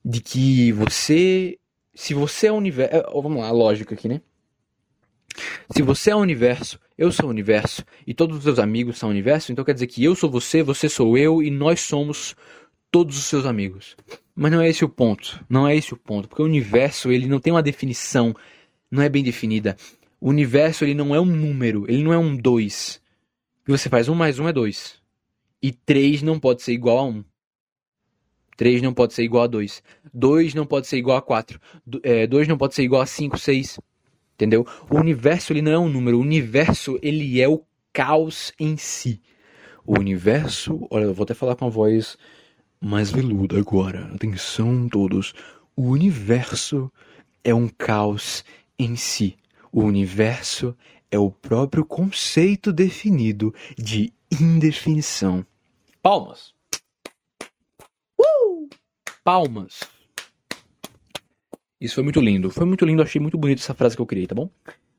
de 0.04 0.22
que 0.22 0.72
você. 0.72 1.58
Se 1.94 2.14
você 2.14 2.48
é 2.48 2.52
o 2.52 2.56
universo. 2.56 2.96
É, 2.96 3.04
vamos 3.14 3.40
lá, 3.40 3.48
a 3.48 3.52
lógica 3.52 3.94
aqui, 3.94 4.08
né? 4.08 4.22
Se 5.70 5.82
você 5.82 6.12
é 6.12 6.16
o 6.16 6.20
universo, 6.20 6.80
eu 6.98 7.12
sou 7.12 7.28
o 7.28 7.30
universo 7.30 7.84
e 8.06 8.14
todos 8.14 8.38
os 8.38 8.44
seus 8.44 8.58
amigos 8.58 8.98
são 8.98 9.10
o 9.10 9.12
universo, 9.12 9.52
então 9.52 9.64
quer 9.64 9.74
dizer 9.74 9.88
que 9.88 10.04
eu 10.04 10.16
sou 10.16 10.30
você, 10.30 10.64
você 10.64 10.90
sou 10.90 11.18
eu 11.18 11.42
e 11.44 11.52
nós 11.52 11.82
somos 11.82 12.36
todos 12.92 13.18
os 13.18 13.26
seus 13.26 13.46
amigos. 13.46 13.96
Mas 14.36 14.52
não 14.52 14.62
é 14.62 14.70
esse 14.70 14.84
o 14.84 14.90
ponto. 14.90 15.44
Não 15.48 15.68
é 15.68 15.76
esse 15.76 15.94
o 15.94 15.98
ponto, 15.98 16.28
porque 16.28 16.42
o 16.42 16.46
universo 16.46 17.12
ele 17.12 17.28
não 17.28 17.40
tem 17.40 17.54
uma 17.54 17.62
definição, 17.62 18.34
não 18.90 19.04
é 19.04 19.10
bem 19.10 19.24
definida. 19.24 19.78
O 20.20 20.30
universo 20.30 20.84
ele 20.84 20.94
não 20.94 21.14
é 21.14 21.20
um 21.20 21.26
número, 21.26 21.86
ele 21.88 22.04
não 22.04 22.14
é 22.14 22.18
um 22.18 22.36
2. 22.36 23.02
E 23.70 23.72
você 23.72 23.88
faz 23.88 24.10
1 24.10 24.16
mais 24.16 24.40
1 24.40 24.48
é 24.48 24.52
2. 24.52 24.96
E 25.62 25.72
3 25.72 26.24
não 26.24 26.40
pode 26.40 26.64
ser 26.64 26.74
igual 26.74 26.98
a 26.98 27.04
1. 27.04 27.24
3 28.58 28.82
não 28.82 28.96
pode 28.96 29.14
ser 29.14 29.22
igual 29.22 29.44
a 29.44 29.48
2. 29.48 29.84
2 30.12 30.56
não 30.56 30.66
pode 30.66 30.88
ser 30.88 30.98
igual 30.98 31.18
a 31.18 31.22
4. 31.22 31.62
2 32.28 32.48
não 32.48 32.58
pode 32.58 32.74
ser 32.74 32.82
igual 32.82 33.04
a 33.04 33.06
5, 33.06 33.38
6. 33.38 33.80
Entendeu? 34.34 34.66
O 34.90 34.98
universo 34.98 35.54
ele 35.54 35.62
não 35.62 35.72
é 35.72 35.78
um 35.78 35.88
número. 35.88 36.18
O 36.18 36.22
universo 36.22 36.98
ele 37.04 37.40
é 37.40 37.48
o 37.48 37.64
caos 37.94 38.52
em 38.60 38.76
si. 38.76 39.22
O 39.86 40.00
universo, 40.00 40.88
olha, 40.90 41.04
eu 41.04 41.14
vou 41.14 41.26
até 41.26 41.36
falar 41.36 41.56
com 41.56 41.68
a 41.68 41.70
voz 41.70 42.18
mais 42.82 43.12
veluda 43.12 43.60
agora. 43.60 44.10
Atenção 44.16 44.90
todos. 44.90 45.36
O 45.76 45.90
universo 45.90 46.92
é 47.44 47.54
um 47.54 47.68
caos 47.68 48.44
em 48.80 48.96
si. 48.96 49.38
O 49.72 49.84
universo 49.84 50.76
é 51.12 51.18
o 51.18 51.32
próprio 51.32 51.86
conceito 51.86 52.72
definido 52.72 53.54
de 53.78 54.14
indefinição. 54.40 55.46
Palmas. 56.02 56.54
Uh! 58.20 58.70
Palmas. 59.24 59.82
Isso 61.80 61.96
foi 61.96 62.04
muito 62.04 62.20
lindo. 62.20 62.50
Foi 62.50 62.66
muito 62.66 62.86
lindo, 62.86 63.02
achei 63.02 63.22
muito 63.22 63.38
bonito 63.38 63.60
essa 63.60 63.74
frase 63.74 63.96
que 63.96 64.02
eu 64.02 64.06
criei, 64.06 64.28
tá 64.28 64.36
bom? 64.36 64.50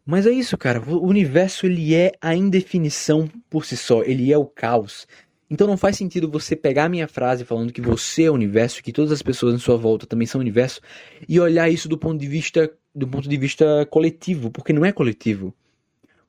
Mas 0.04 0.26
é 0.26 0.30
isso, 0.30 0.56
cara. 0.56 0.80
O 0.80 1.06
universo 1.06 1.66
ele 1.66 1.94
é 1.94 2.12
a 2.20 2.34
indefinição 2.34 3.28
por 3.48 3.64
si 3.64 3.76
só. 3.76 4.02
Ele 4.02 4.32
é 4.32 4.38
o 4.38 4.46
caos. 4.46 5.06
Então 5.50 5.66
não 5.66 5.76
faz 5.76 5.96
sentido 5.96 6.30
você 6.30 6.54
pegar 6.54 6.84
a 6.84 6.88
minha 6.88 7.08
frase 7.08 7.44
falando 7.44 7.72
que 7.72 7.80
você 7.80 8.24
é 8.24 8.30
o 8.30 8.34
universo, 8.34 8.82
que 8.82 8.92
todas 8.92 9.10
as 9.10 9.20
pessoas 9.20 9.54
em 9.54 9.58
sua 9.58 9.76
volta 9.76 10.06
também 10.06 10.26
são 10.26 10.38
o 10.38 10.42
universo, 10.42 10.80
e 11.28 11.40
olhar 11.40 11.68
isso 11.68 11.88
do 11.88 11.98
ponto 11.98 12.20
de 12.20 12.28
vista 12.28 12.72
do 12.94 13.06
ponto 13.06 13.28
de 13.28 13.36
vista 13.36 13.86
coletivo, 13.86 14.50
porque 14.50 14.72
não 14.72 14.84
é 14.84 14.92
coletivo. 14.92 15.54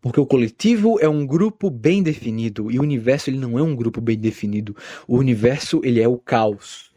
Porque 0.02 0.20
o 0.20 0.26
coletivo 0.26 1.00
é 1.00 1.08
um 1.08 1.26
grupo 1.26 1.70
bem 1.70 2.02
definido 2.02 2.72
e 2.72 2.80
o 2.80 2.82
universo 2.82 3.30
ele 3.30 3.38
não 3.38 3.58
é 3.58 3.62
um 3.62 3.76
grupo 3.76 4.02
bem 4.02 4.18
definido. 4.18 4.76
O 5.08 5.18
universo 5.18 5.80
ele 5.84 6.02
é 6.02 6.08
o 6.08 6.18
caos. 6.18 6.92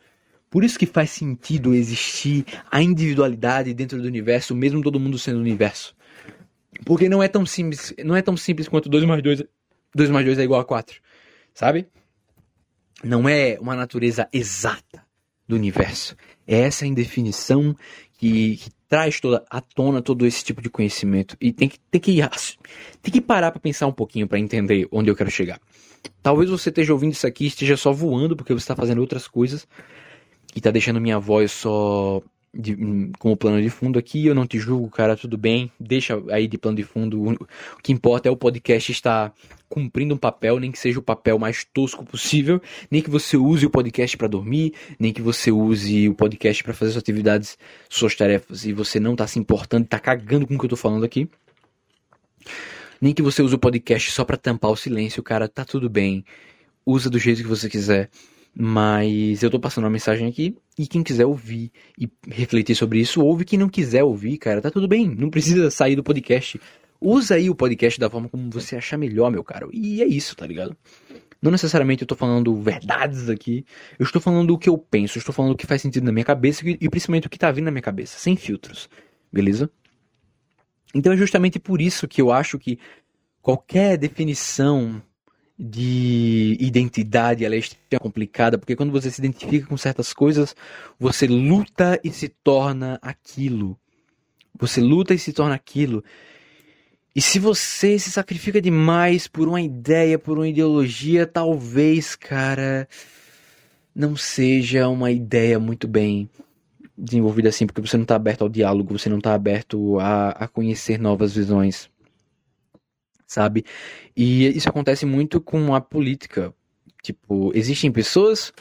Por 0.49 0.65
isso 0.65 0.79
que 0.79 0.87
faz 0.87 1.11
sentido 1.11 1.75
existir 1.75 2.47
a 2.71 2.83
individualidade 2.83 3.75
dentro 3.75 4.01
do 4.01 4.09
universo, 4.09 4.55
mesmo 4.55 4.83
todo 4.83 5.01
mundo 5.01 5.19
sendo 5.19 5.39
universo. 5.39 5.95
Porque 6.85 7.09
não 7.09 7.23
é 7.23 7.29
tão 7.29 7.45
simples, 7.45 7.93
não 8.05 8.17
é 8.17 8.23
tão 8.23 8.37
simples 8.37 8.69
quanto 8.69 8.89
2 8.89 9.05
mais 9.05 9.23
2, 9.23 9.45
2 9.95 10.11
mais 10.11 10.25
2 10.25 10.39
é 10.39 10.43
igual 10.43 10.61
a 10.61 10.65
4, 10.65 11.01
sabe? 11.53 11.87
não 13.05 13.29
é 13.29 13.59
uma 13.61 13.77
natureza 13.77 14.29
exata 14.33 15.05
do 15.47 15.57
universo. 15.57 16.17
É 16.47 16.61
essa 16.61 16.87
indefinição 16.87 17.77
que, 18.25 18.57
que 18.57 18.71
traz 18.89 19.21
toda 19.21 19.45
à 19.51 19.61
tona 19.61 20.01
todo 20.01 20.27
esse 20.27 20.43
tipo 20.43 20.63
de 20.63 20.71
conhecimento. 20.71 21.37
E 21.41 21.53
tem 21.53 21.69
que, 21.69 21.79
tem 21.79 22.01
que, 22.01 22.21
tem 23.03 23.13
que 23.13 23.21
parar 23.21 23.51
para 23.51 23.61
pensar 23.61 23.87
um 23.87 23.93
pouquinho 23.93 24.27
para 24.27 24.39
entender 24.39 24.89
onde 24.91 25.11
eu 25.11 25.17
quero 25.17 25.31
chegar. 25.31 25.61
Talvez 26.23 26.49
você 26.49 26.71
esteja 26.71 26.93
ouvindo 26.93 27.13
isso 27.13 27.27
aqui 27.27 27.47
esteja 27.47 27.77
só 27.77 27.93
voando 27.93 28.35
porque 28.35 28.53
você 28.53 28.65
está 28.65 28.75
fazendo 28.75 29.01
outras 29.01 29.29
coisas 29.29 29.67
e 30.55 30.59
está 30.59 30.71
deixando 30.71 31.01
minha 31.01 31.19
voz 31.19 31.53
só 31.53 32.23
de, 32.55 32.77
como 33.19 33.37
plano 33.37 33.61
de 33.61 33.69
fundo 33.69 33.99
aqui. 33.99 34.27
Eu 34.27 34.35
não 34.35 34.47
te 34.47 34.59
julgo, 34.59 34.89
cara, 34.89 35.17
tudo 35.17 35.37
bem. 35.37 35.71
Deixa 35.79 36.23
aí 36.31 36.47
de 36.47 36.57
plano 36.57 36.77
de 36.77 36.85
fundo. 36.85 37.33
O 37.33 37.83
que 37.83 37.93
importa 37.93 38.29
é 38.29 38.33
o 38.33 38.37
podcast 38.37 38.93
estar 38.93 39.33
cumprindo 39.69 40.15
um 40.15 40.19
papel, 40.19 40.61
nem 40.61 40.71
que 40.71 40.79
seja 40.79 41.01
o 41.01 41.03
papel 41.03 41.39
mais 41.39 41.65
tosco 41.65 42.05
possível, 42.05 42.63
nem 42.89 43.03
que 43.03 43.11
você 43.11 43.37
use 43.37 43.67
o 43.67 43.71
podcast 43.71 44.17
para 44.17 44.29
dormir, 44.29 44.73
nem 45.01 45.13
que 45.13 45.21
você 45.21 45.51
use 45.51 46.09
o 46.09 46.15
podcast 46.15 46.63
para 46.63 46.73
fazer 46.73 46.93
suas 46.93 47.03
atividades, 47.03 47.59
suas 47.89 48.15
tarefas, 48.15 48.65
e 48.65 48.73
você 48.73 49.01
não 49.01 49.17
tá 49.17 49.27
se 49.27 49.39
importando, 49.39 49.87
tá 49.89 49.99
cagando 49.99 50.47
com 50.47 50.55
o 50.55 50.59
que 50.59 50.65
eu 50.67 50.71
tô 50.71 50.77
falando 50.77 51.05
aqui. 51.05 51.29
Nem 53.01 53.13
que 53.13 53.23
você 53.23 53.43
use 53.43 53.55
o 53.55 53.59
podcast 53.59 54.13
só 54.13 54.25
para 54.25 54.37
tampar 54.37 54.71
o 54.71 54.77
silêncio, 54.77 55.23
cara, 55.23 55.49
tá 55.49 55.65
tudo 55.65 55.91
bem. 55.91 56.25
Usa 56.87 57.11
do 57.11 57.19
jeito 57.19 57.43
que 57.43 57.49
você 57.49 57.69
quiser. 57.69 58.11
Mas 58.57 59.43
eu 59.43 59.51
tô 59.51 59.59
passando 59.59 59.85
uma 59.85 59.91
mensagem 59.91 60.29
aqui 60.29 60.57
e 60.79 60.87
quem 60.87 61.03
quiser 61.03 61.27
ouvir 61.27 61.71
e 61.99 62.09
refletir 62.29 62.75
sobre 62.75 63.01
isso, 63.01 63.23
ouve. 63.23 63.45
Quem 63.45 63.59
não 63.59 63.69
quiser 63.69 64.03
ouvir, 64.03 64.39
cara, 64.39 64.61
tá 64.61 64.71
tudo 64.71 64.89
bem. 64.89 65.09
Não 65.09 65.31
precisa 65.31 65.71
sair 65.71 65.95
do 65.95 66.03
podcast. 66.03 66.61
Usa 67.01 67.37
aí 67.37 67.49
o 67.49 67.55
podcast 67.55 68.01
da 68.01 68.11
forma 68.11 68.29
como 68.29 68.51
você 68.51 68.77
achar 68.77 68.97
melhor, 68.97 69.31
meu 69.31 69.45
caro. 69.45 69.71
E 69.73 70.03
é 70.03 70.07
isso, 70.07 70.35
tá 70.35 70.47
ligado? 70.47 70.77
Não 71.41 71.51
necessariamente 71.51 72.03
eu 72.03 72.09
tô 72.09 72.17
falando 72.17 72.55
verdades 72.57 73.29
aqui. 73.29 73.65
Eu 73.99 74.05
estou 74.05 74.21
falando 74.21 74.53
o 74.53 74.59
que 74.59 74.69
eu 74.69 74.79
penso. 74.79 75.19
Eu 75.19 75.21
estou 75.21 75.35
falando 75.35 75.53
o 75.53 75.57
que 75.57 75.67
faz 75.67 75.83
sentido 75.83 76.05
na 76.05 76.13
minha 76.13 76.25
cabeça 76.25 76.63
e 76.67 76.89
principalmente 76.89 77.27
o 77.27 77.31
que 77.31 77.39
tá 77.39 77.53
vindo 77.53 77.67
na 77.67 77.71
minha 77.71 77.83
cabeça. 77.83 78.19
Sem 78.19 78.35
filtros. 78.35 78.89
Beleza? 79.33 79.71
Então 80.95 81.13
é 81.13 81.17
justamente 81.17 81.59
por 81.59 81.83
isso 81.83 82.09
que 82.09 82.23
eu 82.23 82.33
acho 82.33 82.59
que 82.59 82.79
qualquer 83.43 83.99
definição 83.99 85.03
de 85.59 86.57
identidade 86.59 87.45
ela 87.45 87.55
é 87.55 87.59
extremamente 87.59 88.01
complicada, 88.01 88.59
porque 88.59 88.75
quando 88.75 88.91
você 88.91 89.11
se 89.11 89.21
identifica 89.21 89.67
com 89.67 89.77
certas 89.77 90.13
coisas, 90.13 90.55
você 90.99 91.27
luta 91.27 92.01
e 92.03 92.11
se 92.11 92.29
torna 92.29 92.99
aquilo. 93.01 93.79
Você 94.59 94.81
luta 94.81 95.15
e 95.15 95.19
se 95.19 95.33
torna 95.33 95.55
aquilo. 95.55 96.03
E 97.15 97.21
se 97.21 97.39
você 97.39 97.99
se 97.99 98.11
sacrifica 98.11 98.61
demais 98.61 99.29
por 99.29 99.47
uma 99.47 99.61
ideia, 99.61 100.19
por 100.19 100.37
uma 100.37 100.49
ideologia, 100.49 101.27
talvez, 101.27 102.17
cara, 102.17 102.89
não 103.95 104.17
seja 104.17 104.89
uma 104.89 105.13
ideia 105.13 105.61
muito 105.61 105.87
bem 105.87 106.29
desenvolvida 106.99 107.49
assim, 107.49 107.67
porque 107.67 107.81
você 107.81 107.97
não 107.97 108.03
está 108.03 108.17
aberto 108.17 108.43
ao 108.43 108.49
diálogo, 108.49 108.99
você 108.99 109.09
não 109.09 109.19
está 109.19 109.35
aberto 109.35 109.99
a, 110.01 110.31
a 110.31 110.49
conhecer 110.49 110.99
novas 110.99 111.35
visões 111.35 111.89
sabe? 113.27 113.65
E 114.17 114.47
isso 114.49 114.69
acontece 114.69 115.07
muito 115.07 115.41
com 115.41 115.75
a 115.75 115.81
política. 115.81 116.55
Tipo, 117.03 117.53
existem 117.55 117.93
pessoas 117.93 118.53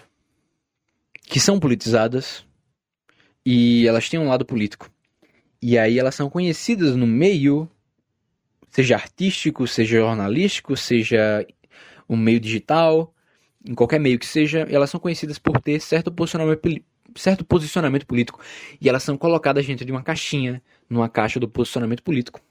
que 1.24 1.40
são 1.40 1.60
politizadas 1.60 2.46
e 3.46 3.88
elas 3.88 4.10
têm 4.10 4.20
um 4.20 4.28
lado 4.28 4.46
político. 4.46 4.90
E 5.62 5.78
aí 5.78 5.98
elas 5.98 6.16
são 6.16 6.30
conhecidas 6.30 6.96
no 6.96 7.08
meio, 7.08 7.70
seja 8.70 8.96
artístico, 8.96 9.66
seja 9.66 10.00
jornalístico, 10.00 10.76
seja 10.76 11.46
um 12.10 12.18
meio 12.18 12.40
digital, 12.40 13.14
em 13.66 13.74
qualquer 13.74 14.00
meio 14.00 14.20
que 14.20 14.26
seja, 14.26 14.68
elas 14.70 14.90
são 14.90 15.00
conhecidas 15.00 15.40
por 15.40 15.62
ter 15.62 15.80
certo 15.80 16.12
posicionamento, 16.12 16.84
certo 17.16 17.46
posicionamento 17.46 18.06
político. 18.06 18.42
E 18.82 18.90
elas 18.90 19.04
são 19.04 19.18
colocadas 19.18 19.66
dentro 19.66 19.86
de 19.86 19.92
uma 19.92 20.04
caixinha, 20.04 20.62
numa 20.90 21.08
caixa 21.08 21.40
do 21.40 21.48
posicionamento 21.48 22.04
político. 22.04 22.42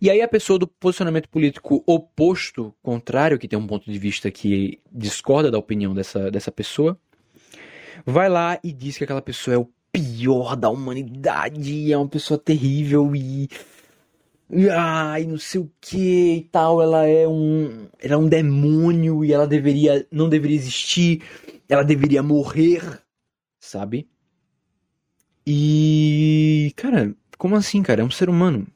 E 0.00 0.10
aí 0.10 0.20
a 0.20 0.28
pessoa 0.28 0.58
do 0.58 0.66
posicionamento 0.66 1.28
político 1.28 1.82
oposto, 1.86 2.74
contrário, 2.82 3.38
que 3.38 3.48
tem 3.48 3.58
um 3.58 3.66
ponto 3.66 3.90
de 3.90 3.98
vista 3.98 4.30
que 4.30 4.80
discorda 4.90 5.50
da 5.50 5.58
opinião 5.58 5.94
dessa, 5.94 6.30
dessa 6.30 6.50
pessoa, 6.50 6.98
vai 8.04 8.28
lá 8.28 8.58
e 8.62 8.72
diz 8.72 8.98
que 8.98 9.04
aquela 9.04 9.22
pessoa 9.22 9.54
é 9.54 9.58
o 9.58 9.70
pior 9.92 10.56
da 10.56 10.68
humanidade, 10.68 11.92
é 11.92 11.96
uma 11.96 12.08
pessoa 12.08 12.38
terrível 12.38 13.14
e 13.14 13.48
ai, 14.70 15.24
não 15.24 15.38
sei 15.38 15.60
o 15.60 15.70
que 15.80 16.36
e 16.36 16.42
tal, 16.42 16.80
ela 16.80 17.06
é 17.06 17.26
um, 17.26 17.88
ela 17.98 18.14
é 18.14 18.16
um 18.16 18.28
demônio 18.28 19.24
e 19.24 19.32
ela 19.32 19.46
deveria 19.46 20.06
não 20.10 20.28
deveria 20.28 20.56
existir, 20.56 21.22
ela 21.68 21.82
deveria 21.82 22.22
morrer, 22.22 23.00
sabe? 23.58 24.08
E 25.46 26.72
cara, 26.76 27.14
como 27.38 27.56
assim, 27.56 27.82
cara? 27.82 28.02
É 28.02 28.04
um 28.04 28.10
ser 28.10 28.28
humano 28.28 28.66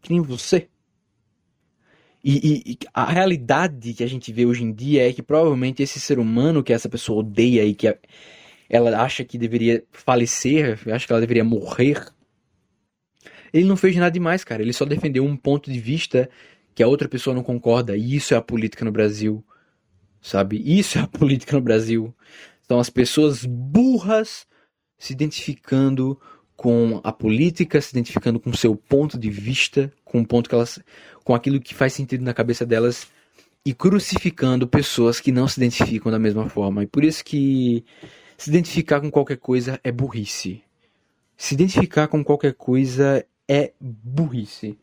que 0.00 0.10
nem 0.10 0.20
você. 0.20 0.68
E, 2.22 2.36
e, 2.36 2.72
e, 2.72 2.78
a 2.92 3.10
realidade 3.10 3.94
que 3.94 4.04
a 4.04 4.06
gente 4.06 4.32
vê 4.32 4.44
hoje 4.44 4.62
em 4.62 4.72
dia 4.72 5.08
é 5.08 5.12
que 5.12 5.22
provavelmente 5.22 5.82
esse 5.82 5.98
ser 5.98 6.18
humano 6.18 6.62
que 6.62 6.72
essa 6.72 6.88
pessoa 6.88 7.20
odeia 7.20 7.64
e 7.64 7.74
que 7.74 7.88
a, 7.88 7.96
ela 8.68 9.02
acha 9.02 9.24
que 9.24 9.38
deveria 9.38 9.82
falecer, 9.90 10.78
acha 10.92 11.06
que 11.06 11.12
ela 11.12 11.20
deveria 11.20 11.44
morrer, 11.44 12.06
ele 13.52 13.66
não 13.66 13.76
fez 13.76 13.96
nada 13.96 14.10
demais, 14.10 14.44
cara. 14.44 14.62
Ele 14.62 14.72
só 14.72 14.84
defendeu 14.84 15.24
um 15.24 15.36
ponto 15.36 15.70
de 15.70 15.80
vista 15.80 16.28
que 16.74 16.82
a 16.82 16.86
outra 16.86 17.08
pessoa 17.08 17.34
não 17.34 17.42
concorda. 17.42 17.96
E 17.96 18.14
isso 18.14 18.34
é 18.34 18.36
a 18.36 18.42
política 18.42 18.84
no 18.84 18.92
Brasil. 18.92 19.44
Sabe? 20.20 20.62
Isso 20.64 20.98
é 20.98 21.02
a 21.02 21.06
política 21.08 21.56
no 21.56 21.62
Brasil. 21.62 22.14
São 22.66 22.78
as 22.78 22.90
pessoas 22.90 23.44
burras 23.44 24.46
se 24.98 25.12
identificando 25.12 26.20
com 26.60 27.00
a 27.02 27.10
política, 27.10 27.80
se 27.80 27.90
identificando 27.94 28.38
com 28.38 28.50
o 28.50 28.56
seu 28.56 28.76
ponto 28.76 29.18
de 29.18 29.30
vista, 29.30 29.90
com 30.04 30.20
o 30.20 30.26
ponto 30.26 30.46
que 30.46 30.54
elas, 30.54 30.78
com 31.24 31.34
aquilo 31.34 31.58
que 31.58 31.74
faz 31.74 31.94
sentido 31.94 32.22
na 32.22 32.34
cabeça 32.34 32.66
delas 32.66 33.06
e 33.64 33.72
crucificando 33.72 34.68
pessoas 34.68 35.20
que 35.20 35.32
não 35.32 35.48
se 35.48 35.58
identificam 35.58 36.12
da 36.12 36.18
mesma 36.18 36.50
forma. 36.50 36.82
E 36.82 36.86
por 36.86 37.02
isso 37.02 37.24
que 37.24 37.82
se 38.36 38.50
identificar 38.50 39.00
com 39.00 39.10
qualquer 39.10 39.38
coisa 39.38 39.80
é 39.82 39.90
burrice. 39.90 40.62
Se 41.34 41.54
identificar 41.54 42.08
com 42.08 42.22
qualquer 42.22 42.52
coisa 42.52 43.24
é 43.48 43.72
burrice. 43.80 44.78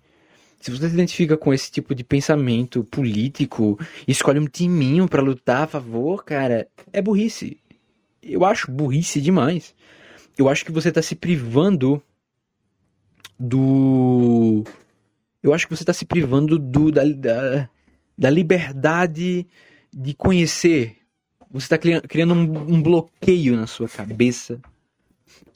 Se 0.59 0.71
você 0.71 0.87
se 0.87 0.95
identifica 0.95 1.37
com 1.37 1.53
esse 1.53 1.69
tipo 1.71 1.93
de 1.93 2.03
pensamento 2.03 2.83
político, 2.85 3.79
escolhe 4.07 4.39
um 4.39 4.47
timinho 4.47 5.07
para 5.07 5.21
lutar 5.21 5.61
a 5.61 5.67
favor, 5.67 6.25
cara, 6.25 6.67
é 6.91 7.03
burrice. 7.03 7.59
Eu 8.23 8.43
acho 8.43 8.71
burrice 8.71 9.21
demais 9.21 9.75
eu 10.37 10.47
acho 10.47 10.63
que 10.63 10.71
você 10.71 10.89
está 10.89 11.01
se 11.01 11.15
privando 11.15 12.01
do. 13.39 14.63
Eu 15.41 15.53
acho 15.53 15.67
que 15.67 15.75
você 15.75 15.83
está 15.83 15.93
se 15.93 16.05
privando 16.05 16.59
do, 16.59 16.91
da, 16.91 17.03
da, 17.03 17.69
da, 18.17 18.29
liberdade 18.29 19.47
de 19.91 20.13
conhecer. 20.13 20.97
Você 21.49 21.73
está 21.73 21.77
criando 21.77 22.33
um, 22.33 22.75
um, 22.75 22.81
bloqueio 22.81 23.55
na 23.55 23.65
sua 23.65 23.87
cabeça. 23.87 24.59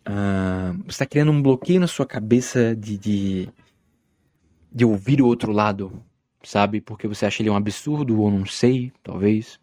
Uh, 0.01 0.77
você 0.86 0.89
está 0.89 1.05
criando 1.05 1.32
um 1.32 1.41
bloqueio 1.41 1.79
na 1.79 1.88
sua 1.88 2.05
cabeça 2.05 2.75
de, 2.75 2.97
de, 2.97 3.49
de 4.71 4.86
ouvir 4.86 5.21
o 5.21 5.27
outro 5.27 5.51
lado, 5.51 6.01
sabe? 6.41 6.82
Porque 6.82 7.07
você 7.07 7.25
acha 7.25 7.43
ele 7.43 7.49
um 7.49 7.55
absurdo, 7.55 8.19
ou 8.19 8.32
não 8.32 8.45
sei, 8.45 8.91
talvez. 9.03 9.59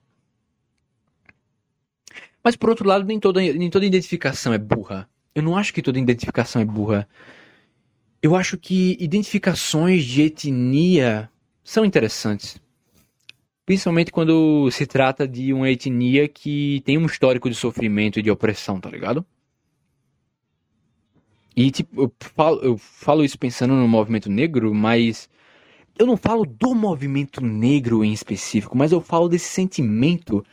Mas 2.42 2.56
por 2.56 2.70
outro 2.70 2.86
lado, 2.86 3.04
nem 3.04 3.18
toda, 3.18 3.40
nem 3.40 3.70
toda 3.70 3.84
identificação 3.84 4.52
é 4.52 4.58
burra. 4.58 5.08
Eu 5.34 5.42
não 5.42 5.56
acho 5.56 5.72
que 5.72 5.82
toda 5.82 5.98
identificação 5.98 6.62
é 6.62 6.64
burra. 6.64 7.08
Eu 8.22 8.34
acho 8.34 8.56
que 8.56 8.96
identificações 9.00 10.04
de 10.04 10.22
etnia 10.22 11.30
são 11.62 11.84
interessantes. 11.84 12.60
Principalmente 13.64 14.10
quando 14.10 14.70
se 14.70 14.86
trata 14.86 15.28
de 15.28 15.52
uma 15.52 15.70
etnia 15.70 16.26
que 16.26 16.82
tem 16.84 16.96
um 16.96 17.06
histórico 17.06 17.50
de 17.50 17.54
sofrimento 17.54 18.18
e 18.18 18.22
de 18.22 18.30
opressão, 18.30 18.80
tá 18.80 18.88
ligado? 18.88 19.24
E 21.54 21.70
tipo, 21.70 22.02
eu 22.02 22.12
falo, 22.18 22.60
eu 22.60 22.78
falo 22.78 23.24
isso 23.24 23.38
pensando 23.38 23.74
no 23.74 23.86
movimento 23.86 24.30
negro, 24.30 24.72
mas 24.72 25.28
eu 25.98 26.06
não 26.06 26.16
falo 26.16 26.46
do 26.46 26.74
movimento 26.74 27.44
negro 27.44 28.04
em 28.04 28.12
específico, 28.12 28.78
mas 28.78 28.92
eu 28.92 29.00
falo 29.00 29.28
desse 29.28 29.48
sentimento 29.48 30.44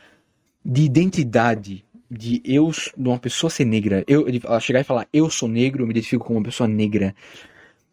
de 0.68 0.82
identidade, 0.82 1.84
de 2.10 2.42
eu, 2.44 2.70
de 2.70 3.08
uma 3.08 3.20
pessoa 3.20 3.48
ser 3.48 3.64
negra, 3.64 4.04
eu, 4.08 4.26
ela 4.42 4.58
chegar 4.58 4.80
e 4.80 4.84
falar 4.84 5.06
eu 5.12 5.30
sou 5.30 5.48
negro, 5.48 5.82
eu 5.82 5.86
me 5.86 5.92
identifico 5.92 6.24
como 6.24 6.40
uma 6.40 6.44
pessoa 6.44 6.66
negra, 6.66 7.14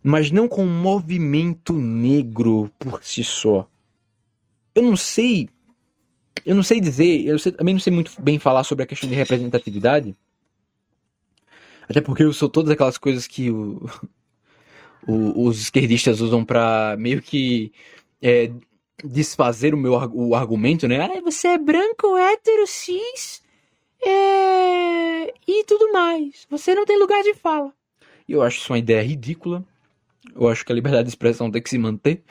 mas 0.01 0.31
não 0.31 0.47
com 0.47 0.63
um 0.63 0.81
movimento 0.81 1.71
negro 1.71 2.71
por 2.79 3.03
si 3.03 3.23
só. 3.23 3.69
Eu 4.73 4.81
não 4.81 4.97
sei, 4.97 5.47
eu 6.43 6.55
não 6.55 6.63
sei 6.63 6.81
dizer, 6.81 7.23
eu 7.27 7.37
sei, 7.37 7.51
também 7.51 7.75
não 7.75 7.79
sei 7.79 7.93
muito 7.93 8.19
bem 8.19 8.39
falar 8.39 8.63
sobre 8.63 8.83
a 8.83 8.87
questão 8.87 9.07
de 9.07 9.15
representatividade, 9.15 10.15
até 11.87 12.01
porque 12.01 12.23
eu 12.23 12.33
sou 12.33 12.49
todas 12.49 12.71
aquelas 12.71 12.97
coisas 12.97 13.27
que 13.27 13.51
o, 13.51 13.87
o, 15.07 15.47
os 15.47 15.61
esquerdistas 15.61 16.21
usam 16.21 16.43
para 16.43 16.95
meio 16.97 17.21
que 17.21 17.71
é, 18.19 18.51
desfazer 19.03 19.73
o 19.73 19.77
meu 19.77 19.93
o 20.13 20.35
argumento, 20.35 20.87
né? 20.87 21.01
Ah, 21.01 21.21
você 21.21 21.49
é 21.49 21.57
branco, 21.57 22.15
hétero, 22.17 22.65
cis, 22.65 23.41
é... 24.01 25.33
e 25.47 25.63
tudo 25.65 25.91
mais. 25.91 26.47
Você 26.49 26.73
não 26.73 26.85
tem 26.85 26.97
lugar 26.97 27.21
de 27.23 27.33
fala. 27.33 27.73
Eu 28.27 28.41
acho 28.41 28.59
isso 28.59 28.71
uma 28.71 28.79
ideia 28.79 29.01
ridícula. 29.01 29.63
Eu 30.35 30.47
acho 30.47 30.65
que 30.65 30.71
a 30.71 30.75
liberdade 30.75 31.03
de 31.03 31.09
expressão 31.09 31.51
tem 31.51 31.61
que 31.61 31.69
se 31.69 31.77
manter. 31.77 32.23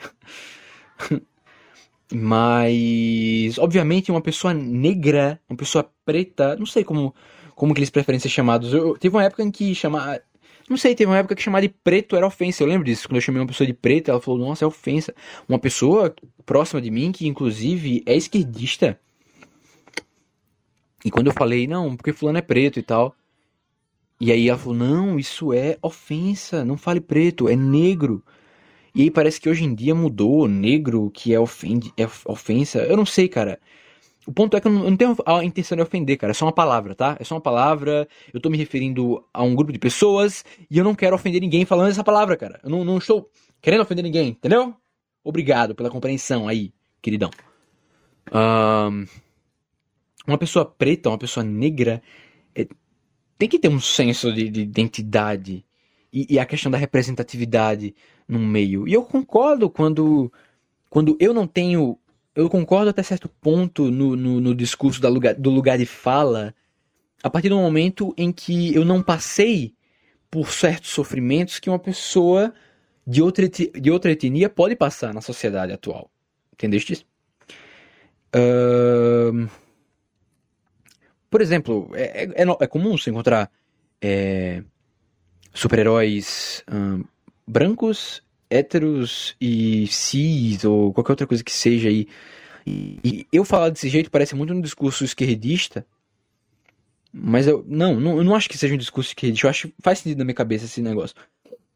Mas, 2.13 3.57
obviamente, 3.57 4.11
uma 4.11 4.21
pessoa 4.21 4.53
negra, 4.53 5.39
uma 5.49 5.57
pessoa 5.57 5.89
preta, 6.05 6.55
não 6.55 6.65
sei 6.65 6.83
como 6.83 7.13
como 7.55 7.73
que 7.73 7.79
eles 7.79 7.89
preferem 7.89 8.19
ser 8.19 8.29
chamados. 8.29 8.73
Eu, 8.73 8.97
teve 8.97 9.15
uma 9.15 9.23
época 9.23 9.43
em 9.43 9.51
que 9.51 9.73
chamar. 9.75 10.21
Não 10.69 10.77
sei, 10.77 10.95
teve 10.95 11.09
uma 11.09 11.17
época 11.17 11.35
que 11.35 11.41
chamar 11.41 11.61
de 11.61 11.69
preto 11.69 12.15
era 12.15 12.25
ofensa. 12.25 12.63
Eu 12.63 12.67
lembro 12.67 12.85
disso. 12.85 13.07
Quando 13.07 13.17
eu 13.17 13.21
chamei 13.21 13.41
uma 13.41 13.47
pessoa 13.47 13.67
de 13.67 13.73
preto, 13.73 14.09
ela 14.09 14.21
falou, 14.21 14.39
nossa, 14.39 14.63
é 14.63 14.67
ofensa. 14.67 15.13
Uma 15.47 15.59
pessoa 15.59 16.15
próxima 16.45 16.81
de 16.81 16.89
mim, 16.89 17.11
que 17.11 17.27
inclusive 17.27 18.03
é 18.05 18.15
esquerdista. 18.15 18.99
E 21.03 21.11
quando 21.11 21.27
eu 21.27 21.33
falei, 21.33 21.67
não, 21.67 21.95
porque 21.95 22.13
fulano 22.13 22.37
é 22.37 22.41
preto 22.41 22.79
e 22.79 22.83
tal. 22.83 23.15
E 24.19 24.31
aí 24.31 24.47
ela 24.47 24.57
falou, 24.57 24.77
não, 24.77 25.19
isso 25.19 25.51
é 25.51 25.77
ofensa, 25.81 26.63
não 26.63 26.77
fale 26.77 27.01
preto, 27.01 27.49
é 27.49 27.55
negro. 27.55 28.23
E 28.95 29.01
aí 29.01 29.11
parece 29.11 29.41
que 29.41 29.49
hoje 29.49 29.65
em 29.65 29.75
dia 29.75 29.93
mudou, 29.93 30.47
negro, 30.47 31.11
que 31.11 31.33
é, 31.33 31.39
ofende, 31.39 31.91
é 31.97 32.07
ofensa. 32.25 32.79
Eu 32.83 32.95
não 32.95 33.05
sei, 33.05 33.27
cara. 33.27 33.59
O 34.25 34.31
ponto 34.31 34.55
é 34.55 34.61
que 34.61 34.67
eu 34.67 34.71
não, 34.71 34.95
tenho 34.95 35.15
a 35.25 35.43
intenção 35.43 35.75
de 35.75 35.81
ofender, 35.81 36.17
cara. 36.17 36.31
É 36.31 36.33
só 36.33 36.45
uma 36.45 36.51
palavra, 36.53 36.95
tá? 36.95 37.17
É 37.19 37.23
só 37.23 37.35
uma 37.35 37.41
palavra. 37.41 38.07
Eu 38.33 38.39
tô 38.39 38.49
me 38.49 38.57
referindo 38.57 39.23
a 39.33 39.43
um 39.43 39.53
grupo 39.53 39.71
de 39.71 39.79
pessoas 39.79 40.45
e 40.69 40.77
eu 40.77 40.83
não 40.83 40.95
quero 40.95 41.15
ofender 41.15 41.41
ninguém 41.41 41.65
falando 41.65 41.89
essa 41.89 42.03
palavra, 42.03 42.37
cara. 42.37 42.59
Eu 42.63 42.69
não, 42.69 42.85
não 42.85 42.97
estou 42.97 43.29
querendo 43.61 43.81
ofender 43.81 44.03
ninguém, 44.03 44.29
entendeu? 44.29 44.73
Obrigado 45.23 45.75
pela 45.75 45.89
compreensão 45.89 46.47
aí, 46.47 46.73
queridão. 47.01 47.29
Um, 48.31 49.05
uma 50.27 50.37
pessoa 50.37 50.65
preta, 50.65 51.09
uma 51.09 51.17
pessoa 51.17 51.43
negra, 51.43 52.01
é, 52.55 52.67
tem 53.37 53.49
que 53.49 53.59
ter 53.59 53.69
um 53.69 53.79
senso 53.79 54.31
de, 54.33 54.49
de 54.49 54.61
identidade 54.61 55.65
e, 56.11 56.35
e, 56.35 56.39
a 56.39 56.45
questão 56.45 56.71
da 56.71 56.77
representatividade 56.77 57.95
no 58.27 58.39
meio. 58.39 58.87
E 58.87 58.93
eu 58.93 59.03
concordo 59.03 59.69
quando, 59.69 60.31
quando 60.89 61.17
eu 61.19 61.33
não 61.33 61.47
tenho. 61.47 61.97
Eu 62.35 62.49
concordo 62.49 62.89
até 62.89 63.03
certo 63.03 63.29
ponto 63.29 63.91
no, 63.91 64.15
no, 64.15 64.41
no 64.41 64.55
discurso 64.55 65.05
lugar, 65.07 65.35
do 65.35 65.49
lugar 65.49 65.77
de 65.77 65.85
fala, 65.85 66.53
a 67.21 67.29
partir 67.29 67.49
do 67.49 67.57
momento 67.57 68.13
em 68.17 68.31
que 68.31 68.73
eu 68.73 68.83
não 68.83 69.03
passei 69.03 69.73
por 70.31 70.51
certos 70.51 70.89
sofrimentos 70.89 71.59
que 71.59 71.69
uma 71.69 71.77
pessoa 71.77 72.53
de 73.05 73.21
outra, 73.21 73.47
de 73.47 73.91
outra 73.91 74.11
etnia 74.11 74.49
pode 74.49 74.75
passar 74.75 75.13
na 75.13 75.21
sociedade 75.21 75.71
atual. 75.71 76.09
Entendeste? 76.53 77.05
Uh... 78.35 79.47
Por 81.33 81.41
exemplo, 81.41 81.89
é, 81.95 82.25
é, 82.25 82.45
é 82.59 82.67
comum 82.67 82.95
se 82.95 83.09
encontrar 83.09 83.49
é, 83.99 84.63
super-heróis 85.51 86.63
hum, 86.71 87.03
brancos, 87.47 88.21
héteros 88.49 89.35
e 89.39 89.87
cis, 89.87 90.63
ou 90.63 90.93
qualquer 90.93 91.13
outra 91.13 91.27
coisa 91.27 91.43
que 91.43 91.51
seja 91.51 91.89
aí. 91.89 92.07
E, 92.65 92.99
e, 93.03 93.27
eu 93.31 93.43
falar 93.43 93.69
desse 93.69 93.89
jeito 93.89 94.11
parece 94.11 94.35
muito 94.35 94.53
um 94.53 94.61
discurso 94.61 95.03
esquerdista, 95.03 95.85
mas 97.11 97.47
eu 97.47 97.63
não, 97.67 97.99
não, 97.99 98.17
eu 98.17 98.23
não 98.23 98.35
acho 98.35 98.49
que 98.49 98.57
seja 98.57 98.73
um 98.73 98.77
discurso 98.77 99.09
esquerdista, 99.09 99.45
eu 99.45 99.49
acho 99.49 99.67
que 99.67 99.75
faz 99.81 99.99
sentido 99.99 100.19
na 100.19 100.25
minha 100.25 100.35
cabeça 100.35 100.65
esse 100.65 100.81
negócio. 100.81 101.15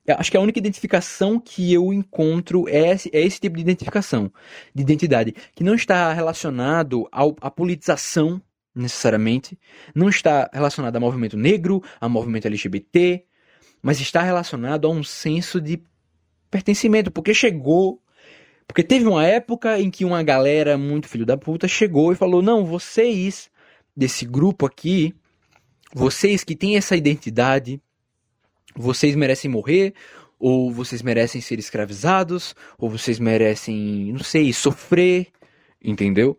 Eu 0.05 0.15
acho 0.17 0.31
que 0.31 0.37
a 0.37 0.41
única 0.41 0.57
identificação 0.57 1.37
que 1.37 1.73
eu 1.73 1.91
encontro 1.91 2.67
é 2.69 2.91
esse, 2.93 3.09
é 3.11 3.19
esse 3.21 3.41
tipo 3.41 3.57
de 3.57 3.61
identificação, 3.61 4.31
de 4.73 4.81
identidade, 4.81 5.35
que 5.53 5.65
não 5.65 5.75
está 5.75 6.13
relacionado 6.13 7.05
ao, 7.11 7.35
à 7.41 7.51
politização, 7.51 8.41
necessariamente, 8.73 9.59
não 9.93 10.07
está 10.07 10.49
relacionado 10.53 10.95
a 10.95 10.99
movimento 10.99 11.35
negro, 11.35 11.83
a 11.99 12.07
movimento 12.07 12.45
LGBT, 12.45 13.25
mas 13.81 13.99
está 13.99 14.21
relacionado 14.21 14.87
a 14.87 14.89
um 14.89 15.03
senso 15.03 15.59
de 15.59 15.81
pertencimento, 16.49 17.11
porque 17.11 17.33
chegou. 17.33 18.01
Porque 18.67 18.83
teve 18.83 19.07
uma 19.07 19.25
época 19.25 19.79
em 19.79 19.89
que 19.89 20.03
uma 20.03 20.21
galera 20.21 20.77
muito 20.77 21.07
filho 21.07 21.25
da 21.25 21.37
puta 21.37 21.67
chegou 21.67 22.11
e 22.11 22.15
falou: 22.15 22.41
não, 22.41 22.65
vocês 22.65 23.49
desse 23.95 24.25
grupo 24.25 24.65
aqui, 24.65 25.15
vocês 25.93 26.43
que 26.43 26.55
têm 26.55 26.75
essa 26.77 26.95
identidade, 26.95 27.81
vocês 28.75 29.15
merecem 29.15 29.49
morrer, 29.49 29.93
ou 30.39 30.71
vocês 30.71 31.01
merecem 31.01 31.41
ser 31.41 31.57
escravizados, 31.59 32.53
ou 32.77 32.89
vocês 32.89 33.19
merecem, 33.19 34.11
não 34.11 34.23
sei, 34.23 34.53
sofrer, 34.53 35.27
entendeu? 35.83 36.37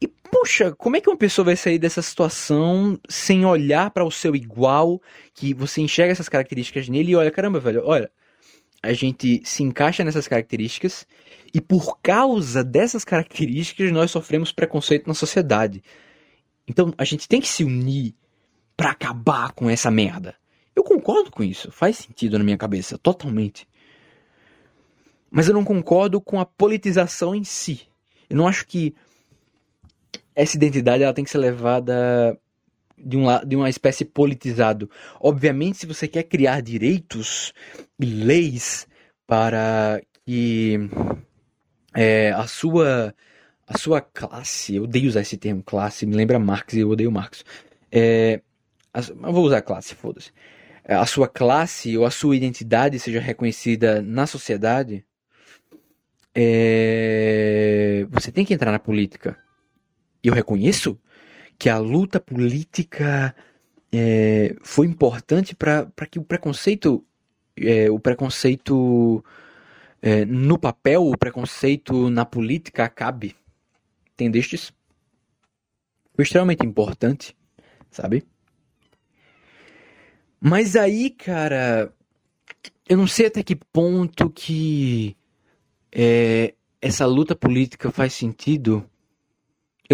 E 0.00 0.08
puxa, 0.08 0.72
como 0.72 0.96
é 0.96 1.00
que 1.00 1.08
uma 1.08 1.16
pessoa 1.16 1.44
vai 1.44 1.56
sair 1.56 1.78
dessa 1.78 2.02
situação 2.02 2.98
sem 3.08 3.44
olhar 3.44 3.90
para 3.90 4.04
o 4.04 4.10
seu 4.10 4.34
igual, 4.34 5.00
que 5.32 5.54
você 5.54 5.80
enxerga 5.80 6.12
essas 6.12 6.28
características 6.28 6.88
nele 6.88 7.12
e 7.12 7.16
olha, 7.16 7.30
caramba, 7.30 7.60
velho, 7.60 7.82
olha, 7.84 8.10
a 8.84 8.92
gente 8.92 9.40
se 9.44 9.62
encaixa 9.62 10.04
nessas 10.04 10.28
características 10.28 11.06
e 11.52 11.60
por 11.60 11.98
causa 12.00 12.62
dessas 12.62 13.04
características 13.04 13.90
nós 13.90 14.10
sofremos 14.10 14.52
preconceito 14.52 15.06
na 15.06 15.14
sociedade. 15.14 15.82
Então 16.68 16.92
a 16.98 17.04
gente 17.04 17.26
tem 17.26 17.40
que 17.40 17.48
se 17.48 17.64
unir 17.64 18.14
para 18.76 18.90
acabar 18.90 19.52
com 19.52 19.70
essa 19.70 19.90
merda. 19.90 20.34
Eu 20.76 20.84
concordo 20.84 21.30
com 21.30 21.42
isso, 21.42 21.70
faz 21.72 21.96
sentido 21.96 22.36
na 22.36 22.44
minha 22.44 22.58
cabeça, 22.58 22.98
totalmente. 22.98 23.66
Mas 25.30 25.48
eu 25.48 25.54
não 25.54 25.64
concordo 25.64 26.20
com 26.20 26.38
a 26.38 26.44
politização 26.44 27.34
em 27.34 27.44
si. 27.44 27.88
Eu 28.28 28.36
não 28.36 28.46
acho 28.46 28.66
que 28.66 28.94
essa 30.34 30.56
identidade 30.56 31.02
ela 31.02 31.14
tem 31.14 31.24
que 31.24 31.30
ser 31.30 31.38
levada 31.38 32.38
de, 32.96 33.16
um, 33.16 33.26
de 33.46 33.56
uma 33.56 33.68
espécie 33.68 34.04
politizado. 34.04 34.90
Obviamente, 35.20 35.78
se 35.78 35.86
você 35.86 36.08
quer 36.08 36.24
criar 36.24 36.60
direitos 36.60 37.52
e 37.98 38.06
leis 38.06 38.86
para 39.26 40.00
que 40.24 40.78
é, 41.94 42.32
a 42.32 42.46
sua 42.46 43.14
a 43.66 43.78
sua 43.78 44.02
classe, 44.02 44.76
eu 44.76 44.84
odeio 44.84 45.08
usar 45.08 45.22
esse 45.22 45.38
termo 45.38 45.62
classe, 45.62 46.04
me 46.04 46.14
lembra 46.14 46.38
Marx 46.38 46.74
e 46.74 46.80
eu 46.80 46.90
odeio 46.90 47.10
Marx. 47.10 47.44
É, 47.90 48.42
eu 48.94 49.32
vou 49.32 49.44
usar 49.44 49.62
classe, 49.62 49.94
foda-se. 49.94 50.30
É, 50.84 50.94
a 50.94 51.06
sua 51.06 51.26
classe 51.26 51.96
ou 51.96 52.04
a 52.04 52.10
sua 52.10 52.36
identidade 52.36 52.98
seja 52.98 53.20
reconhecida 53.20 54.02
na 54.02 54.26
sociedade, 54.26 55.02
é, 56.34 58.06
você 58.10 58.30
tem 58.30 58.44
que 58.44 58.52
entrar 58.52 58.70
na 58.70 58.78
política 58.78 59.38
eu 60.24 60.34
reconheço 60.34 60.98
que 61.58 61.68
a 61.68 61.78
luta 61.78 62.20
política 62.20 63.34
é, 63.92 64.56
foi 64.62 64.86
importante 64.86 65.54
para 65.54 65.86
que 66.10 66.18
o 66.18 66.24
preconceito, 66.24 67.04
é, 67.56 67.90
o 67.90 67.98
preconceito 67.98 69.24
é, 70.02 70.24
no 70.24 70.58
papel, 70.58 71.06
o 71.06 71.16
preconceito 71.16 72.10
na 72.10 72.24
política 72.24 72.84
acabe. 72.84 73.36
Entendestes? 74.12 74.72
Foi 76.14 76.24
extremamente 76.24 76.64
importante, 76.64 77.36
sabe? 77.90 78.24
Mas 80.40 80.76
aí, 80.76 81.10
cara, 81.10 81.92
eu 82.88 82.96
não 82.96 83.06
sei 83.06 83.26
até 83.26 83.42
que 83.42 83.56
ponto 83.56 84.28
que 84.28 85.16
é, 85.90 86.54
essa 86.82 87.06
luta 87.06 87.34
política 87.34 87.90
faz 87.90 88.12
sentido 88.12 88.84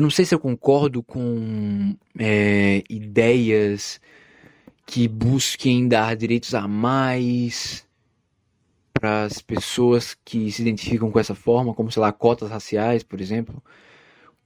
eu 0.00 0.02
não 0.02 0.08
sei 0.08 0.24
se 0.24 0.34
eu 0.34 0.40
concordo 0.40 1.02
com 1.02 1.94
é, 2.18 2.82
ideias 2.88 4.00
que 4.86 5.06
busquem 5.06 5.86
dar 5.86 6.16
direitos 6.16 6.54
a 6.54 6.66
mais 6.66 7.86
para 8.94 9.24
as 9.24 9.42
pessoas 9.42 10.16
que 10.24 10.50
se 10.50 10.62
identificam 10.62 11.10
com 11.10 11.20
essa 11.20 11.34
forma, 11.34 11.74
como, 11.74 11.92
sei 11.92 12.00
lá, 12.00 12.10
cotas 12.12 12.48
raciais, 12.48 13.02
por 13.02 13.20
exemplo, 13.20 13.62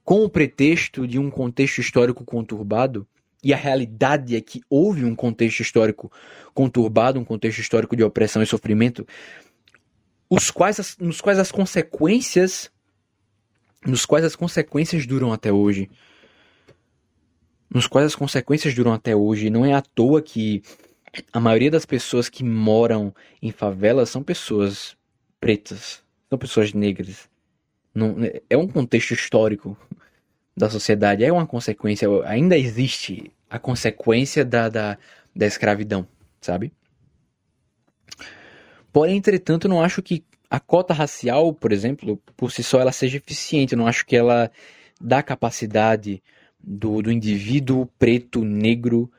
com 0.03 0.25
o 0.25 0.29
pretexto 0.29 1.07
de 1.07 1.17
um 1.17 1.31
contexto 1.31 1.79
histórico 1.79 2.25
conturbado, 2.25 3.07
e 3.41 3.53
a 3.53 3.57
realidade 3.57 4.35
é 4.35 4.41
que 4.41 4.59
houve 4.69 5.05
um 5.05 5.15
contexto 5.15 5.61
histórico 5.61 6.11
conturbado, 6.53 7.17
um 7.17 7.23
contexto 7.23 7.59
histórico 7.59 7.95
de 7.95 8.03
opressão 8.03 8.43
e 8.43 8.45
sofrimento, 8.45 9.07
os 10.29 10.51
quais 10.51 10.81
as, 10.81 10.97
nos 10.97 11.21
quais 11.21 11.39
as 11.39 11.49
consequências 11.49 12.69
nos 13.85 14.05
quais 14.05 14.25
as 14.25 14.35
consequências 14.35 15.05
duram 15.05 15.31
até 15.31 15.51
hoje. 15.51 15.89
Nos 17.69 17.87
quais 17.87 18.07
as 18.07 18.15
consequências 18.15 18.73
duram 18.73 18.93
até 18.93 19.15
hoje. 19.15 19.49
Não 19.49 19.65
é 19.65 19.73
à 19.73 19.81
toa 19.81 20.21
que 20.21 20.63
a 21.31 21.39
maioria 21.39 21.71
das 21.71 21.85
pessoas 21.85 22.27
que 22.29 22.43
moram 22.43 23.13
em 23.41 23.51
favelas 23.51 24.09
são 24.09 24.23
pessoas 24.23 24.97
pretas, 25.39 26.03
são 26.29 26.37
pessoas 26.37 26.73
negras. 26.73 27.29
Não, 27.93 28.15
é 28.49 28.57
um 28.57 28.67
contexto 28.67 29.13
histórico 29.13 29.77
da 30.55 30.69
sociedade, 30.69 31.23
é 31.23 31.31
uma 31.31 31.45
consequência, 31.45 32.07
ainda 32.25 32.57
existe 32.57 33.31
a 33.49 33.59
consequência 33.59 34.43
da, 34.43 34.67
da, 34.69 34.97
da 35.35 35.45
escravidão, 35.45 36.07
sabe? 36.41 36.73
Porém, 38.91 39.17
entretanto, 39.17 39.67
não 39.67 39.81
acho 39.81 40.01
que 40.01 40.23
a 40.55 40.59
cota 40.61 40.93
racial, 40.93 41.53
por 41.53 41.73
exemplo, 41.73 42.17
por 42.37 42.49
si 42.49 42.63
só 42.63 42.79
ela 42.79 42.93
seja 42.93 43.17
eficiente. 43.17 43.73
Eu 43.73 43.77
não 43.77 43.87
acho 43.87 44.05
que 44.05 44.15
ela 44.15 44.49
dá 45.01 45.21
capacidade 45.21 46.23
do, 46.57 47.01
do 47.01 47.11
indivíduo 47.11 47.85
preto, 47.99 48.45
negro, 48.45 49.11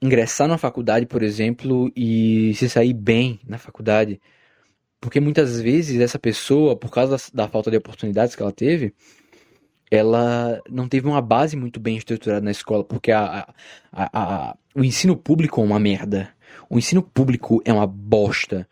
ingressar 0.00 0.48
na 0.48 0.56
faculdade, 0.56 1.04
por 1.04 1.22
exemplo, 1.22 1.92
e 1.94 2.54
se 2.54 2.70
sair 2.70 2.94
bem 2.94 3.38
na 3.46 3.58
faculdade. 3.58 4.18
Porque 4.98 5.20
muitas 5.20 5.60
vezes 5.60 6.00
essa 6.00 6.18
pessoa, 6.18 6.74
por 6.74 6.90
causa 6.90 7.18
da, 7.34 7.44
da 7.44 7.50
falta 7.50 7.70
de 7.70 7.76
oportunidades 7.76 8.34
que 8.34 8.42
ela 8.42 8.52
teve, 8.52 8.94
ela 9.90 10.58
não 10.70 10.88
teve 10.88 11.06
uma 11.06 11.20
base 11.20 11.54
muito 11.54 11.78
bem 11.78 11.98
estruturada 11.98 12.40
na 12.40 12.50
escola, 12.50 12.82
porque 12.82 13.12
a, 13.12 13.46
a, 13.92 14.50
a, 14.50 14.56
o 14.74 14.82
ensino 14.82 15.14
público 15.14 15.60
é 15.60 15.64
uma 15.64 15.78
merda. 15.78 16.30
O 16.70 16.78
ensino 16.78 17.02
público 17.02 17.60
é 17.66 17.72
uma 17.74 17.86
bosta. 17.86 18.66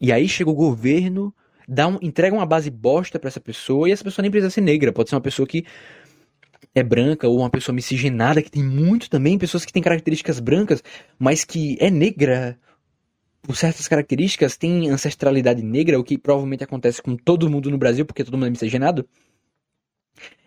E 0.00 0.10
aí 0.10 0.28
chega 0.28 0.50
o 0.50 0.54
governo, 0.54 1.34
dá 1.68 1.86
um, 1.86 1.98
entrega 2.00 2.34
uma 2.34 2.46
base 2.46 2.70
bosta 2.70 3.18
para 3.18 3.28
essa 3.28 3.40
pessoa, 3.40 3.88
e 3.88 3.92
essa 3.92 4.04
pessoa 4.04 4.22
nem 4.22 4.30
precisa 4.30 4.50
ser 4.50 4.60
negra, 4.60 4.92
pode 4.92 5.10
ser 5.10 5.16
uma 5.16 5.20
pessoa 5.20 5.46
que 5.46 5.64
é 6.74 6.82
branca 6.82 7.28
ou 7.28 7.38
uma 7.38 7.50
pessoa 7.50 7.74
miscigenada, 7.74 8.42
que 8.42 8.50
tem 8.50 8.62
muito 8.62 9.10
também, 9.10 9.38
pessoas 9.38 9.64
que 9.64 9.72
têm 9.72 9.82
características 9.82 10.40
brancas, 10.40 10.82
mas 11.18 11.44
que 11.44 11.76
é 11.80 11.90
negra 11.90 12.58
por 13.42 13.56
certas 13.56 13.88
características, 13.88 14.56
tem 14.56 14.90
ancestralidade 14.90 15.62
negra, 15.62 15.98
o 15.98 16.04
que 16.04 16.18
provavelmente 16.18 16.62
acontece 16.62 17.02
com 17.02 17.16
todo 17.16 17.48
mundo 17.48 17.70
no 17.70 17.78
Brasil, 17.78 18.04
porque 18.04 18.22
todo 18.22 18.34
mundo 18.34 18.46
é 18.46 18.50
miscigenado. 18.50 19.08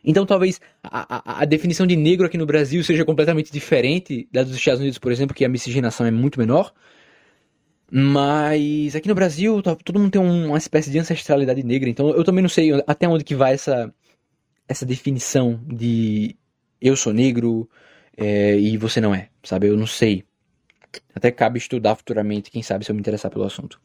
Então 0.03 0.25
talvez 0.25 0.59
a, 0.83 1.37
a, 1.37 1.41
a, 1.41 1.45
definição 1.45 1.87
de 1.87 1.95
negro 1.95 2.25
aqui 2.25 2.37
no 2.37 2.45
Brasil 2.45 2.83
seja 2.83 3.05
completamente 3.05 3.51
diferente 3.51 4.27
da 4.31 4.43
dos 4.43 4.55
Estados 4.55 4.81
Unidos, 4.81 4.99
por 4.99 5.11
exemplo, 5.11 5.35
que 5.35 5.45
a 5.45 5.49
miscigenação 5.49 6.05
é 6.05 6.11
muito 6.11 6.39
menor. 6.39 6.73
Mas 7.95 8.95
aqui 8.95 9.07
no 9.07 9.13
Brasil 9.13 9.61
todo 9.61 9.99
mundo 9.99 10.09
tem 10.09 10.19
uma 10.19 10.57
espécie 10.57 10.89
de 10.89 10.97
ancestralidade 10.97 11.61
negra, 11.61 11.87
então 11.87 12.09
eu 12.09 12.23
também 12.23 12.41
não 12.41 12.49
sei 12.49 12.71
até 12.87 13.07
onde 13.07 13.23
que 13.23 13.35
vai 13.35 13.53
essa, 13.53 13.93
essa 14.67 14.83
definição 14.83 15.61
de 15.67 16.35
eu 16.81 16.95
sou 16.95 17.13
negro 17.13 17.69
é, 18.17 18.57
e 18.57 18.77
você 18.77 18.99
não 18.99 19.13
é, 19.13 19.29
sabe? 19.43 19.67
Eu 19.67 19.77
não 19.77 19.85
sei. 19.85 20.23
Até 21.13 21.29
cabe 21.29 21.59
estudar 21.59 21.95
futuramente, 21.95 22.49
quem 22.49 22.63
sabe 22.63 22.83
se 22.83 22.89
eu 22.89 22.95
me 22.95 22.99
interessar 22.99 23.29
pelo 23.29 23.45
assunto. 23.45 23.79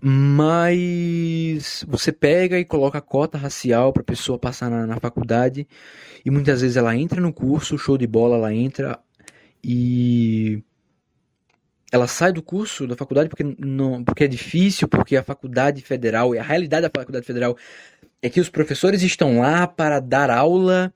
Mas 0.00 1.84
você 1.88 2.12
pega 2.12 2.60
e 2.60 2.64
coloca 2.64 2.98
a 2.98 3.02
cota 3.02 3.36
racial 3.36 3.92
para 3.92 4.04
pessoa 4.04 4.38
passar 4.38 4.70
na, 4.70 4.86
na, 4.86 5.00
faculdade 5.00 5.66
e 6.24 6.30
muitas 6.30 6.60
vezes 6.60 6.76
ela 6.76 6.96
entra 6.96 7.20
no 7.20 7.32
curso, 7.32 7.76
show 7.76 7.98
de 7.98 8.06
bola, 8.06 8.36
ela 8.36 8.54
entra 8.54 9.00
e 9.64 10.62
ela 11.94 12.08
sai 12.08 12.32
do 12.32 12.42
curso 12.42 12.88
da 12.88 12.96
faculdade 12.96 13.28
porque 13.28 13.44
não, 13.56 14.02
porque 14.02 14.24
é 14.24 14.26
difícil, 14.26 14.88
porque 14.88 15.16
a 15.16 15.22
faculdade 15.22 15.80
federal 15.80 16.34
e 16.34 16.38
a 16.40 16.42
realidade 16.42 16.82
da 16.82 16.90
faculdade 16.92 17.24
federal 17.24 17.56
é 18.20 18.28
que 18.28 18.40
os 18.40 18.50
professores 18.50 19.00
estão 19.02 19.38
lá 19.38 19.64
para 19.64 20.00
dar 20.00 20.28
aula 20.28 20.92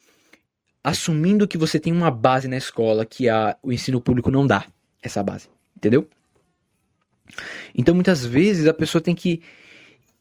assumindo 0.82 1.46
que 1.46 1.56
você 1.56 1.78
tem 1.78 1.92
uma 1.92 2.10
base 2.10 2.48
na 2.48 2.56
escola 2.56 3.06
que 3.06 3.28
a, 3.28 3.56
o 3.62 3.72
ensino 3.72 4.00
público 4.00 4.28
não 4.28 4.44
dá 4.44 4.66
essa 5.00 5.22
base, 5.22 5.48
entendeu? 5.76 6.08
Então 7.72 7.94
muitas 7.94 8.26
vezes 8.26 8.66
a 8.66 8.74
pessoa 8.74 9.00
tem 9.00 9.14
que 9.14 9.40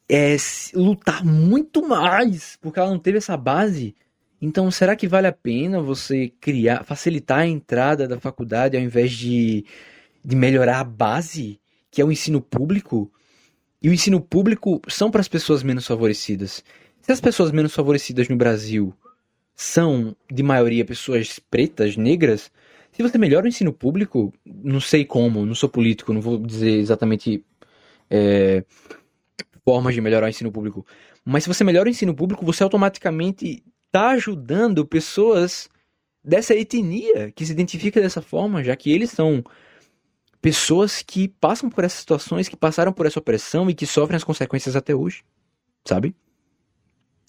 é, 0.07 0.37
lutar 0.75 1.25
muito 1.25 1.87
mais 1.87 2.55
porque 2.61 2.77
ela 2.77 2.91
não 2.91 2.99
teve 2.99 3.17
essa 3.17 3.35
base. 3.35 3.95
Então 4.39 4.69
será 4.69 4.95
que 4.95 5.07
vale 5.07 5.25
a 5.25 5.33
pena 5.33 5.81
você 5.81 6.31
criar, 6.39 6.83
facilitar 6.83 7.39
a 7.39 7.47
entrada 7.47 8.07
da 8.07 8.19
faculdade 8.19 8.77
ao 8.77 8.83
invés 8.83 9.11
de, 9.11 9.65
de 10.27 10.35
melhorar 10.35 10.81
a 10.81 10.83
base, 10.83 11.57
que 11.89 12.01
é 12.01 12.05
o 12.05 12.11
ensino 12.11 12.41
público? 12.41 13.09
E 13.81 13.87
o 13.87 13.93
ensino 13.93 14.19
público 14.19 14.81
são 14.89 15.09
para 15.09 15.21
as 15.21 15.29
pessoas 15.29 15.63
menos 15.63 15.87
favorecidas. 15.87 16.65
Se 17.01 17.13
as 17.13 17.21
pessoas 17.21 17.49
menos 17.49 17.73
favorecidas 17.73 18.27
no 18.27 18.35
Brasil 18.35 18.93
são, 19.55 20.13
de 20.29 20.43
maioria, 20.43 20.83
pessoas 20.83 21.39
pretas, 21.39 21.95
negras, 21.95 22.51
se 22.91 23.01
você 23.01 23.17
melhora 23.17 23.45
o 23.45 23.47
ensino 23.47 23.71
público, 23.71 24.33
não 24.45 24.81
sei 24.81 25.05
como, 25.05 25.45
não 25.45 25.55
sou 25.55 25.69
político, 25.69 26.11
não 26.11 26.19
vou 26.19 26.37
dizer 26.37 26.71
exatamente 26.71 27.41
é, 28.09 28.65
formas 29.63 29.95
de 29.95 30.01
melhorar 30.01 30.25
o 30.25 30.29
ensino 30.29 30.51
público, 30.51 30.85
mas 31.23 31.45
se 31.45 31.47
você 31.47 31.63
melhora 31.63 31.87
o 31.87 31.91
ensino 31.91 32.13
público, 32.13 32.45
você 32.45 32.63
automaticamente 32.63 33.63
está 33.85 34.09
ajudando 34.09 34.85
pessoas 34.85 35.69
dessa 36.21 36.53
etnia 36.53 37.31
que 37.31 37.45
se 37.45 37.53
identifica 37.53 38.01
dessa 38.01 38.21
forma, 38.21 38.61
já 38.61 38.75
que 38.75 38.91
eles 38.91 39.11
são 39.11 39.41
pessoas 40.47 41.01
que 41.01 41.27
passam 41.27 41.69
por 41.69 41.83
essas 41.83 41.99
situações, 41.99 42.47
que 42.47 42.55
passaram 42.55 42.93
por 42.93 43.05
essa 43.05 43.19
opressão 43.19 43.69
e 43.69 43.75
que 43.75 43.85
sofrem 43.85 44.15
as 44.15 44.23
consequências 44.23 44.77
até 44.77 44.95
hoje, 44.95 45.21
sabe? 45.83 46.15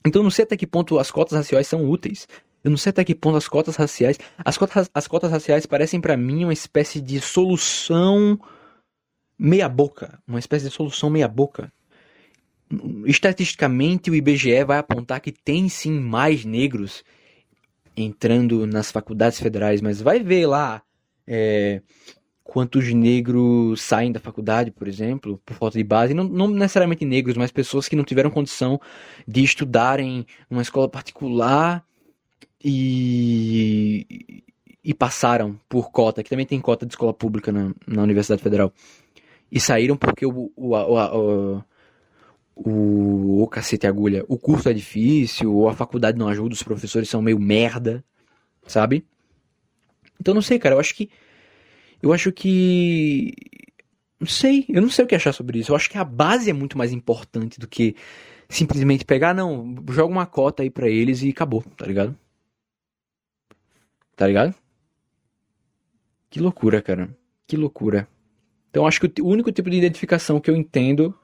Então 0.07 0.23
não 0.23 0.31
sei 0.31 0.45
até 0.45 0.57
que 0.57 0.69
ponto 0.69 1.01
as 1.01 1.11
cotas 1.11 1.37
raciais 1.37 1.67
são 1.67 1.85
úteis. 1.91 2.29
Eu 2.63 2.71
não 2.71 2.79
sei 2.79 2.91
até 2.91 3.03
que 3.03 3.17
ponto 3.17 3.37
as 3.37 3.49
cotas 3.49 3.75
raciais. 3.75 4.21
As 4.45 4.57
cotas, 4.57 4.89
as 4.95 5.09
cotas 5.09 5.33
raciais 5.33 5.67
parecem 5.67 6.01
para 6.01 6.17
mim 6.17 6.45
uma 6.45 6.53
espécie 6.53 7.01
de 7.01 7.21
solução 7.21 8.39
meia-boca. 9.37 10.23
Uma 10.25 10.39
espécie 10.39 10.69
de 10.69 10.71
solução 10.71 11.11
meia-boca. 11.11 11.73
Estatisticamente, 13.05 14.13
o 14.13 14.15
IBGE 14.15 14.63
vai 14.63 14.79
apontar 14.79 15.21
que 15.21 15.33
tem 15.33 15.69
sim 15.69 15.99
mais 15.99 16.45
negros 16.45 17.03
entrando 17.97 18.65
nas 18.65 18.93
faculdades 18.93 19.41
federais, 19.41 19.81
mas 19.81 20.01
vai 20.01 20.23
ver 20.23 20.47
lá 20.47 20.81
é, 21.27 21.83
quantos 22.49 22.95
negros 22.95 23.83
saem 23.83 24.11
da 24.11 24.19
faculdade, 24.19 24.71
por 24.71 24.89
exemplo, 24.89 25.39
por 25.45 25.55
falta 25.55 25.77
de 25.77 25.85
base, 25.85 26.15
não, 26.15 26.25
não, 26.25 26.49
necessariamente 26.49 27.05
negros, 27.05 27.37
mas 27.37 27.51
pessoas 27.51 27.87
que 27.87 27.95
não 27.95 28.03
tiveram 28.03 28.31
condição 28.31 28.81
de 29.27 29.45
estudarem 29.45 30.27
numa 30.49 30.63
escola 30.63 30.89
particular 30.89 31.85
e, 32.65 34.43
e 34.83 34.95
passaram 34.95 35.61
por 35.69 35.91
cota, 35.91 36.23
que 36.23 36.31
também 36.31 36.47
tem 36.47 36.59
cota 36.59 36.87
de 36.87 36.95
escola 36.95 37.13
pública 37.13 37.53
na, 37.53 37.75
na 37.87 38.03
Universidade 38.03 38.43
Federal, 38.43 38.73
e 39.53 39.61
saíram 39.61 39.95
porque 39.95 40.25
o, 40.25 40.51
o, 40.57 40.75
o, 40.75 41.63
o, 42.57 43.43
o 43.43 43.47
cacete 43.47 43.87
agulha, 43.87 44.25
o 44.27 44.39
curso 44.39 44.71
é 44.71 44.73
difícil, 44.73 45.55
ou 45.55 45.69
a 45.69 45.75
faculdade 45.75 46.19
não 46.19 46.29
ajuda, 46.29 46.55
os 46.55 46.63
professores 46.63 47.11
são 47.11 47.21
meio 47.21 47.39
merda, 47.39 48.03
sabe? 48.67 49.05
Então 50.19 50.33
não 50.33 50.41
sei, 50.41 50.59
cara, 50.59 50.77
eu 50.77 50.81
acho 50.81 50.95
que 50.95 51.11
eu 52.03 52.13
acho 52.13 52.33
que 52.33 53.35
não 54.21 54.27
sei, 54.27 54.65
eu 54.69 54.83
não 54.83 54.91
sei 54.91 55.05
o 55.05 55.09
que 55.09 55.15
achar 55.15 55.33
sobre 55.33 55.59
isso. 55.59 55.73
Eu 55.73 55.77
acho 55.77 55.91
que 55.91 55.99
a 55.99 56.05
base 56.05 56.51
é 56.51 56.53
muito 56.53 56.77
mais 56.77 56.93
importante 56.93 57.59
do 57.61 57.69
que 57.69 57.95
simplesmente 58.49 59.05
pegar, 59.05 59.35
não, 59.35 59.77
joga 59.91 60.13
uma 60.13 60.27
cota 60.27 60.63
aí 60.63 60.71
para 60.71 60.89
eles 60.89 61.23
e 61.23 61.31
acabou, 61.31 61.63
tá 61.77 61.87
ligado? 61.87 62.17
Tá 64.17 64.27
ligado? 64.27 64.55
Que 66.31 66.41
loucura, 66.41 66.83
cara. 66.83 67.17
Que 67.47 67.57
loucura. 67.57 68.09
Então 68.71 68.87
acho 68.87 69.01
que 69.01 69.23
o 69.23 69.27
único 69.27 69.53
tipo 69.53 69.71
de 69.71 69.77
identificação 69.77 70.41
que 70.41 70.51
eu 70.51 70.57
entendo 70.57 71.15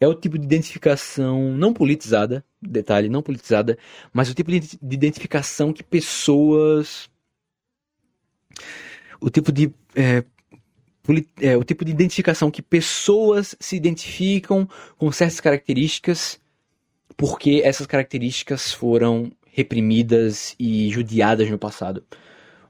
é 0.00 0.08
o 0.08 0.14
tipo 0.14 0.38
de 0.38 0.44
identificação 0.44 1.52
não 1.56 1.72
politizada, 1.72 2.44
detalhe, 2.60 3.08
não 3.08 3.22
politizada, 3.22 3.78
mas 4.12 4.30
o 4.30 4.34
tipo 4.34 4.50
de 4.50 4.78
identificação 4.82 5.72
que 5.72 5.82
pessoas. 5.82 7.10
O 9.24 9.30
tipo 9.30 9.50
de. 9.50 9.72
É, 9.96 10.22
é, 11.40 11.56
o 11.56 11.64
tipo 11.64 11.82
de 11.82 11.90
identificação 11.90 12.50
que 12.50 12.60
pessoas 12.60 13.56
se 13.58 13.74
identificam 13.74 14.68
com 14.98 15.10
certas 15.10 15.40
características 15.40 16.38
porque 17.16 17.62
essas 17.64 17.86
características 17.86 18.70
foram 18.70 19.32
reprimidas 19.46 20.54
e 20.58 20.90
judiadas 20.90 21.48
no 21.48 21.58
passado. 21.58 22.04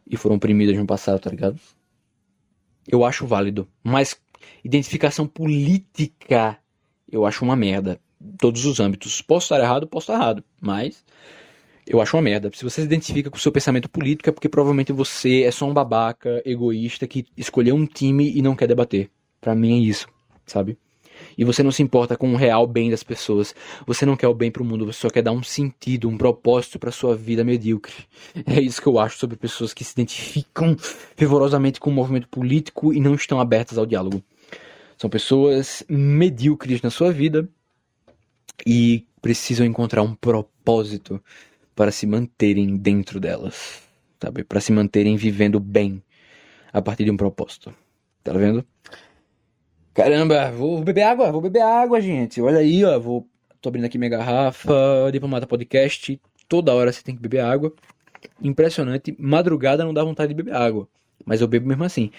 E 0.09 0.17
foram 0.17 0.37
oprimidas 0.37 0.77
no 0.77 0.87
passado, 0.87 1.19
tá 1.19 1.29
ligado? 1.29 1.59
Eu 2.87 3.05
acho 3.05 3.27
válido. 3.27 3.67
Mas 3.83 4.17
identificação 4.63 5.27
política 5.27 6.57
eu 7.11 7.27
acho 7.27 7.45
uma 7.45 7.57
merda. 7.57 8.01
Todos 8.39 8.65
os 8.65 8.79
âmbitos. 8.79 9.21
Posso 9.21 9.47
estar 9.47 9.59
errado, 9.59 9.89
posso 9.89 10.13
estar 10.13 10.23
errado. 10.23 10.45
Mas 10.61 11.05
eu 11.87 12.01
acho 12.01 12.17
uma 12.17 12.23
merda. 12.23 12.51
Se 12.55 12.65
você 12.65 12.81
se 12.81 12.87
identifica 12.87 13.31
com 13.31 13.37
o 13.37 13.41
seu 13.41 13.53
pensamento 13.53 13.89
político, 13.89 14.29
é 14.29 14.33
porque 14.33 14.49
provavelmente 14.49 14.93
você 14.93 15.43
é 15.43 15.51
só 15.51 15.67
um 15.67 15.75
babaca, 15.75 16.43
egoísta, 16.45 17.07
que 17.07 17.27
escolheu 17.37 17.75
um 17.75 17.87
time 17.87 18.33
e 18.37 18.41
não 18.43 18.57
quer 18.57 18.67
debater. 18.67 19.11
Para 19.41 19.55
mim 19.55 19.75
é 19.75 19.89
isso, 19.89 20.09
sabe? 20.47 20.79
e 21.37 21.45
você 21.45 21.63
não 21.63 21.71
se 21.71 21.83
importa 21.83 22.17
com 22.17 22.33
o 22.33 22.37
real 22.37 22.67
bem 22.67 22.91
das 22.91 23.03
pessoas. 23.03 23.55
Você 23.87 24.07
não 24.07 24.17
quer 24.17 24.29
o 24.29 24.35
bem 24.35 24.51
para 24.51 24.63
o 24.63 24.67
mundo, 24.67 24.87
você 24.87 25.01
só 25.01 25.11
quer 25.11 25.23
dar 25.23 25.33
um 25.33 25.43
sentido, 25.43 26.09
um 26.09 26.17
propósito 26.17 26.79
para 26.79 26.91
sua 26.91 27.17
vida 27.17 27.45
medíocre. 27.45 27.95
É 28.47 28.61
isso 28.61 28.81
que 28.81 28.87
eu 28.87 28.99
acho 28.99 29.19
sobre 29.19 29.37
pessoas 29.37 29.73
que 29.73 29.85
se 29.85 29.93
identificam 29.93 30.77
fervorosamente 31.17 31.81
com 31.81 31.91
o 31.91 31.93
movimento 31.93 32.29
político 32.29 32.93
e 32.93 33.01
não 33.01 33.15
estão 33.15 33.41
abertas 33.41 33.79
ao 33.79 33.87
diálogo. 33.87 34.23
São 34.97 35.11
pessoas 35.11 35.83
medíocres 35.89 36.83
na 36.83 36.91
sua 36.91 37.11
vida 37.11 37.49
e 38.67 39.07
precisam 39.21 39.67
encontrar 39.67 40.03
um 40.03 40.15
propósito 40.15 41.21
para 41.75 41.91
se 41.91 42.07
manterem 42.07 42.77
dentro 42.77 43.19
delas, 43.19 43.83
sabe? 44.21 44.45
Para 44.45 44.61
se 44.61 44.73
manterem 44.73 45.17
vivendo 45.17 45.59
bem 45.59 46.03
a 46.73 46.81
partir 46.81 47.05
de 47.05 47.11
um 47.11 47.17
propósito. 47.17 47.75
Tá 48.23 48.33
vendo? 48.33 48.65
Caramba, 49.93 50.51
vou 50.51 50.83
beber 50.83 51.03
água, 51.03 51.31
vou 51.31 51.41
beber 51.41 51.63
água, 51.63 52.01
gente. 52.01 52.41
Olha 52.41 52.59
aí, 52.59 52.85
ó, 52.85 52.99
vou 52.99 53.29
tô 53.65 53.71
abrindo 53.71 53.87
aqui 53.87 53.97
minha 53.97 54.11
garrafa, 54.11 54.75
Diplomata 55.11 55.47
Podcast, 55.47 56.21
toda 56.47 56.75
hora 56.75 56.93
você 56.93 57.03
tem 57.03 57.17
que 57.17 57.23
beber 57.23 57.41
água. 57.41 57.73
Impressionante, 58.43 59.17
madrugada 59.19 59.85
não 59.85 59.95
dá 59.95 60.05
vontade 60.05 60.29
de 60.29 60.35
beber 60.35 60.55
água, 60.55 60.87
mas 61.25 61.41
eu 61.41 61.49
bebo 61.49 61.67
mesmo 61.67 61.83
assim. 61.83 62.11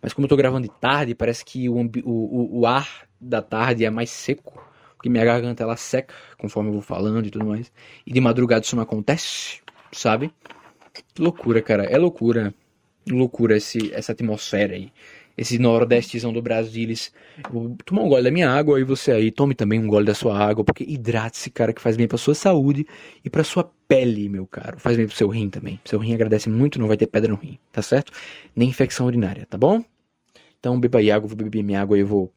Mas 0.00 0.14
como 0.14 0.24
eu 0.24 0.28
tô 0.28 0.36
gravando 0.36 0.66
de 0.66 0.74
tarde, 0.80 1.14
parece 1.14 1.44
que 1.44 1.68
o, 1.68 1.76
o, 2.04 2.60
o 2.60 2.66
ar 2.66 3.06
da 3.20 3.42
tarde 3.42 3.84
é 3.84 3.90
mais 3.90 4.08
seco, 4.08 4.63
porque 5.04 5.10
minha 5.10 5.24
garganta 5.26 5.62
ela 5.62 5.76
seca 5.76 6.14
conforme 6.38 6.70
eu 6.70 6.72
vou 6.72 6.80
falando 6.80 7.26
e 7.26 7.30
tudo 7.30 7.44
mais. 7.44 7.70
E 8.06 8.12
de 8.12 8.20
madrugada 8.22 8.64
isso 8.64 8.74
não 8.74 8.82
acontece, 8.82 9.60
sabe? 9.92 10.32
Que 10.94 11.20
loucura, 11.20 11.60
cara. 11.60 11.84
É 11.84 11.98
loucura. 11.98 12.54
Loucura 13.06 13.58
esse, 13.58 13.92
essa 13.92 14.12
atmosfera 14.12 14.72
aí. 14.72 14.90
Esse 15.36 15.58
nordestezão 15.58 16.32
do 16.32 16.40
Brasil. 16.40 16.88
Vou 17.50 17.76
tomar 17.84 18.00
um 18.00 18.08
gole 18.08 18.22
da 18.22 18.30
minha 18.30 18.50
água 18.50 18.80
e 18.80 18.84
você 18.84 19.12
aí 19.12 19.30
tome 19.30 19.54
também 19.54 19.78
um 19.78 19.86
gole 19.86 20.06
da 20.06 20.14
sua 20.14 20.38
água, 20.38 20.64
porque 20.64 20.84
hidrate-se, 20.84 21.50
cara, 21.50 21.74
que 21.74 21.82
faz 21.82 21.98
bem 21.98 22.08
pra 22.08 22.16
sua 22.16 22.34
saúde 22.34 22.86
e 23.22 23.28
pra 23.28 23.44
sua 23.44 23.70
pele, 23.86 24.26
meu 24.30 24.46
caro. 24.46 24.78
Faz 24.78 24.96
bem 24.96 25.06
pro 25.06 25.14
seu 25.14 25.28
rim 25.28 25.50
também. 25.50 25.78
Seu 25.84 25.98
rim 25.98 26.14
agradece 26.14 26.48
muito, 26.48 26.78
não 26.78 26.88
vai 26.88 26.96
ter 26.96 27.08
pedra 27.08 27.30
no 27.30 27.36
rim, 27.36 27.58
tá 27.70 27.82
certo? 27.82 28.10
Nem 28.56 28.70
infecção 28.70 29.04
urinária, 29.04 29.44
tá 29.50 29.58
bom? 29.58 29.84
Então 30.58 30.80
beba 30.80 30.98
aí 30.98 31.10
água, 31.10 31.28
vou 31.28 31.36
beber 31.36 31.62
minha 31.62 31.82
água 31.82 31.98
e 31.98 32.00
eu 32.00 32.06
vou. 32.06 32.32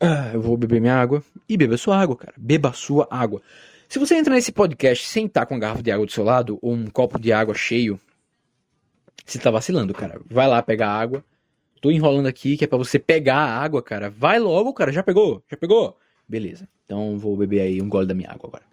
Ah, 0.00 0.30
eu 0.32 0.40
vou 0.40 0.56
beber 0.56 0.80
minha 0.80 0.94
água 0.94 1.22
e 1.48 1.56
beba 1.56 1.76
sua 1.76 1.98
água, 2.00 2.16
cara. 2.16 2.34
Beba 2.36 2.72
sua 2.72 3.06
água. 3.10 3.42
Se 3.88 3.98
você 3.98 4.16
entra 4.16 4.34
nesse 4.34 4.52
podcast 4.52 5.06
sem 5.06 5.26
estar 5.26 5.46
com 5.46 5.54
uma 5.54 5.60
garrafa 5.60 5.82
de 5.82 5.90
água 5.90 6.06
do 6.06 6.12
seu 6.12 6.22
lado 6.22 6.58
ou 6.60 6.72
um 6.72 6.86
copo 6.88 7.18
de 7.18 7.32
água 7.32 7.54
cheio, 7.54 7.98
você 9.24 9.38
tá 9.38 9.50
vacilando, 9.50 9.94
cara. 9.94 10.20
Vai 10.30 10.46
lá 10.46 10.62
pegar 10.62 10.90
água. 10.90 11.24
Tô 11.80 11.90
enrolando 11.90 12.26
aqui 12.26 12.56
que 12.56 12.64
é 12.64 12.66
para 12.66 12.78
você 12.78 12.98
pegar 12.98 13.36
a 13.36 13.58
água, 13.58 13.82
cara. 13.82 14.10
Vai 14.10 14.38
logo, 14.38 14.72
cara. 14.74 14.92
Já 14.92 15.02
pegou? 15.02 15.42
Já 15.50 15.56
pegou? 15.56 15.96
Beleza. 16.28 16.68
Então 16.84 17.18
vou 17.18 17.36
beber 17.36 17.60
aí 17.60 17.80
um 17.80 17.88
gole 17.88 18.06
da 18.06 18.14
minha 18.14 18.30
água 18.30 18.48
agora. 18.48 18.67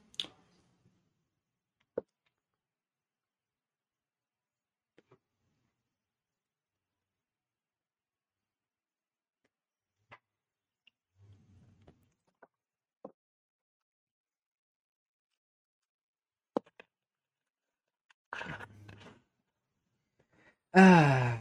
Ah, 20.78 21.40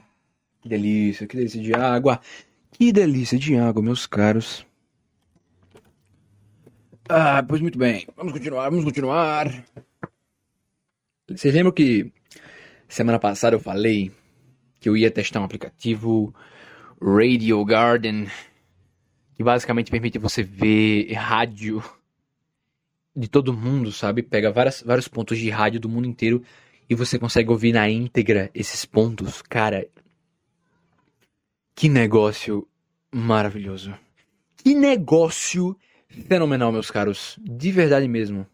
que 0.62 0.68
delícia, 0.68 1.26
que 1.26 1.36
delícia 1.36 1.60
de 1.60 1.74
água. 1.74 2.20
Que 2.70 2.92
delícia 2.92 3.36
de 3.36 3.56
água, 3.56 3.82
meus 3.82 4.06
caros. 4.06 4.64
Ah, 7.08 7.42
pois 7.42 7.60
muito 7.60 7.76
bem. 7.76 8.06
Vamos 8.16 8.32
continuar, 8.32 8.70
vamos 8.70 8.84
continuar. 8.84 9.64
Vocês 11.28 11.52
lembram 11.52 11.72
que 11.72 12.12
semana 12.88 13.18
passada 13.18 13.56
eu 13.56 13.60
falei 13.60 14.12
que 14.78 14.88
eu 14.88 14.96
ia 14.96 15.10
testar 15.10 15.40
um 15.40 15.44
aplicativo 15.44 16.32
Radio 17.02 17.64
Garden 17.64 18.28
que 19.34 19.42
basicamente 19.42 19.90
permite 19.90 20.16
você 20.16 20.44
ver 20.44 21.12
rádio 21.12 21.82
de 23.16 23.26
todo 23.26 23.52
mundo, 23.52 23.90
sabe? 23.90 24.22
Pega 24.22 24.52
várias, 24.52 24.80
vários 24.82 25.08
pontos 25.08 25.38
de 25.38 25.50
rádio 25.50 25.80
do 25.80 25.88
mundo 25.88 26.06
inteiro 26.06 26.40
e 26.88 26.94
você 26.94 27.18
consegue 27.18 27.50
ouvir 27.50 27.72
na 27.72 27.88
íntegra 27.88 28.50
esses 28.54 28.84
pontos, 28.84 29.42
cara. 29.42 29.86
Que 31.74 31.88
negócio 31.88 32.66
maravilhoso. 33.12 33.94
Que 34.56 34.74
negócio 34.74 35.76
fenomenal, 36.28 36.70
meus 36.72 36.90
caros. 36.90 37.38
De 37.42 37.70
verdade 37.70 38.06
mesmo. 38.08 38.46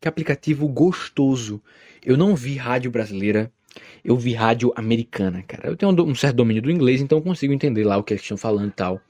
Que 0.00 0.08
aplicativo 0.08 0.68
gostoso. 0.68 1.62
Eu 2.04 2.16
não 2.16 2.36
vi 2.36 2.56
rádio 2.56 2.90
brasileira, 2.90 3.52
eu 4.04 4.16
vi 4.16 4.32
rádio 4.32 4.72
americana, 4.76 5.42
cara. 5.42 5.68
Eu 5.68 5.76
tenho 5.76 5.92
um 6.04 6.14
certo 6.14 6.36
domínio 6.36 6.62
do 6.62 6.70
inglês, 6.70 7.00
então 7.00 7.18
eu 7.18 7.22
consigo 7.22 7.52
entender 7.52 7.84
lá 7.84 7.96
o 7.96 8.04
que 8.04 8.12
eles 8.12 8.22
estão 8.22 8.36
falando 8.36 8.68
e 8.68 8.72
tal. 8.72 9.00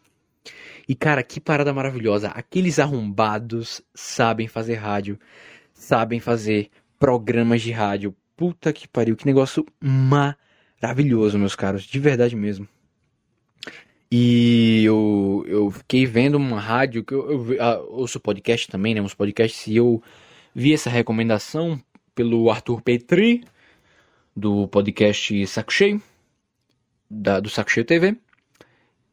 E, 0.88 0.94
cara, 0.94 1.22
que 1.22 1.40
parada 1.40 1.74
maravilhosa. 1.74 2.28
Aqueles 2.28 2.78
arrombados 2.78 3.82
sabem 3.94 4.46
fazer 4.46 4.74
rádio, 4.74 5.18
sabem 5.74 6.20
fazer 6.20 6.70
programas 6.98 7.60
de 7.60 7.72
rádio 7.72 8.14
Puta 8.36 8.72
que 8.72 8.86
pariu, 8.86 9.16
que 9.16 9.26
negócio 9.26 9.64
maravilhoso, 9.80 11.38
meus 11.38 11.56
caros, 11.56 11.84
de 11.84 11.98
verdade 11.98 12.36
mesmo. 12.36 12.68
E 14.10 14.84
eu, 14.84 15.44
eu 15.48 15.70
fiquei 15.70 16.06
vendo 16.06 16.36
uma 16.36 16.60
rádio 16.60 17.02
que 17.02 17.12
eu, 17.12 17.30
eu, 17.30 17.54
eu 17.54 17.62
ah, 17.62 17.78
ouço 17.88 18.20
podcast 18.20 18.68
também, 18.68 18.94
né? 18.94 19.00
Uns 19.00 19.14
podcasts, 19.14 19.66
e 19.66 19.76
eu 19.76 20.02
vi 20.54 20.72
essa 20.72 20.88
recomendação 20.88 21.80
pelo 22.14 22.50
Arthur 22.50 22.80
Petri, 22.82 23.42
do 24.34 24.68
podcast 24.68 25.46
Saco 25.46 25.72
Cheio, 25.72 26.00
da, 27.10 27.40
do 27.40 27.48
Saco 27.48 27.70
Cheio 27.70 27.86
TV. 27.86 28.16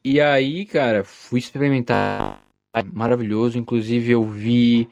E 0.03 0.19
aí, 0.19 0.65
cara, 0.65 1.03
fui 1.03 1.39
experimentar. 1.39 2.43
Maravilhoso. 2.91 3.57
Inclusive, 3.57 4.11
eu 4.11 4.23
vi 4.25 4.89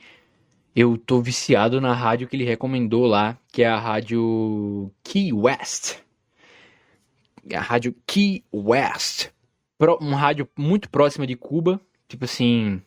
eu 0.75 0.97
tô 0.97 1.21
viciado 1.21 1.81
na 1.81 1.93
rádio 1.93 2.27
que 2.27 2.35
ele 2.35 2.45
recomendou 2.45 3.05
lá, 3.05 3.37
que 3.51 3.61
é 3.61 3.67
a 3.67 3.77
rádio 3.77 4.91
Key 5.03 5.33
West. 5.33 5.97
A 7.53 7.59
rádio 7.59 7.95
Key 8.07 8.43
West. 8.53 9.29
Uma 9.99 10.17
rádio 10.17 10.47
muito 10.57 10.89
próxima 10.89 11.27
de 11.27 11.35
Cuba. 11.35 11.81
Tipo 12.07 12.25
assim. 12.25 12.81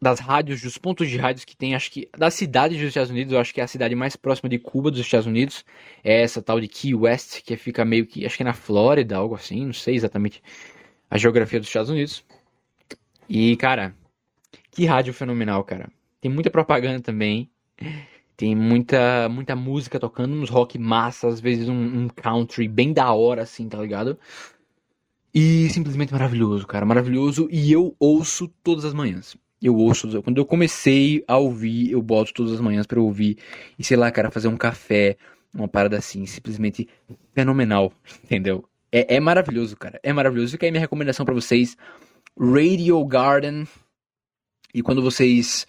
Das 0.00 0.20
rádios, 0.20 0.60
dos 0.60 0.76
pontos 0.76 1.08
de 1.08 1.16
rádios 1.16 1.44
que 1.44 1.56
tem, 1.56 1.74
acho 1.74 1.90
que. 1.90 2.08
Das 2.18 2.34
cidades 2.34 2.78
dos 2.78 2.88
Estados 2.88 3.10
Unidos, 3.10 3.32
eu 3.32 3.40
acho 3.40 3.54
que 3.54 3.60
é 3.60 3.64
a 3.64 3.68
cidade 3.68 3.94
mais 3.94 4.14
próxima 4.14 4.48
de 4.50 4.58
Cuba 4.58 4.90
dos 4.90 5.00
Estados 5.00 5.26
Unidos. 5.26 5.64
É 6.04 6.20
essa 6.20 6.42
tal 6.42 6.60
de 6.60 6.68
Key 6.68 6.94
West, 6.94 7.40
que 7.42 7.56
fica 7.56 7.84
meio 7.84 8.06
que. 8.06 8.26
Acho 8.26 8.36
que 8.36 8.42
é 8.42 8.44
na 8.44 8.52
Flórida, 8.52 9.16
algo 9.16 9.34
assim. 9.34 9.64
Não 9.64 9.72
sei 9.72 9.94
exatamente 9.94 10.42
a 11.08 11.16
geografia 11.16 11.58
dos 11.58 11.68
Estados 11.68 11.90
Unidos. 11.90 12.22
E, 13.28 13.56
cara, 13.56 13.96
que 14.70 14.84
rádio 14.84 15.14
fenomenal, 15.14 15.64
cara. 15.64 15.90
Tem 16.26 16.34
muita 16.34 16.50
propaganda 16.50 17.00
também. 17.00 17.48
Tem 18.36 18.52
muita, 18.52 19.28
muita 19.28 19.54
música 19.54 20.00
tocando, 20.00 20.34
uns 20.34 20.50
rock 20.50 20.76
massa, 20.76 21.28
às 21.28 21.38
vezes 21.38 21.68
um, 21.68 21.74
um 21.74 22.08
country 22.08 22.66
bem 22.66 22.92
da 22.92 23.12
hora, 23.12 23.42
assim, 23.42 23.68
tá 23.68 23.78
ligado? 23.78 24.18
E 25.32 25.70
simplesmente 25.70 26.12
maravilhoso, 26.12 26.66
cara, 26.66 26.84
maravilhoso. 26.84 27.48
E 27.48 27.70
eu 27.70 27.94
ouço 28.00 28.48
todas 28.64 28.84
as 28.84 28.92
manhãs. 28.92 29.36
Eu 29.62 29.76
ouço, 29.76 30.20
quando 30.20 30.38
eu 30.38 30.44
comecei 30.44 31.22
a 31.28 31.36
ouvir, 31.36 31.92
eu 31.92 32.02
boto 32.02 32.34
todas 32.34 32.54
as 32.54 32.60
manhãs 32.60 32.88
para 32.88 33.00
ouvir. 33.00 33.38
E 33.78 33.84
sei 33.84 33.96
lá, 33.96 34.10
cara, 34.10 34.28
fazer 34.28 34.48
um 34.48 34.56
café, 34.56 35.16
uma 35.54 35.68
parada 35.68 35.96
assim, 35.96 36.26
simplesmente 36.26 36.88
fenomenal, 37.34 37.92
entendeu? 38.24 38.64
É, 38.90 39.14
é 39.14 39.20
maravilhoso, 39.20 39.76
cara, 39.76 40.00
é 40.02 40.12
maravilhoso. 40.12 40.50
Fica 40.50 40.66
aí 40.66 40.72
minha 40.72 40.80
recomendação 40.80 41.24
para 41.24 41.34
vocês: 41.34 41.76
Radio 42.36 43.04
Garden. 43.04 43.64
E 44.74 44.82
quando 44.82 45.00
vocês 45.00 45.66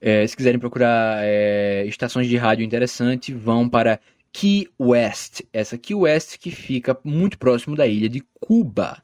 é, 0.00 0.26
se 0.26 0.36
quiserem 0.36 0.58
procurar 0.58 1.20
é, 1.22 1.84
estações 1.86 2.28
de 2.28 2.36
rádio 2.36 2.64
interessante, 2.64 3.32
vão 3.32 3.68
para 3.68 4.00
Key 4.32 4.68
West. 4.78 5.42
Essa 5.52 5.78
Key 5.78 5.94
West 5.94 6.38
que 6.38 6.50
fica 6.50 6.98
muito 7.02 7.38
próximo 7.38 7.74
da 7.74 7.86
ilha 7.86 8.08
de 8.08 8.22
Cuba, 8.40 9.02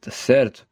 tá 0.00 0.10
certo? 0.10 0.66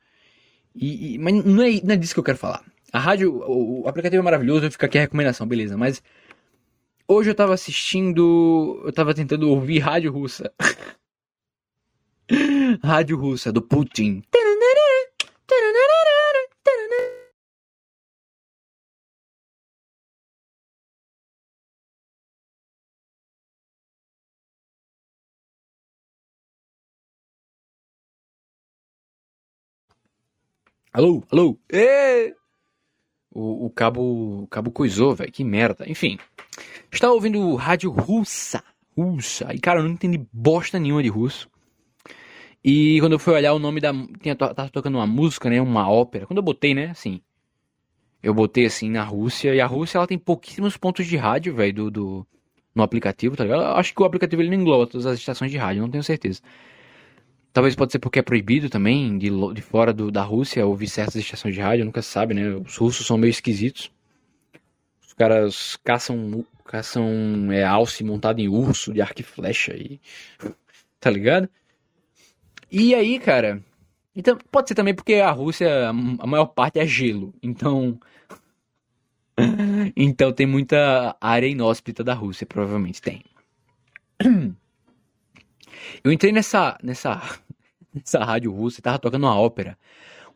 E, 0.74 1.14
e, 1.14 1.18
mas 1.18 1.44
não 1.44 1.62
é, 1.62 1.80
não 1.82 1.94
é 1.94 1.96
disso 1.96 2.14
que 2.14 2.20
eu 2.20 2.24
quero 2.24 2.38
falar. 2.38 2.64
A 2.92 2.98
rádio, 2.98 3.32
o, 3.32 3.82
o 3.82 3.88
aplicativo 3.88 4.20
é 4.20 4.24
maravilhoso, 4.24 4.70
fica 4.70 4.86
aqui 4.86 4.98
a 4.98 5.02
recomendação, 5.02 5.46
beleza. 5.46 5.76
Mas 5.76 6.02
hoje 7.06 7.30
eu 7.30 7.34
tava 7.34 7.54
assistindo, 7.54 8.82
eu 8.84 8.92
tava 8.92 9.14
tentando 9.14 9.48
ouvir 9.48 9.78
rádio 9.78 10.12
russa. 10.12 10.52
rádio 12.82 13.16
russa 13.16 13.52
do 13.52 13.62
Putin. 13.62 14.22
Alô, 30.92 31.22
alô, 31.32 31.58
Ê! 31.72 32.34
O, 33.30 33.64
o 33.64 33.70
cabo, 33.70 34.42
o 34.42 34.46
cabo 34.46 34.70
coisou, 34.70 35.14
velho, 35.14 35.32
que 35.32 35.42
merda. 35.42 35.90
Enfim, 35.90 36.18
estava 36.92 37.14
ouvindo 37.14 37.54
rádio 37.54 37.90
russa, 37.90 38.62
russa, 38.94 39.54
e 39.54 39.58
cara, 39.58 39.80
eu 39.80 39.84
não 39.84 39.92
entendi 39.92 40.22
bosta 40.30 40.78
nenhuma 40.78 41.02
de 41.02 41.08
russo. 41.08 41.48
E 42.62 43.00
quando 43.00 43.12
eu 43.12 43.18
fui 43.18 43.32
olhar 43.32 43.54
o 43.54 43.58
nome 43.58 43.80
da. 43.80 43.90
Tinha, 44.20 44.36
tava 44.36 44.68
tocando 44.68 44.98
uma 44.98 45.06
música, 45.06 45.48
né? 45.48 45.62
Uma 45.62 45.90
ópera. 45.90 46.26
Quando 46.26 46.38
eu 46.38 46.42
botei, 46.42 46.74
né? 46.74 46.90
Assim. 46.90 47.22
Eu 48.22 48.34
botei 48.34 48.66
assim 48.66 48.90
na 48.90 49.02
Rússia. 49.02 49.54
E 49.54 49.60
a 49.60 49.66
Rússia 49.66 49.96
ela 49.98 50.06
tem 50.06 50.18
pouquíssimos 50.18 50.76
pontos 50.76 51.06
de 51.06 51.16
rádio, 51.16 51.54
velho, 51.54 51.72
do, 51.72 51.90
do, 51.90 52.26
no 52.74 52.82
aplicativo, 52.82 53.34
tá 53.34 53.44
ligado? 53.44 53.62
Eu 53.62 53.76
acho 53.76 53.94
que 53.94 54.02
o 54.02 54.04
aplicativo 54.04 54.42
ele 54.42 54.50
não 54.50 54.60
engloba 54.60 54.86
todas 54.86 55.06
as 55.06 55.18
estações 55.18 55.50
de 55.50 55.56
rádio, 55.56 55.82
não 55.82 55.90
tenho 55.90 56.04
certeza. 56.04 56.42
Talvez 57.52 57.74
pode 57.76 57.92
ser 57.92 57.98
porque 57.98 58.18
é 58.18 58.22
proibido 58.22 58.70
também, 58.70 59.18
de, 59.18 59.28
de 59.54 59.62
fora 59.62 59.92
do, 59.92 60.10
da 60.10 60.22
Rússia, 60.22 60.66
ouvir 60.66 60.88
certas 60.88 61.16
estações 61.16 61.54
de 61.54 61.60
rádio, 61.60 61.84
nunca 61.84 62.00
se 62.00 62.08
sabe, 62.08 62.32
né? 62.32 62.48
Os 62.54 62.76
russos 62.76 63.06
são 63.06 63.18
meio 63.18 63.30
esquisitos. 63.30 63.92
Os 65.06 65.12
caras 65.12 65.76
caçam, 65.84 66.46
caçam 66.64 67.52
é, 67.52 67.62
alce 67.62 68.02
montado 68.02 68.40
em 68.40 68.48
urso, 68.48 68.92
de 68.92 69.02
arco 69.02 69.20
e 69.20 69.24
flecha, 69.24 69.74
e... 69.76 70.00
tá 70.98 71.10
ligado? 71.10 71.48
E 72.70 72.94
aí, 72.94 73.18
cara, 73.18 73.62
Então, 74.16 74.38
pode 74.50 74.68
ser 74.68 74.74
também 74.74 74.94
porque 74.94 75.16
a 75.16 75.30
Rússia, 75.30 75.90
a 75.90 76.26
maior 76.26 76.46
parte 76.46 76.78
é 76.78 76.86
gelo. 76.86 77.34
Então. 77.42 78.00
então 79.96 80.32
tem 80.32 80.46
muita 80.46 81.16
área 81.20 81.46
inóspita 81.46 82.02
da 82.02 82.14
Rússia, 82.14 82.46
provavelmente 82.46 83.02
tem. 83.02 83.22
Eu 86.02 86.12
entrei 86.12 86.32
nessa, 86.32 86.78
nessa, 86.82 87.20
nessa 87.94 88.24
rádio 88.24 88.52
russa 88.52 88.80
e 88.80 88.82
tava 88.82 88.98
tocando 88.98 89.24
uma 89.24 89.38
ópera. 89.38 89.78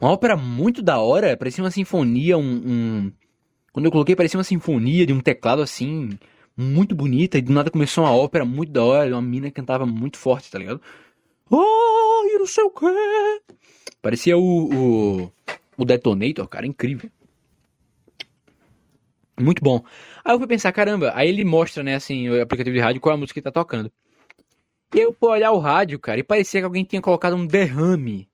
Uma 0.00 0.10
ópera 0.10 0.36
muito 0.36 0.82
da 0.82 0.98
hora, 1.00 1.36
parecia 1.36 1.64
uma 1.64 1.70
sinfonia, 1.70 2.36
um, 2.36 2.42
um... 2.42 3.12
Quando 3.72 3.86
eu 3.86 3.92
coloquei, 3.92 4.14
parecia 4.14 4.38
uma 4.38 4.44
sinfonia 4.44 5.06
de 5.06 5.12
um 5.12 5.20
teclado 5.20 5.62
assim, 5.62 6.18
muito 6.56 6.94
bonita, 6.94 7.38
e 7.38 7.42
do 7.42 7.52
nada 7.52 7.70
começou 7.70 8.04
uma 8.04 8.14
ópera 8.14 8.44
muito 8.44 8.72
da 8.72 8.84
hora, 8.84 9.10
uma 9.14 9.22
mina 9.22 9.50
cantava 9.50 9.86
muito 9.86 10.18
forte, 10.18 10.50
tá 10.50 10.58
ligado? 10.58 10.80
Oh, 11.50 12.24
e 12.26 12.38
não 12.38 12.46
sei 12.46 12.64
o 12.64 12.70
quê. 12.70 13.42
Parecia 14.02 14.36
o, 14.36 15.22
o, 15.22 15.32
o 15.76 15.84
Detonator, 15.84 16.46
cara, 16.48 16.66
incrível. 16.66 17.10
Muito 19.38 19.62
bom. 19.62 19.84
Aí 20.24 20.34
eu 20.34 20.38
fui 20.38 20.46
pensar, 20.46 20.72
caramba, 20.72 21.12
aí 21.14 21.28
ele 21.28 21.44
mostra, 21.44 21.82
né, 21.82 21.94
assim, 21.94 22.28
o 22.28 22.42
aplicativo 22.42 22.74
de 22.74 22.80
rádio, 22.80 23.00
qual 23.00 23.12
é 23.12 23.16
a 23.16 23.20
música 23.20 23.40
que 23.40 23.44
tá 23.44 23.52
tocando. 23.52 23.92
Eu 24.94 25.12
fui 25.12 25.30
olhar 25.30 25.52
o 25.52 25.58
rádio, 25.58 25.98
cara, 25.98 26.20
e 26.20 26.22
parecia 26.22 26.60
que 26.60 26.64
alguém 26.64 26.84
tinha 26.84 27.02
colocado 27.02 27.36
um 27.36 27.46
derrame. 27.46 28.28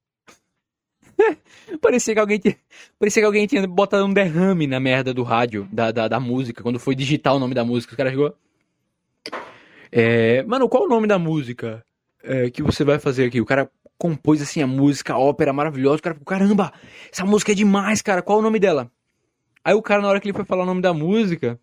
parecia 1.80 2.14
que 2.14 2.20
alguém 2.20 2.38
tinha, 2.38 2.56
parecia 2.98 3.22
que 3.22 3.26
alguém 3.26 3.46
tinha 3.46 3.66
botado 3.66 4.04
um 4.04 4.12
derrame 4.12 4.66
na 4.66 4.78
merda 4.78 5.12
do 5.12 5.22
rádio, 5.22 5.68
da, 5.72 5.90
da, 5.90 6.08
da 6.08 6.20
música, 6.20 6.62
quando 6.62 6.78
foi 6.78 6.94
digitar 6.94 7.34
o 7.34 7.38
nome 7.38 7.54
da 7.54 7.64
música, 7.64 7.94
o 7.94 7.96
cara 7.96 8.10
chegou. 8.10 8.34
É, 9.90 10.42
mano, 10.44 10.68
qual 10.68 10.84
o 10.84 10.88
nome 10.88 11.06
da 11.06 11.18
música 11.18 11.84
é, 12.22 12.50
que 12.50 12.62
você 12.62 12.84
vai 12.84 12.98
fazer 12.98 13.26
aqui? 13.26 13.40
O 13.40 13.46
cara 13.46 13.70
compôs 13.98 14.40
assim 14.42 14.62
a 14.62 14.66
música, 14.66 15.12
a 15.12 15.18
ópera 15.18 15.52
maravilhosa. 15.52 15.98
O 15.98 16.02
cara 16.02 16.14
falou, 16.14 16.26
caramba, 16.26 16.72
essa 17.12 17.24
música 17.24 17.52
é 17.52 17.54
demais, 17.54 18.02
cara. 18.02 18.22
Qual 18.22 18.38
o 18.38 18.42
nome 18.42 18.58
dela? 18.58 18.90
Aí 19.64 19.74
o 19.74 19.82
cara, 19.82 20.02
na 20.02 20.08
hora 20.08 20.18
que 20.18 20.26
ele 20.26 20.34
foi 20.34 20.44
falar 20.44 20.64
o 20.64 20.66
nome 20.66 20.80
da 20.80 20.92
música, 20.92 21.60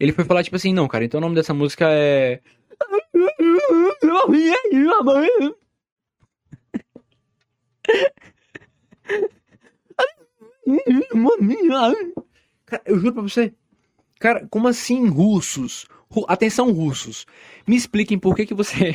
ele 0.00 0.12
foi 0.12 0.24
falar 0.24 0.42
tipo 0.42 0.56
assim, 0.56 0.72
não, 0.72 0.88
cara, 0.88 1.04
então 1.04 1.18
o 1.18 1.20
nome 1.20 1.34
dessa 1.34 1.52
música 1.52 1.86
é. 1.90 2.40
Cara, 12.64 12.82
eu 12.86 12.98
juro 12.98 13.12
pra 13.12 13.22
você. 13.22 13.54
Cara, 14.18 14.46
como 14.48 14.68
assim 14.68 15.06
russos? 15.06 15.86
Atenção, 16.28 16.72
russos. 16.72 17.26
Me 17.66 17.76
expliquem 17.76 18.18
por 18.18 18.34
que 18.34 18.46
que 18.46 18.54
você. 18.54 18.94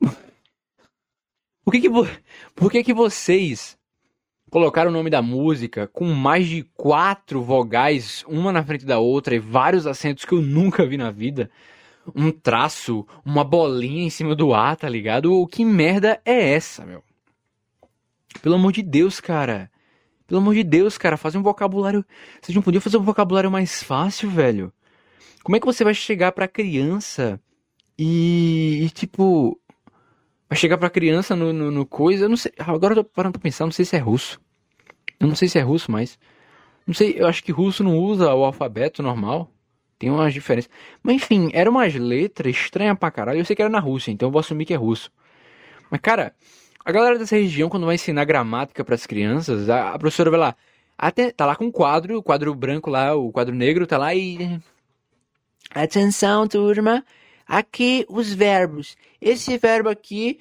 por 1.64 1.72
que 1.72 1.80
que, 1.80 1.88
vo... 1.88 2.06
por 2.54 2.70
que 2.70 2.84
que 2.84 2.92
vocês 2.92 3.78
colocaram 4.50 4.90
o 4.90 4.94
nome 4.94 5.08
da 5.08 5.22
música 5.22 5.86
com 5.86 6.06
mais 6.06 6.46
de 6.46 6.64
quatro 6.74 7.42
vogais, 7.42 8.24
uma 8.28 8.52
na 8.52 8.64
frente 8.64 8.84
da 8.84 8.98
outra 8.98 9.34
e 9.34 9.38
vários 9.38 9.86
acentos 9.86 10.24
que 10.24 10.32
eu 10.32 10.42
nunca 10.42 10.84
vi 10.84 10.96
na 10.96 11.10
vida? 11.10 11.50
Um 12.14 12.30
traço, 12.30 13.06
uma 13.24 13.42
bolinha 13.42 14.04
em 14.04 14.10
cima 14.10 14.34
do 14.34 14.54
A, 14.54 14.76
tá 14.76 14.88
ligado? 14.88 15.32
O 15.32 15.46
que 15.46 15.64
merda 15.64 16.20
é 16.24 16.52
essa, 16.52 16.84
meu? 16.84 17.02
Pelo 18.42 18.54
amor 18.54 18.72
de 18.72 18.82
Deus, 18.82 19.20
cara. 19.20 19.70
Pelo 20.26 20.40
amor 20.40 20.54
de 20.54 20.64
Deus, 20.64 20.98
cara, 20.98 21.16
fazer 21.16 21.38
um 21.38 21.42
vocabulário. 21.42 22.04
Vocês 22.40 22.54
não 22.54 22.62
podiam 22.62 22.80
fazer 22.80 22.96
um 22.96 23.02
vocabulário 23.02 23.50
mais 23.50 23.82
fácil, 23.82 24.28
velho? 24.28 24.72
Como 25.42 25.56
é 25.56 25.60
que 25.60 25.66
você 25.66 25.84
vai 25.84 25.94
chegar 25.94 26.32
pra 26.32 26.48
criança 26.48 27.40
e, 27.98 28.82
e 28.84 28.90
tipo. 28.90 29.58
Vai 30.48 30.56
chegar 30.56 30.78
pra 30.78 30.90
criança 30.90 31.34
no, 31.34 31.52
no, 31.52 31.70
no, 31.70 31.86
coisa. 31.86 32.24
Eu 32.24 32.28
não 32.28 32.36
sei. 32.36 32.52
Agora 32.58 32.94
eu 32.94 33.04
tô 33.04 33.10
parando 33.10 33.32
pra 33.34 33.42
pensar, 33.42 33.64
não 33.64 33.72
sei 33.72 33.84
se 33.84 33.96
é 33.96 33.98
russo. 33.98 34.40
Eu 35.18 35.28
não 35.28 35.36
sei 35.36 35.48
se 35.48 35.58
é 35.58 35.62
russo, 35.62 35.90
mas. 35.90 36.18
Não 36.86 36.94
sei, 36.94 37.14
eu 37.18 37.26
acho 37.26 37.42
que 37.42 37.52
russo 37.52 37.82
não 37.82 37.98
usa 37.98 38.32
o 38.34 38.44
alfabeto 38.44 39.02
normal. 39.02 39.50
Tem 39.98 40.10
umas 40.10 40.32
diferenças. 40.34 40.70
Mas 41.02 41.16
enfim, 41.16 41.50
era 41.52 41.70
umas 41.70 41.94
letras 41.94 42.54
estranhas 42.54 42.98
pra 42.98 43.10
caralho. 43.10 43.38
Eu 43.38 43.44
sei 43.44 43.56
que 43.56 43.62
era 43.62 43.70
na 43.70 43.80
Rússia, 43.80 44.10
então 44.10 44.28
eu 44.28 44.32
vou 44.32 44.40
assumir 44.40 44.66
que 44.66 44.74
é 44.74 44.76
russo. 44.76 45.10
Mas, 45.90 46.00
cara, 46.00 46.34
a 46.84 46.92
galera 46.92 47.18
dessa 47.18 47.36
região, 47.36 47.68
quando 47.68 47.86
vai 47.86 47.94
ensinar 47.94 48.24
gramática 48.24 48.84
para 48.84 48.94
as 48.94 49.06
crianças, 49.06 49.68
a, 49.68 49.92
a, 49.92 49.98
professora 49.98 50.30
vai 50.30 50.40
lá. 50.40 50.56
Até, 50.96 51.30
tá 51.30 51.44
lá 51.46 51.56
com 51.56 51.64
um 51.66 51.70
quadro, 51.70 52.18
o 52.18 52.22
quadro 52.22 52.54
branco 52.54 52.90
lá, 52.90 53.14
o 53.14 53.32
quadro 53.32 53.54
negro, 53.54 53.86
tá 53.86 53.98
lá 53.98 54.14
e. 54.14 54.60
Atenção, 55.74 56.46
turma. 56.46 57.04
Aqui 57.46 58.04
os 58.08 58.32
verbos. 58.32 58.96
Esse 59.20 59.58
verbo 59.58 59.88
aqui. 59.88 60.38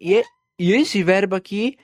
E, 0.00 0.22
e 0.58 0.72
esse 0.72 1.02
verbo 1.02 1.34
aqui. 1.34 1.78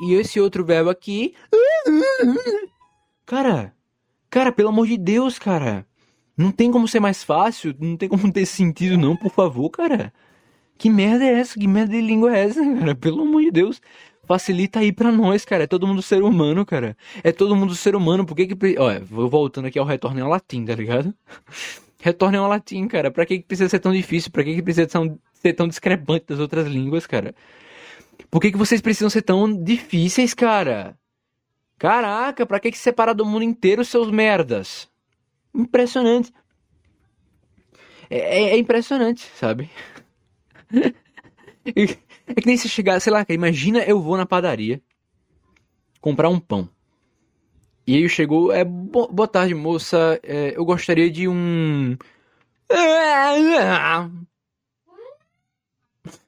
E 0.00 0.14
esse 0.14 0.40
outro 0.40 0.64
verbo 0.64 0.90
aqui. 0.90 1.34
Cara, 3.24 3.74
cara, 4.30 4.52
pelo 4.52 4.68
amor 4.68 4.86
de 4.86 4.96
Deus, 4.96 5.36
cara. 5.36 5.84
Não 6.36 6.52
tem 6.52 6.70
como 6.70 6.86
ser 6.86 7.00
mais 7.00 7.24
fácil, 7.24 7.74
não 7.80 7.96
tem 7.96 8.08
como 8.08 8.30
ter 8.32 8.46
sentido, 8.46 8.96
não, 8.96 9.16
por 9.16 9.32
favor, 9.32 9.68
cara. 9.68 10.12
Que 10.78 10.88
merda 10.90 11.24
é 11.24 11.40
essa? 11.40 11.58
Que 11.58 11.66
merda 11.66 11.92
de 11.92 12.00
língua 12.00 12.36
é 12.36 12.44
essa, 12.44 12.60
cara? 12.78 12.94
Pelo 12.94 13.22
amor 13.22 13.42
de 13.42 13.50
Deus. 13.50 13.80
Facilita 14.24 14.80
aí 14.80 14.92
pra 14.92 15.10
nós, 15.10 15.44
cara. 15.44 15.64
É 15.64 15.66
todo 15.66 15.86
mundo 15.86 16.02
ser 16.02 16.22
humano, 16.22 16.64
cara. 16.66 16.96
É 17.24 17.32
todo 17.32 17.56
mundo 17.56 17.74
ser 17.74 17.96
humano. 17.96 18.26
Por 18.26 18.36
que 18.36 18.46
que. 18.46 18.78
Olha, 18.78 19.00
vou 19.00 19.28
voltando 19.28 19.66
aqui 19.66 19.78
ao 19.78 19.84
retorno 19.84 20.22
ao 20.22 20.30
latim, 20.30 20.64
tá 20.64 20.74
ligado? 20.74 21.14
Retorno 22.00 22.38
ao 22.38 22.48
latim, 22.48 22.86
cara. 22.86 23.10
Pra 23.10 23.24
que, 23.24 23.38
que 23.38 23.44
precisa 23.44 23.68
ser 23.68 23.78
tão 23.78 23.92
difícil? 23.92 24.30
Pra 24.30 24.44
que, 24.44 24.54
que 24.54 24.62
precisa 24.62 24.88
ser 25.34 25.52
tão 25.54 25.66
discrepante 25.66 26.26
das 26.28 26.38
outras 26.38 26.66
línguas, 26.66 27.06
cara? 27.06 27.34
Por 28.30 28.40
que, 28.40 28.52
que 28.52 28.58
vocês 28.58 28.80
precisam 28.80 29.10
ser 29.10 29.22
tão 29.22 29.62
difíceis, 29.62 30.34
cara? 30.34 30.98
Caraca, 31.78 32.46
pra 32.46 32.58
que, 32.58 32.70
que 32.70 32.78
separar 32.78 33.12
do 33.12 33.24
mundo 33.24 33.44
inteiro 33.44 33.84
seus 33.84 34.10
merdas? 34.10 34.88
Impressionante. 35.54 36.32
É, 38.08 38.18
é, 38.18 38.42
é 38.50 38.58
impressionante, 38.58 39.30
sabe? 39.34 39.70
é 41.64 42.34
que 42.34 42.46
nem 42.46 42.56
se 42.56 42.68
chegar, 42.68 43.00
sei 43.00 43.12
lá, 43.12 43.24
imagina 43.28 43.80
eu 43.80 44.00
vou 44.00 44.16
na 44.16 44.26
padaria 44.26 44.80
comprar 46.00 46.28
um 46.28 46.38
pão. 46.38 46.68
E 47.86 47.96
aí 47.96 48.08
chegou, 48.08 48.52
é, 48.52 48.64
boa 48.64 49.28
tarde 49.28 49.54
moça, 49.54 50.18
é, 50.22 50.56
eu 50.56 50.64
gostaria 50.64 51.10
de 51.10 51.28
um... 51.28 51.96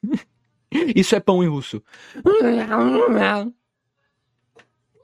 Isso 0.95 1.17
é 1.17 1.21
pão 1.21 1.43
em 1.43 1.49
russo. 1.49 1.83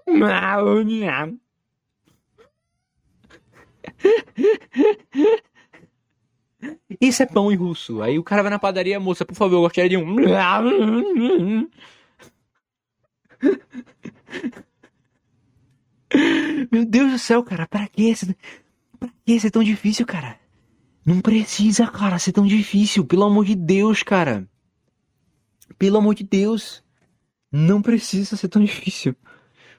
Isso 7.00 7.22
é 7.22 7.26
pão 7.26 7.50
em 7.52 7.56
russo. 7.56 8.02
Aí 8.02 8.18
o 8.18 8.22
cara 8.22 8.42
vai 8.42 8.50
na 8.50 8.58
padaria, 8.58 9.00
moça, 9.00 9.24
por 9.24 9.34
favor, 9.34 9.56
eu 9.56 9.62
gostaria 9.62 9.88
de 9.90 9.96
um. 9.96 10.14
Meu 16.70 16.84
Deus 16.86 17.12
do 17.12 17.18
céu, 17.18 17.42
cara, 17.42 17.66
pra 17.66 17.88
que 17.88 18.14
Pra 18.98 19.08
que 19.24 19.40
ser 19.40 19.50
tão 19.50 19.62
difícil, 19.62 20.06
cara? 20.06 20.38
Não 21.04 21.20
precisa, 21.20 21.86
cara, 21.86 22.18
ser 22.18 22.32
tão 22.32 22.46
difícil. 22.46 23.04
Pelo 23.04 23.24
amor 23.24 23.44
de 23.44 23.54
Deus, 23.54 24.02
cara. 24.02 24.48
Pelo 25.78 25.98
amor 25.98 26.14
de 26.14 26.24
Deus. 26.24 26.82
Não 27.50 27.80
precisa 27.80 28.36
ser 28.36 28.48
tão 28.48 28.62
difícil. 28.62 29.14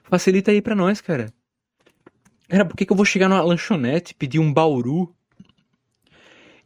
Facilita 0.04 0.50
aí 0.50 0.62
pra 0.62 0.74
nós, 0.74 1.00
cara. 1.00 1.32
Cara, 2.48 2.64
por 2.64 2.76
que, 2.76 2.86
que 2.86 2.92
eu 2.92 2.96
vou 2.96 3.04
chegar 3.04 3.28
numa 3.28 3.42
lanchonete, 3.42 4.14
pedir 4.14 4.38
um 4.38 4.52
bauru 4.52 5.14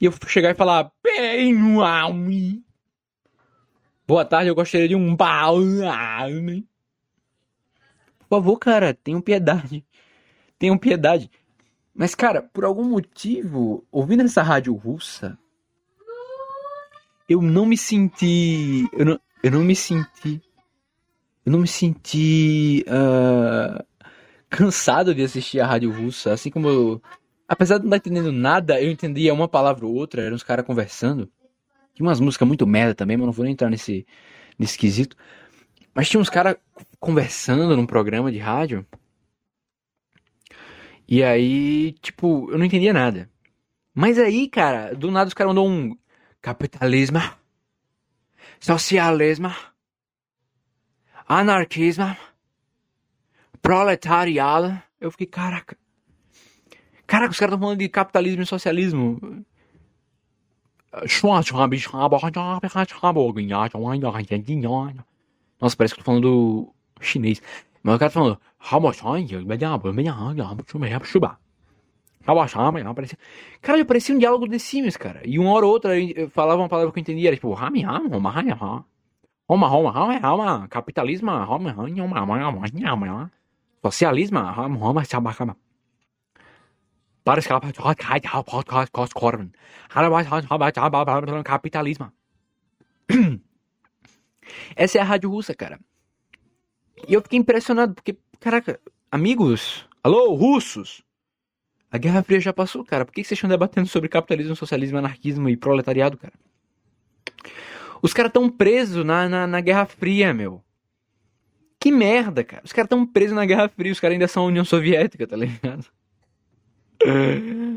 e 0.00 0.04
eu 0.04 0.14
chegar 0.26 0.50
e 0.50 0.54
falar 0.54 0.90
Boa 4.06 4.24
tarde, 4.24 4.48
eu 4.48 4.54
gostaria 4.54 4.88
de 4.88 4.94
um 4.94 5.14
bauru. 5.14 5.80
Por 8.18 8.28
favor, 8.28 8.58
cara, 8.58 8.94
tenham 8.94 9.20
piedade. 9.20 9.84
Tenham 10.58 10.78
piedade. 10.78 11.30
Mas, 11.94 12.14
cara, 12.14 12.42
por 12.42 12.64
algum 12.64 12.84
motivo, 12.84 13.86
ouvindo 13.90 14.22
essa 14.22 14.42
rádio 14.42 14.74
russa, 14.74 15.38
eu 17.30 17.40
não 17.40 17.64
me 17.64 17.78
senti. 17.78 18.88
Eu 18.92 19.06
não, 19.06 19.20
eu 19.42 19.50
não 19.52 19.64
me 19.64 19.76
senti. 19.76 20.42
Eu 21.46 21.52
não 21.52 21.60
me 21.60 21.68
senti. 21.68 22.84
Uh, 22.88 23.82
cansado 24.50 25.14
de 25.14 25.22
assistir 25.22 25.60
a 25.60 25.66
rádio 25.66 25.92
russa. 25.92 26.32
Assim 26.32 26.50
como 26.50 26.68
eu, 26.68 27.02
apesar 27.48 27.78
de 27.78 27.86
não 27.86 27.96
estar 27.96 28.10
entendendo 28.10 28.32
nada, 28.32 28.82
eu 28.82 28.90
entendia 28.90 29.32
uma 29.32 29.48
palavra 29.48 29.86
ou 29.86 29.94
outra, 29.94 30.22
eram 30.22 30.34
os 30.34 30.42
caras 30.42 30.66
conversando. 30.66 31.30
Tinha 31.94 32.06
umas 32.06 32.20
músicas 32.20 32.48
muito 32.48 32.66
merda 32.66 32.94
também, 32.94 33.16
mas 33.16 33.26
não 33.26 33.32
vou 33.32 33.44
nem 33.44 33.52
entrar 33.52 33.70
nesse, 33.70 34.04
nesse 34.58 34.76
quesito. 34.76 35.16
Mas 35.94 36.08
tinha 36.08 36.20
uns 36.20 36.28
caras 36.28 36.56
conversando 36.98 37.76
num 37.76 37.86
programa 37.86 38.30
de 38.32 38.38
rádio. 38.38 38.84
E 41.08 41.22
aí, 41.22 41.92
tipo, 42.02 42.50
eu 42.50 42.58
não 42.58 42.64
entendia 42.64 42.92
nada. 42.92 43.30
Mas 43.94 44.18
aí, 44.18 44.48
cara, 44.48 44.94
do 44.94 45.10
nada 45.10 45.28
os 45.28 45.34
caras 45.34 45.50
mandou 45.50 45.68
um 45.68 45.96
capitalismo, 46.40 47.20
socialismo, 48.58 49.54
anarquismo, 51.28 52.16
proletariado. 53.60 54.80
Eu 55.00 55.10
fiquei, 55.10 55.26
caraca. 55.26 55.76
Caraca, 57.06 57.32
os 57.32 57.38
caras 57.38 57.54
estão 57.54 57.60
falando 57.60 57.78
de 57.78 57.88
capitalismo 57.88 58.42
e 58.42 58.46
socialismo. 58.46 59.44
Nossa, 65.60 65.76
parece 65.76 65.94
que 65.94 66.00
eu 66.00 66.04
tô 66.04 66.10
falando 66.10 66.74
chinês. 67.00 67.40
Mas 67.82 67.94
o 67.94 67.98
cara 67.98 68.10
tá 68.10 68.20
falando. 68.20 68.40
Cara, 73.62 73.84
parecia 73.84 74.14
um 74.14 74.18
diálogo 74.18 74.46
de 74.46 74.58
Sims, 74.58 74.96
cara. 74.96 75.22
E 75.24 75.38
uma 75.38 75.50
hora 75.52 75.66
ou 75.66 75.72
outra 75.72 75.92
falava 76.30 76.60
uma 76.60 76.68
palavra 76.68 76.92
que 76.92 76.98
eu 76.98 77.00
entendia. 77.00 77.28
Era 77.28 77.36
tipo, 77.36 77.56
capitalismo, 80.68 81.30
socialismo, 83.82 84.38
para 87.24 87.40
escapar 87.40 87.72
capitalismo. 91.42 92.12
Essa 94.76 94.98
é 94.98 95.00
a 95.00 95.04
rádio 95.04 95.30
russa, 95.30 95.54
cara. 95.54 95.78
E 97.08 97.14
eu 97.14 97.22
fiquei 97.22 97.38
impressionado, 97.38 97.94
porque, 97.94 98.16
caraca, 98.38 98.80
amigos, 99.10 99.88
alô, 100.02 100.34
russos, 100.34 101.02
a 101.90 101.98
Guerra 101.98 102.22
Fria 102.22 102.40
já 102.40 102.52
passou, 102.52 102.84
cara. 102.84 103.04
Por 103.04 103.12
que 103.12 103.24
vocês 103.24 103.36
estão 103.36 103.50
debatendo 103.50 103.88
sobre 103.88 104.08
capitalismo, 104.08 104.54
socialismo, 104.54 104.98
anarquismo 104.98 105.48
e 105.48 105.56
proletariado, 105.56 106.16
cara? 106.16 106.34
Os 108.00 108.12
caras 108.14 108.30
estão 108.30 108.48
presos 108.48 109.04
na, 109.04 109.28
na, 109.28 109.46
na, 109.46 109.60
Guerra 109.60 109.84
Fria, 109.86 110.32
meu. 110.32 110.62
Que 111.78 111.90
merda, 111.90 112.44
cara. 112.44 112.62
Os 112.64 112.72
caras 112.72 112.86
estão 112.86 113.04
presos 113.04 113.34
na 113.34 113.44
Guerra 113.44 113.68
Fria, 113.68 113.92
os 113.92 114.00
caras 114.00 114.14
ainda 114.14 114.28
são 114.28 114.44
a 114.44 114.46
União 114.46 114.64
Soviética, 114.64 115.26
tá 115.26 115.36
ligado? 115.36 115.84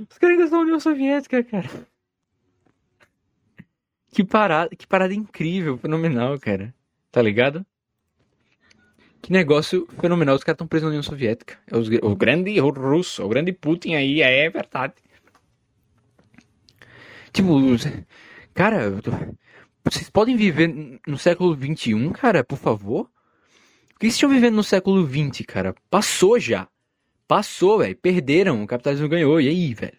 Os 0.10 0.18
caras 0.18 0.38
ainda 0.38 0.48
são 0.48 0.60
a 0.60 0.64
União 0.64 0.80
Soviética, 0.80 1.44
cara. 1.44 1.70
Que 4.12 4.24
parada, 4.24 4.76
que 4.76 4.86
parada 4.86 5.14
incrível, 5.14 5.78
fenomenal, 5.78 6.38
cara. 6.40 6.74
Tá 7.12 7.22
ligado? 7.22 7.66
Que 9.24 9.32
negócio 9.32 9.88
fenomenal. 10.02 10.36
Os 10.36 10.44
caras 10.44 10.56
estão 10.56 10.68
presos 10.68 10.84
na 10.84 10.90
União 10.90 11.02
Soviética. 11.02 11.58
É 11.72 11.78
os, 11.78 11.88
o 11.88 12.14
grande 12.14 12.60
russo, 12.60 13.24
o 13.24 13.30
grande 13.30 13.54
Putin 13.54 13.94
aí, 13.94 14.22
é 14.22 14.50
verdade. 14.50 14.96
Tipo, 17.32 17.54
cara, 18.54 18.92
vocês 19.82 20.10
podem 20.10 20.36
viver 20.36 21.00
no 21.08 21.18
século 21.18 21.56
XXI, 21.56 22.12
cara, 22.12 22.44
por 22.44 22.58
favor? 22.58 23.10
Por 23.94 24.00
que 24.00 24.08
vocês 24.08 24.16
estão 24.16 24.30
vivendo 24.30 24.56
no 24.56 24.64
século 24.64 25.08
XX, 25.08 25.46
cara? 25.48 25.74
Passou 25.90 26.38
já. 26.38 26.68
Passou, 27.26 27.78
velho. 27.78 27.96
Perderam. 27.96 28.62
O 28.62 28.68
capitalismo 28.68 29.08
ganhou. 29.08 29.40
E 29.40 29.48
aí, 29.48 29.74
velho? 29.74 29.98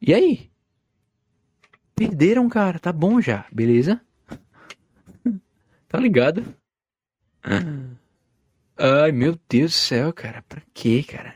E 0.00 0.14
aí? 0.14 0.50
Perderam, 1.94 2.48
cara. 2.48 2.78
Tá 2.78 2.90
bom 2.90 3.20
já. 3.20 3.44
Beleza? 3.52 4.00
tá 5.86 6.00
ligado? 6.00 6.58
Ai, 8.76 9.12
meu 9.12 9.38
Deus 9.48 9.72
do 9.72 9.74
céu, 9.74 10.12
cara. 10.12 10.42
Pra 10.48 10.62
quê, 10.72 11.02
cara? 11.02 11.34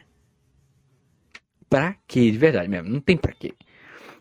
Pra 1.68 1.96
quê? 2.07 2.30
De 2.30 2.38
verdade 2.38 2.68
mesmo. 2.68 2.88
Não 2.88 3.00
tem 3.00 3.16
pra 3.16 3.32
quê. 3.32 3.55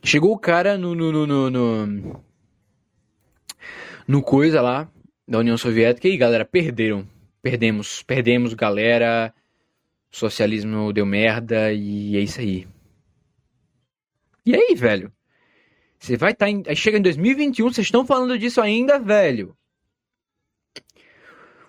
Chegou 0.04 0.34
o 0.34 0.40
cara 0.40 0.78
no. 0.78 0.94
No, 0.94 1.12
no, 1.12 1.28
no, 1.28 1.50
no, 1.50 2.24
no 4.08 4.22
coisa 4.22 4.62
lá 4.62 4.90
da 5.28 5.40
União 5.40 5.58
Soviética 5.58 6.08
e 6.08 6.18
galera, 6.18 6.46
perderam. 6.46 7.08
Perdemos. 7.42 8.04
Perdemos, 8.04 8.54
galera. 8.54 9.34
Socialismo 10.12 10.94
deu 10.94 11.06
merda 11.06 11.74
e 11.74 12.18
é 12.18 12.20
isso 12.20 12.40
aí. 12.40 12.68
E 14.46 14.54
aí, 14.54 14.76
velho? 14.76 15.12
Você 15.98 16.18
vai 16.18 16.34
estar 16.34 16.46
tá 16.46 16.50
em. 16.52 16.62
Aí 16.68 16.76
chega 16.76 16.98
em 16.98 17.02
2021, 17.02 17.72
vocês 17.72 17.88
estão 17.88 18.06
falando 18.06 18.38
disso 18.38 18.60
ainda, 18.60 19.00
velho? 19.00 19.56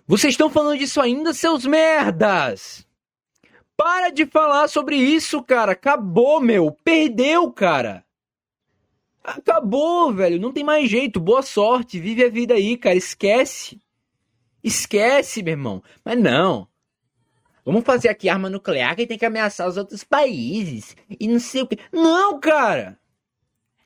Vocês 0.07 0.34
estão 0.34 0.50
falando 0.50 0.78
disso 0.78 1.00
ainda, 1.00 1.32
seus 1.32 1.64
merdas! 1.64 2.86
Para 3.76 4.11
de 4.11 4.26
falar 4.26 4.68
sobre 4.68 4.96
isso, 4.96 5.42
cara. 5.42 5.72
Acabou, 5.72 6.40
meu. 6.40 6.70
Perdeu, 6.84 7.50
cara. 7.50 8.05
Acabou, 9.22 10.12
velho. 10.12 10.40
Não 10.40 10.52
tem 10.52 10.62
mais 10.62 10.88
jeito. 10.88 11.18
Boa 11.18 11.42
sorte. 11.42 11.98
Vive 11.98 12.24
a 12.24 12.28
vida 12.28 12.55
aí, 12.55 12.76
cara. 12.76 12.94
Esquece. 12.94 13.80
Esquece, 14.62 15.42
meu 15.42 15.52
irmão. 15.52 15.82
Mas 16.05 16.18
não. 16.18 16.68
Vamos 17.64 17.82
fazer 17.82 18.11
aqui 18.11 18.28
arma 18.28 18.50
nuclear 18.50 18.94
que 18.94 19.07
tem 19.07 19.18
que 19.18 19.24
ameaçar 19.24 19.66
os 19.66 19.78
outros 19.78 20.05
países. 20.05 20.94
E 21.18 21.26
não 21.26 21.40
sei 21.40 21.62
o 21.62 21.66
que. 21.66 21.78
Não, 21.90 22.38
cara! 22.38 22.98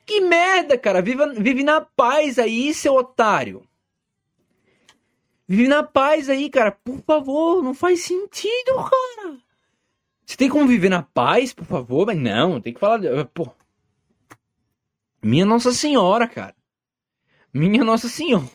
Que 0.05 0.19
merda, 0.19 0.77
cara! 0.77 1.01
Viva, 1.01 1.27
vive 1.33 1.63
na 1.63 1.79
paz 1.79 2.37
aí, 2.37 2.73
seu 2.73 2.95
otário! 2.95 3.68
Vive 5.49 5.67
na 5.67 5.81
paz 5.81 6.29
aí, 6.29 6.47
cara. 6.47 6.71
Por 6.71 7.01
favor, 7.01 7.63
não 7.63 7.73
faz 7.73 8.03
sentido, 8.03 8.75
cara. 8.75 9.39
Você 10.23 10.37
tem 10.37 10.47
como 10.47 10.67
viver 10.67 10.89
na 10.89 11.01
paz, 11.01 11.51
por 11.51 11.65
favor? 11.65 12.05
Mas 12.05 12.19
não, 12.19 12.61
tem 12.61 12.71
que 12.71 12.79
falar. 12.79 12.99
Pô. 13.33 13.49
Minha 15.23 15.47
Nossa 15.47 15.73
Senhora, 15.73 16.27
cara. 16.27 16.53
Minha 17.51 17.83
Nossa 17.83 18.07
Senhora. 18.07 18.45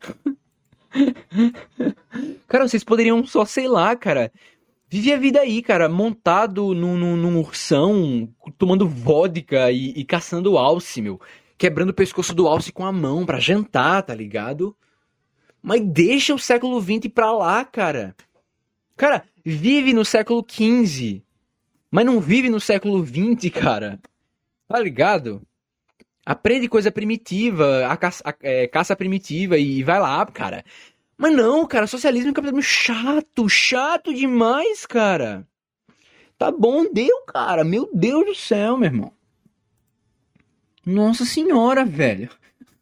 cara, 2.48 2.66
vocês 2.66 2.82
poderiam 2.82 3.26
só, 3.26 3.44
sei 3.44 3.68
lá, 3.68 3.94
cara. 3.94 4.32
Vive 4.88 5.12
a 5.12 5.18
vida 5.18 5.40
aí, 5.40 5.60
cara, 5.60 5.90
montado 5.90 6.72
num, 6.72 6.96
num, 6.96 7.16
num 7.16 7.38
ursão, 7.38 8.32
tomando 8.56 8.88
vodka 8.88 9.70
e, 9.70 9.90
e, 9.90 10.04
caçando 10.06 10.56
alce, 10.56 11.02
meu. 11.02 11.20
Quebrando 11.58 11.90
o 11.90 11.94
pescoço 11.94 12.34
do 12.34 12.48
alce 12.48 12.72
com 12.72 12.86
a 12.86 12.92
mão 12.92 13.26
pra 13.26 13.38
jantar, 13.38 14.04
tá 14.04 14.14
ligado? 14.14 14.74
Mas 15.66 15.82
deixa 15.84 16.32
o 16.32 16.38
século 16.38 16.80
XX 16.80 17.08
pra 17.12 17.32
lá, 17.32 17.64
cara. 17.64 18.14
Cara, 18.96 19.24
vive 19.44 19.92
no 19.92 20.04
século 20.04 20.46
XV. 20.48 21.24
Mas 21.90 22.06
não 22.06 22.20
vive 22.20 22.48
no 22.48 22.60
século 22.60 23.04
XX, 23.04 23.50
cara. 23.52 23.98
Tá 24.68 24.78
ligado? 24.78 25.42
Aprende 26.24 26.68
coisa 26.68 26.92
primitiva, 26.92 27.84
a 27.88 27.96
caça, 27.96 28.22
a, 28.24 28.32
é, 28.42 28.68
caça 28.68 28.94
primitiva 28.94 29.58
e 29.58 29.82
vai 29.82 29.98
lá, 29.98 30.24
cara. 30.26 30.64
Mas 31.18 31.34
não, 31.34 31.66
cara, 31.66 31.88
socialismo 31.88 32.30
e 32.30 32.32
capitalismo 32.32 32.62
chato, 32.62 33.48
chato 33.48 34.14
demais, 34.14 34.86
cara. 34.86 35.44
Tá 36.38 36.52
bom, 36.52 36.92
deu, 36.92 37.24
cara. 37.26 37.64
Meu 37.64 37.90
Deus 37.92 38.24
do 38.24 38.34
céu, 38.36 38.76
meu 38.76 38.86
irmão. 38.86 39.12
Nossa 40.86 41.24
senhora, 41.24 41.84
velho. 41.84 42.30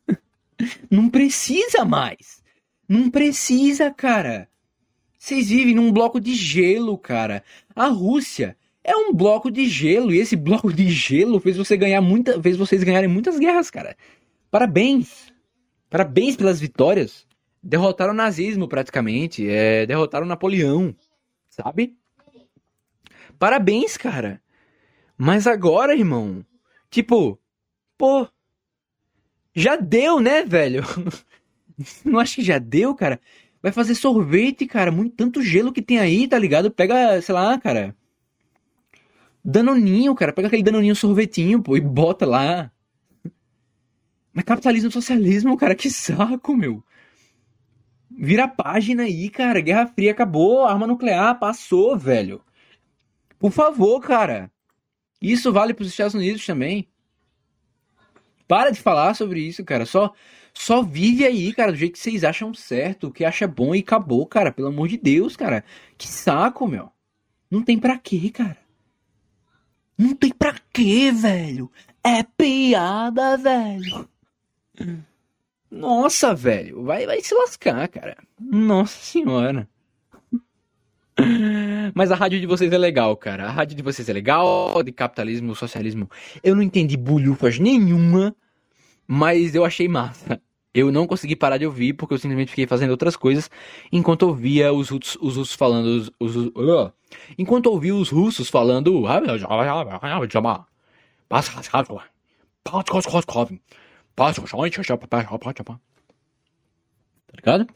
Não 0.91 1.09
precisa 1.09 1.83
mais. 1.87 2.44
Não 2.89 3.11
precisa, 3.11 3.91
cara. 3.91 4.49
Vocês 5.19 5.49
vivem 5.49 5.75
num 5.75 5.93
bloco 5.93 6.21
de 6.21 6.35
gelo, 6.35 6.99
cara. 6.99 7.43
A 7.75 7.87
Rússia 7.87 8.57
é 8.83 8.95
um 8.95 9.15
bloco 9.15 9.51
de 9.51 9.67
gelo 9.67 10.13
e 10.13 10.19
esse 10.19 10.37
bloco 10.37 10.73
de 10.73 10.91
gelo 10.91 11.41
fez 11.41 11.57
você 11.57 11.77
ganhar 11.77 12.01
muita, 12.01 12.41
fez 12.43 12.57
vocês 12.57 12.85
ganharem 12.85 13.09
muitas 13.09 13.39
guerras, 13.39 13.71
cara. 13.71 13.97
Parabéns. 14.51 15.33
Parabéns 15.89 16.37
pelas 16.37 16.61
vitórias. 16.61 17.27
Derrotaram 17.63 18.13
o 18.13 18.17
nazismo 18.17 18.69
praticamente, 18.69 19.49
é, 19.49 19.87
derrotaram 19.87 20.27
Napoleão, 20.27 20.95
sabe? 21.49 21.97
Parabéns, 23.39 23.97
cara. 23.97 24.43
Mas 25.17 25.47
agora, 25.47 25.97
irmão, 25.97 26.45
tipo, 26.91 27.41
pô, 27.97 28.29
já 29.55 29.77
deu, 29.77 30.21
né, 30.21 30.45
velho? 30.45 30.83
Não 32.05 32.19
acho 32.19 32.37
que 32.37 32.43
já 32.43 32.59
deu, 32.59 32.95
cara. 32.95 33.21
Vai 33.63 33.73
fazer 33.73 33.95
sorvete, 33.95 34.67
cara. 34.67 34.93
Muito 34.93 35.15
tanto 35.17 35.43
gelo 35.43 35.73
que 35.73 35.83
tem 35.83 35.99
aí, 35.99 36.29
tá 36.29 36.39
ligado? 36.39 36.71
Pega, 36.71 37.21
sei 37.23 37.35
lá, 37.35 37.59
cara. 37.59 37.97
Danoninho, 39.45 40.15
cara. 40.15 40.33
Pega 40.33 40.49
aquele 40.49 40.63
danoninho 40.63 40.95
sorvetinho, 40.97 41.63
pô, 41.63 41.77
e 41.77 41.81
bota 41.81 42.27
lá. 42.27 42.71
Mas 44.33 44.45
capitalismo 44.45 44.91
socialismo, 44.91 45.57
cara, 45.57 45.75
que 45.75 45.89
saco, 45.91 46.57
meu. 46.57 46.83
Vira 48.11 48.45
a 48.45 48.49
página 48.49 49.05
aí, 49.05 49.31
cara. 49.31 49.61
Guerra 49.61 49.87
Fria 49.87 50.13
acabou, 50.13 50.65
arma 50.67 50.87
nuclear 50.87 51.39
passou, 51.39 51.97
velho. 51.97 52.43
Por 53.39 53.51
favor, 53.51 54.01
cara. 54.01 54.51
Isso 55.21 55.53
vale 55.53 55.73
para 55.73 55.83
os 55.83 55.89
Estados 55.89 56.15
Unidos 56.15 56.45
também. 56.45 56.89
Para 58.47 58.71
de 58.71 58.81
falar 58.81 59.15
sobre 59.15 59.41
isso, 59.41 59.65
cara. 59.65 59.87
Só 59.87 60.13
só 60.57 60.83
vive 60.83 61.27
aí, 61.27 61.53
cara, 61.53 61.73
do 61.73 61.79
jeito 61.79 61.95
que 61.95 61.99
vocês 61.99 62.25
acham 62.25 62.55
certo, 62.55 63.11
que 63.11 63.25
acha 63.25 63.47
bom 63.47 63.75
e 63.75 63.81
acabou, 63.81 64.25
cara. 64.25 64.53
Pelo 64.53 64.69
amor 64.69 64.89
de 64.89 64.97
Deus, 64.97 65.37
cara. 65.37 65.65
Que 65.99 66.07
saco, 66.07 66.67
meu. 66.67 66.91
Não 67.51 67.63
tem 67.63 67.79
pra 67.79 67.99
quê, 67.99 68.31
cara. 68.31 68.59
Não 69.99 70.15
tem 70.15 70.33
pra 70.33 70.55
quê, 70.73 71.13
velho? 71.13 71.71
É 72.03 72.23
piada, 72.23 73.37
velho. 73.37 74.09
Nossa, 75.71 76.35
velho. 76.35 76.85
Vai, 76.85 77.05
vai 77.05 77.21
se 77.21 77.35
lascar, 77.35 77.89
cara. 77.89 78.17
Nossa 78.41 78.97
senhora. 78.99 79.69
Mas 81.95 82.11
a 82.11 82.17
rádio 82.17 82.41
de 82.41 82.47
vocês 82.47 82.73
é 82.73 82.79
legal, 82.79 83.17
cara. 83.17 83.47
A 83.47 83.51
rádio 83.51 83.77
de 83.77 83.83
vocês 83.83 84.09
é 84.09 84.13
legal, 84.13 84.83
de 84.83 84.93
capitalismo, 84.93 85.55
socialismo. 85.55 86.11
Eu 86.43 86.57
não 86.57 86.63
entendi 86.63 86.97
bulhufas 86.97 87.59
nenhuma, 87.59 88.35
mas 89.07 89.55
eu 89.55 89.65
achei 89.65 89.89
massa. 89.89 90.41
Eu 90.75 90.91
não 90.91 91.07
consegui 91.07 91.37
parar 91.37 91.57
de 91.57 91.65
ouvir 91.65 91.93
porque 91.93 92.15
eu 92.15 92.19
simplesmente 92.19 92.49
fiquei 92.49 92.67
fazendo 92.67 92.91
outras 92.91 93.15
coisas 93.15 93.49
enquanto 93.93 94.25
ouvia 94.25 94.73
os 94.73 94.89
russos, 94.89 95.17
os 95.21 95.37
russos 95.37 95.55
falando. 95.55 95.87
Os, 96.19 96.37
os, 96.37 96.47
uh, 96.47 96.93
enquanto 97.39 97.67
ouvia 97.67 97.95
os 97.95 98.09
russos 98.11 98.51
falando. 98.51 99.07
Tá 107.27 107.35
ligado? 107.37 107.67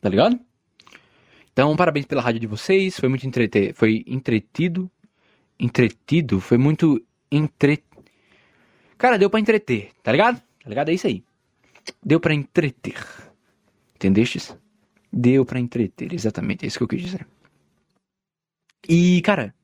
Tá 0.00 0.08
ligado? 0.08 0.40
Então, 1.52 1.74
parabéns 1.74 2.06
pela 2.06 2.22
rádio 2.22 2.40
de 2.40 2.46
vocês. 2.46 3.00
Foi 3.00 3.08
muito 3.08 3.26
entrete... 3.26 3.72
Foi 3.72 4.04
entretido. 4.06 4.88
Entretido. 5.58 6.40
Foi 6.40 6.56
muito 6.56 7.04
entre. 7.32 7.82
Cara, 8.96 9.18
deu 9.18 9.28
pra 9.28 9.40
entreter, 9.40 9.90
tá 10.02 10.12
ligado? 10.12 10.40
Tá 10.62 10.68
ligado? 10.68 10.90
É 10.90 10.94
isso 10.94 11.06
aí. 11.06 11.24
Deu 12.04 12.20
para 12.20 12.34
entreter. 12.34 13.04
Entendestes? 13.94 14.56
Deu 15.12 15.44
para 15.44 15.58
entreter, 15.58 16.12
exatamente, 16.12 16.64
é 16.64 16.68
isso 16.68 16.78
que 16.78 16.84
eu 16.84 16.88
quis 16.88 17.02
dizer. 17.02 17.26
E, 18.88 19.20
cara, 19.22 19.54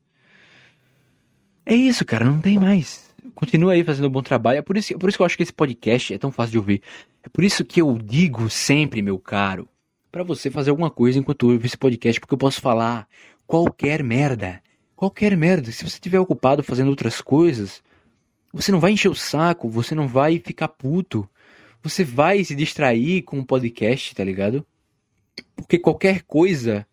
é 1.67 1.75
isso, 1.75 2.05
cara, 2.05 2.25
não 2.25 2.41
tem 2.41 2.59
mais. 2.59 3.15
Continua 3.35 3.73
aí 3.73 3.85
fazendo 3.85 4.07
um 4.07 4.11
bom 4.11 4.23
trabalho. 4.23 4.59
É 4.59 4.63
por 4.63 4.77
isso, 4.77 4.99
por 4.99 5.09
isso 5.09 5.19
que 5.19 5.23
eu 5.23 5.27
acho 5.27 5.37
que 5.37 5.43
esse 5.43 5.53
podcast 5.53 6.15
é 6.15 6.19
tão 6.19 6.31
fácil 6.33 6.53
de 6.53 6.59
ouvir. 6.59 6.83
É 7.23 7.29
por 7.29 7.45
isso 7.45 7.65
que 7.65 7.81
eu 7.81 7.97
digo 7.99 8.49
sempre, 8.51 9.03
meu 9.03 9.19
caro, 9.19 9.69
para 10.11 10.23
você 10.23 10.51
fazer 10.51 10.71
alguma 10.71 10.91
coisa 10.91 11.19
enquanto 11.19 11.51
ouve 11.51 11.67
esse 11.67 11.77
podcast, 11.77 12.21
porque 12.21 12.35
eu 12.35 12.39
posso 12.39 12.61
falar 12.61 13.09
qualquer 13.47 14.03
merda. 14.03 14.63
Qualquer 14.95 15.37
merda. 15.37 15.73
Se 15.73 15.83
você 15.85 15.97
estiver 15.97 16.21
ocupado 16.21 16.63
fazendo 16.63 16.89
outras 16.89 17.21
coisas, 17.21 17.83
você 18.55 18.73
não 18.73 18.81
vai 18.81 18.93
encher 18.93 19.09
o 19.09 19.15
saco, 19.15 19.69
você 19.69 19.95
não 19.95 20.09
vai 20.09 20.39
ficar 20.39 20.69
puto 20.69 21.29
você 21.85 22.03
vai 22.03 22.43
se 22.43 22.55
distrair 22.55 23.23
com 23.23 23.37
um 23.37 23.45
podcast, 23.45 24.15
tá 24.15 24.25
ligado? 24.25 24.67
Porque 25.55 25.79
qualquer 25.79 26.23
coisa, 26.23 26.87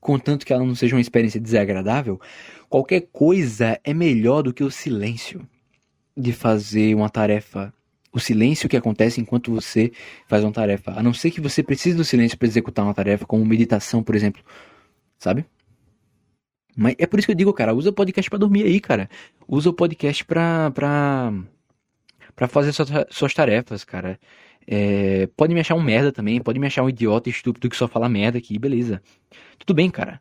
contanto 0.00 0.46
que 0.46 0.52
ela 0.52 0.64
não 0.64 0.76
seja 0.76 0.94
uma 0.94 1.00
experiência 1.00 1.40
desagradável, 1.40 2.20
qualquer 2.68 3.08
coisa 3.12 3.80
é 3.82 3.92
melhor 3.92 4.42
do 4.42 4.54
que 4.54 4.62
o 4.62 4.70
silêncio 4.70 5.44
de 6.16 6.32
fazer 6.32 6.94
uma 6.94 7.10
tarefa. 7.10 7.74
O 8.12 8.20
silêncio 8.20 8.68
que 8.68 8.76
acontece 8.76 9.20
enquanto 9.20 9.52
você 9.52 9.90
faz 10.28 10.44
uma 10.44 10.52
tarefa. 10.52 10.92
A 10.92 11.02
não 11.02 11.12
ser 11.12 11.32
que 11.32 11.40
você 11.40 11.60
precise 11.60 11.96
do 11.96 12.04
silêncio 12.04 12.38
para 12.38 12.46
executar 12.46 12.84
uma 12.84 12.94
tarefa, 12.94 13.26
como 13.26 13.44
meditação, 13.44 14.04
por 14.04 14.14
exemplo. 14.14 14.40
Sabe? 15.18 15.44
Mas 16.80 16.94
é 16.96 17.06
por 17.08 17.18
isso 17.18 17.26
que 17.26 17.32
eu 17.32 17.36
digo, 17.36 17.52
cara, 17.52 17.74
usa 17.74 17.90
o 17.90 17.92
podcast 17.92 18.30
para 18.30 18.38
dormir 18.38 18.62
aí, 18.62 18.78
cara. 18.80 19.10
Usa 19.48 19.68
o 19.68 19.72
podcast 19.72 20.24
pra. 20.24 20.70
pra 20.70 21.32
para 22.36 22.46
fazer 22.46 22.72
suas, 22.72 22.88
suas 23.10 23.34
tarefas, 23.34 23.82
cara. 23.82 24.16
É, 24.64 25.26
pode 25.36 25.52
me 25.52 25.58
achar 25.58 25.74
um 25.74 25.82
merda 25.82 26.12
também, 26.12 26.40
pode 26.40 26.60
me 26.60 26.68
achar 26.68 26.84
um 26.84 26.88
idiota 26.88 27.28
estúpido 27.28 27.68
que 27.68 27.76
só 27.76 27.88
fala 27.88 28.08
merda 28.08 28.38
aqui, 28.38 28.56
beleza. 28.60 29.02
Tudo 29.58 29.74
bem, 29.74 29.90
cara. 29.90 30.20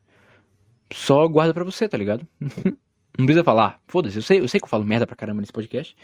Só 0.91 1.27
guarda 1.27 1.53
pra 1.53 1.63
você, 1.63 1.87
tá 1.87 1.95
ligado? 1.95 2.27
não 2.41 3.25
precisa 3.25 3.43
falar. 3.43 3.79
Foda-se, 3.87 4.17
eu 4.17 4.23
sei, 4.23 4.39
eu 4.39 4.47
sei 4.47 4.59
que 4.59 4.65
eu 4.65 4.69
falo 4.69 4.83
merda 4.83 5.05
pra 5.05 5.15
caramba 5.15 5.41
nesse 5.41 5.53
podcast. 5.53 5.95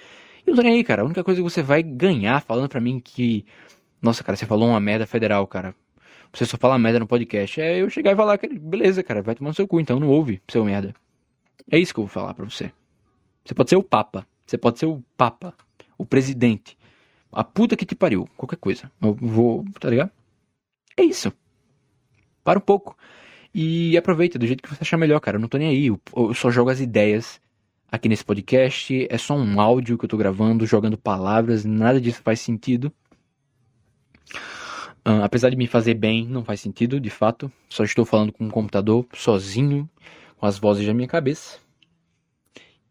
E 0.45 0.51
eu 0.51 0.55
tô 0.55 0.61
nem 0.61 0.73
aí, 0.73 0.83
cara. 0.83 1.01
A 1.01 1.05
única 1.05 1.23
coisa 1.23 1.41
que 1.41 1.49
você 1.49 1.63
vai 1.63 1.81
ganhar 1.81 2.41
falando 2.41 2.69
pra 2.69 2.79
mim 2.79 2.99
que. 2.99 3.43
Nossa, 3.99 4.23
cara, 4.23 4.35
você 4.35 4.45
falou 4.45 4.69
uma 4.69 4.79
merda 4.79 5.07
federal, 5.07 5.47
cara. 5.47 5.73
Você 6.33 6.45
só 6.45 6.57
fala 6.57 6.79
merda 6.79 6.99
no 6.99 7.07
podcast. 7.07 7.61
É 7.61 7.81
eu 7.81 7.89
chegar 7.89 8.11
e 8.11 8.15
falar 8.15 8.37
que, 8.37 8.47
beleza, 8.47 9.03
cara, 9.03 9.21
vai 9.21 9.35
tomar 9.35 9.51
no 9.51 9.55
seu 9.55 9.67
cu, 9.67 9.79
então 9.79 9.99
não 9.99 10.09
ouve, 10.09 10.41
seu 10.49 10.65
merda. 10.65 10.95
É 11.71 11.77
isso 11.77 11.93
que 11.93 11.99
eu 11.99 12.05
vou 12.05 12.11
falar 12.11 12.33
pra 12.33 12.43
você. 12.45 12.71
Você 13.45 13.53
pode 13.53 13.69
ser 13.69 13.75
o 13.75 13.83
Papa. 13.83 14.25
Você 14.45 14.57
pode 14.57 14.79
ser 14.79 14.87
o 14.87 15.03
Papa 15.15 15.53
o 15.97 16.05
presidente, 16.05 16.77
a 17.31 17.43
puta 17.43 17.75
que 17.75 17.85
te 17.85 17.95
pariu, 17.95 18.27
qualquer 18.37 18.57
coisa. 18.57 18.91
Eu 19.01 19.13
vou, 19.13 19.65
tá 19.79 19.89
ligado? 19.89 20.11
É 20.97 21.03
isso. 21.03 21.31
Para 22.43 22.59
um 22.59 22.61
pouco. 22.61 22.95
E 23.53 23.97
aproveita 23.97 24.37
do 24.37 24.45
jeito 24.45 24.61
que 24.61 24.69
você 24.69 24.79
achar 24.81 24.97
melhor, 24.97 25.19
cara. 25.19 25.37
Eu 25.37 25.41
não 25.41 25.47
tô 25.47 25.57
nem 25.57 25.69
aí. 25.69 25.87
Eu, 25.87 26.33
só 26.33 26.51
jogo 26.51 26.69
as 26.69 26.79
ideias 26.79 27.39
aqui 27.91 28.09
nesse 28.09 28.23
podcast. 28.23 29.07
É 29.09 29.17
só 29.17 29.35
um 29.35 29.59
áudio 29.59 29.97
que 29.97 30.05
eu 30.05 30.09
tô 30.09 30.17
gravando, 30.17 30.65
jogando 30.65 30.97
palavras. 30.97 31.63
Nada 31.63 31.99
disso 32.01 32.21
faz 32.21 32.39
sentido. 32.39 32.91
Apesar 35.05 35.49
de 35.49 35.57
me 35.57 35.67
fazer 35.67 35.95
bem, 35.95 36.25
não 36.25 36.45
faz 36.45 36.61
sentido, 36.61 36.99
de 36.99 37.09
fato. 37.09 37.51
Só 37.69 37.83
estou 37.83 38.05
falando 38.05 38.31
com 38.31 38.45
um 38.45 38.49
computador, 38.49 39.05
sozinho, 39.13 39.89
com 40.37 40.45
as 40.45 40.57
vozes 40.57 40.85
da 40.85 40.93
minha 40.93 41.07
cabeça. 41.07 41.59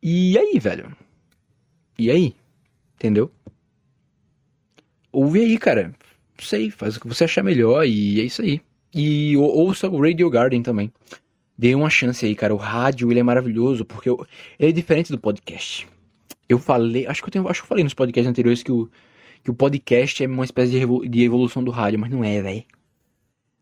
E 0.03 0.37
aí, 0.37 0.59
velho? 0.59 0.95
E 1.99 2.11
aí? 2.11 2.35
Entendeu? 2.97 3.31
Ouve 5.11 5.41
aí, 5.41 5.59
cara. 5.59 5.95
Não 6.39 6.45
sei, 6.45 6.71
faz 6.71 6.97
o 6.97 7.01
que 7.01 7.09
você 7.09 7.25
achar 7.25 7.43
melhor 7.43 7.87
e 7.87 8.21
é 8.21 8.25
isso 8.25 8.43
aí. 8.43 8.61
E 8.95 9.37
ouça 9.37 9.89
o 9.89 10.03
Radio 10.03 10.29
Garden 10.29 10.63
também. 10.63 10.93
Dê 11.57 11.75
uma 11.75 11.89
chance 11.89 12.27
aí, 12.27 12.35
cara. 12.35 12.55
O 12.55 12.59
rádio, 12.59 13.11
ele 13.11 13.21
é 13.21 13.23
maravilhoso 13.23 13.85
porque 13.85 14.09
eu, 14.09 14.27
ele 14.59 14.71
é 14.71 14.73
diferente 14.73 15.11
do 15.11 15.19
podcast. 15.19 15.87
Eu 16.49 16.59
falei, 16.59 17.07
acho 17.07 17.23
que 17.23 17.29
eu 17.29 17.33
tenho, 17.33 17.49
acho 17.49 17.61
que 17.61 17.65
eu 17.65 17.69
falei 17.69 17.85
nos 17.85 17.95
podcasts 17.95 18.29
anteriores 18.29 18.63
que 18.63 18.73
o, 18.73 18.91
que 19.43 19.51
o 19.51 19.55
podcast 19.55 20.23
é 20.23 20.27
uma 20.27 20.45
espécie 20.45 20.73
de, 21.09 21.23
evolução 21.23 21.63
do 21.63 21.71
rádio, 21.71 21.99
mas 21.99 22.11
não 22.11 22.23
é, 22.23 22.41
velho. 22.41 22.65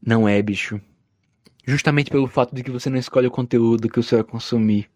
Não 0.05 0.29
é, 0.29 0.41
bicho. 0.43 0.81
Justamente 1.67 2.11
pelo 2.11 2.27
fato 2.27 2.55
de 2.55 2.63
que 2.63 2.71
você 2.71 2.91
não 2.91 2.99
escolhe 2.99 3.27
o 3.27 3.31
conteúdo 3.31 3.89
que 3.89 4.03
você 4.03 4.17
vai 4.17 4.25
consumir 4.25 4.91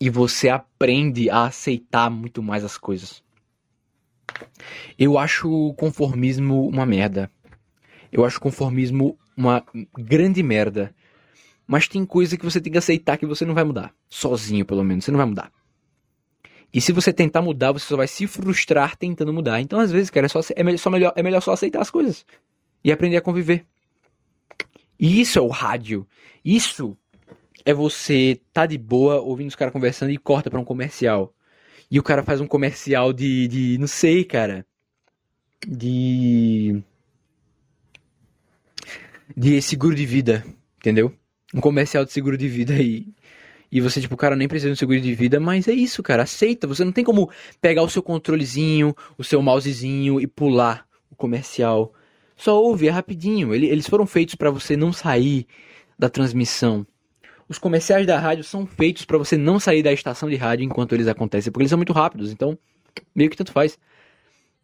e 0.00 0.10
você 0.10 0.48
aprende 0.48 1.30
a 1.30 1.44
aceitar 1.44 2.10
muito 2.10 2.42
mais 2.42 2.64
as 2.64 2.76
coisas. 2.76 3.22
Eu 4.98 5.18
acho 5.18 5.50
o 5.50 5.74
conformismo 5.74 6.68
uma 6.68 6.84
merda. 6.84 7.30
Eu 8.12 8.24
acho 8.24 8.38
o 8.38 8.40
conformismo 8.40 9.18
uma 9.36 9.64
grande 9.96 10.42
merda. 10.42 10.94
Mas 11.66 11.88
tem 11.88 12.04
coisa 12.04 12.36
que 12.36 12.44
você 12.44 12.60
tem 12.60 12.70
que 12.70 12.78
aceitar 12.78 13.16
que 13.16 13.26
você 13.26 13.44
não 13.44 13.54
vai 13.54 13.64
mudar. 13.64 13.92
Sozinho, 14.08 14.64
pelo 14.64 14.84
menos. 14.84 15.04
Você 15.04 15.10
não 15.10 15.18
vai 15.18 15.26
mudar. 15.26 15.50
E 16.76 16.80
se 16.82 16.92
você 16.92 17.10
tentar 17.10 17.40
mudar, 17.40 17.72
você 17.72 17.86
só 17.86 17.96
vai 17.96 18.06
se 18.06 18.26
frustrar 18.26 18.98
tentando 18.98 19.32
mudar. 19.32 19.62
Então, 19.62 19.80
às 19.80 19.90
vezes, 19.90 20.10
cara, 20.10 20.26
é, 20.26 20.28
só, 20.28 20.40
é, 20.40 20.76
só 20.76 20.90
melhor, 20.90 21.10
é 21.16 21.22
melhor 21.22 21.40
só 21.40 21.52
aceitar 21.52 21.80
as 21.80 21.88
coisas. 21.88 22.26
E 22.84 22.92
aprender 22.92 23.16
a 23.16 23.22
conviver. 23.22 23.64
E 25.00 25.18
isso 25.22 25.38
é 25.38 25.40
o 25.40 25.48
rádio. 25.48 26.06
Isso 26.44 26.94
é 27.64 27.72
você 27.72 28.38
tá 28.52 28.66
de 28.66 28.76
boa 28.76 29.22
ouvindo 29.22 29.48
os 29.48 29.54
caras 29.54 29.72
conversando 29.72 30.10
e 30.10 30.18
corta 30.18 30.50
para 30.50 30.60
um 30.60 30.66
comercial. 30.66 31.34
E 31.90 31.98
o 31.98 32.02
cara 32.02 32.22
faz 32.22 32.42
um 32.42 32.46
comercial 32.46 33.10
de, 33.10 33.48
de. 33.48 33.78
Não 33.78 33.86
sei, 33.86 34.22
cara. 34.22 34.66
De. 35.66 36.82
De 39.34 39.62
seguro 39.62 39.94
de 39.94 40.04
vida. 40.04 40.44
Entendeu? 40.76 41.10
Um 41.54 41.60
comercial 41.62 42.04
de 42.04 42.12
seguro 42.12 42.36
de 42.36 42.48
vida 42.48 42.74
e. 42.74 43.14
E 43.70 43.80
você, 43.80 44.00
tipo, 44.00 44.16
cara 44.16 44.36
nem 44.36 44.48
precisa 44.48 44.68
de 44.68 44.74
um 44.74 44.76
seguro 44.76 45.00
de 45.00 45.14
vida, 45.14 45.40
mas 45.40 45.66
é 45.68 45.72
isso, 45.72 46.02
cara. 46.02 46.22
Aceita. 46.22 46.66
Você 46.66 46.84
não 46.84 46.92
tem 46.92 47.04
como 47.04 47.30
pegar 47.60 47.82
o 47.82 47.88
seu 47.88 48.02
controlezinho, 48.02 48.94
o 49.18 49.24
seu 49.24 49.42
mousezinho 49.42 50.20
e 50.20 50.26
pular 50.26 50.86
o 51.10 51.16
comercial. 51.16 51.92
Só 52.36 52.62
ouve, 52.62 52.86
é 52.86 52.90
rapidinho. 52.90 53.54
Eles 53.54 53.88
foram 53.88 54.06
feitos 54.06 54.34
para 54.34 54.50
você 54.50 54.76
não 54.76 54.92
sair 54.92 55.46
da 55.98 56.08
transmissão 56.08 56.86
os 57.48 57.58
comerciais 57.58 58.06
da 58.06 58.18
rádio 58.18 58.44
são 58.44 58.66
feitos 58.66 59.04
para 59.04 59.18
você 59.18 59.36
não 59.36 59.60
sair 59.60 59.82
da 59.82 59.92
estação 59.92 60.28
de 60.28 60.36
rádio 60.36 60.64
enquanto 60.64 60.94
eles 60.94 61.06
acontecem, 61.06 61.52
porque 61.52 61.62
eles 61.62 61.70
são 61.70 61.78
muito 61.78 61.92
rápidos, 61.92 62.32
então 62.32 62.58
meio 63.14 63.30
que 63.30 63.36
tanto 63.36 63.52
faz. 63.52 63.78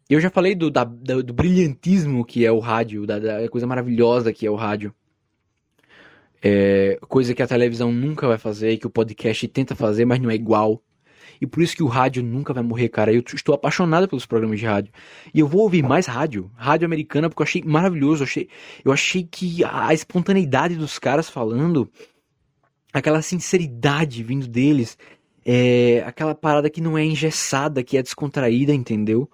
Eu 0.09 0.19
já 0.19 0.29
falei 0.29 0.53
do, 0.53 0.69
da, 0.69 0.83
do 0.83 1.33
brilhantismo 1.33 2.25
que 2.25 2.45
é 2.45 2.51
o 2.51 2.59
rádio, 2.59 3.05
da, 3.05 3.19
da, 3.19 3.49
coisa 3.49 3.65
maravilhosa 3.65 4.33
que 4.33 4.45
é 4.45 4.51
o 4.51 4.55
rádio. 4.55 4.93
É, 6.43 6.99
coisa 7.07 7.33
que 7.33 7.41
a 7.41 7.47
televisão 7.47 7.91
nunca 7.91 8.27
vai 8.27 8.37
fazer, 8.37 8.77
que 8.77 8.87
o 8.87 8.89
podcast 8.89 9.47
tenta 9.47 9.75
fazer, 9.75 10.03
mas 10.03 10.19
não 10.19 10.29
é 10.29 10.35
igual. 10.35 10.83
E 11.39 11.47
por 11.47 11.61
isso 11.61 11.75
que 11.75 11.83
o 11.83 11.87
rádio 11.87 12.23
nunca 12.23 12.53
vai 12.53 12.63
morrer, 12.63 12.89
cara. 12.89 13.13
Eu 13.13 13.23
estou 13.33 13.55
apaixonado 13.55 14.07
pelos 14.07 14.25
programas 14.25 14.59
de 14.59 14.65
rádio. 14.65 14.93
E 15.33 15.39
eu 15.39 15.47
vou 15.47 15.61
ouvir 15.61 15.83
mais 15.83 16.05
rádio, 16.05 16.51
rádio 16.55 16.85
americana, 16.85 17.29
porque 17.29 17.41
eu 17.41 17.45
achei 17.45 17.63
maravilhoso. 17.63 18.23
Eu 18.23 18.25
achei, 18.25 18.49
eu 18.85 18.91
achei 18.91 19.23
que 19.23 19.63
a 19.63 19.93
espontaneidade 19.93 20.75
dos 20.75 20.99
caras 20.99 21.29
falando 21.29 21.89
aquela 22.93 23.21
sinceridade 23.21 24.21
vindo 24.21 24.47
deles, 24.47 24.97
é, 25.45 26.03
aquela 26.05 26.35
parada 26.35 26.69
que 26.69 26.79
não 26.79 26.97
é 26.97 27.03
engessada, 27.03 27.83
que 27.83 27.97
é 27.97 28.03
descontraída, 28.03 28.73
entendeu? 28.73 29.29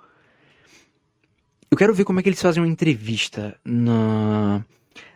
Eu 1.69 1.77
quero 1.77 1.93
ver 1.93 2.05
como 2.05 2.19
é 2.19 2.23
que 2.23 2.29
eles 2.29 2.41
fazem 2.41 2.63
uma 2.63 2.71
entrevista 2.71 3.55
na, 3.63 4.65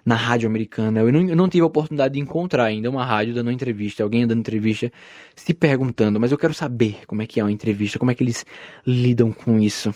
na 0.05 0.15
rádio 0.15 0.47
americana. 0.47 0.99
Eu 0.99 1.11
não, 1.11 1.29
eu 1.29 1.35
não, 1.35 1.49
tive 1.49 1.63
a 1.63 1.65
oportunidade 1.65 2.15
de 2.15 2.19
encontrar 2.19 2.65
ainda 2.65 2.89
uma 2.89 3.05
rádio 3.05 3.33
dando 3.33 3.47
uma 3.47 3.53
entrevista, 3.53 4.03
alguém 4.03 4.27
dando 4.27 4.39
entrevista, 4.39 4.91
se 5.35 5.53
perguntando, 5.53 6.19
mas 6.19 6.31
eu 6.31 6.37
quero 6.37 6.53
saber 6.53 7.05
como 7.07 7.21
é 7.21 7.27
que 7.27 7.39
é 7.39 7.43
uma 7.43 7.51
entrevista, 7.51 7.99
como 7.99 8.11
é 8.11 8.15
que 8.15 8.23
eles 8.23 8.45
lidam 8.85 9.31
com 9.31 9.59
isso, 9.59 9.93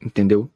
entendeu? 0.00 0.50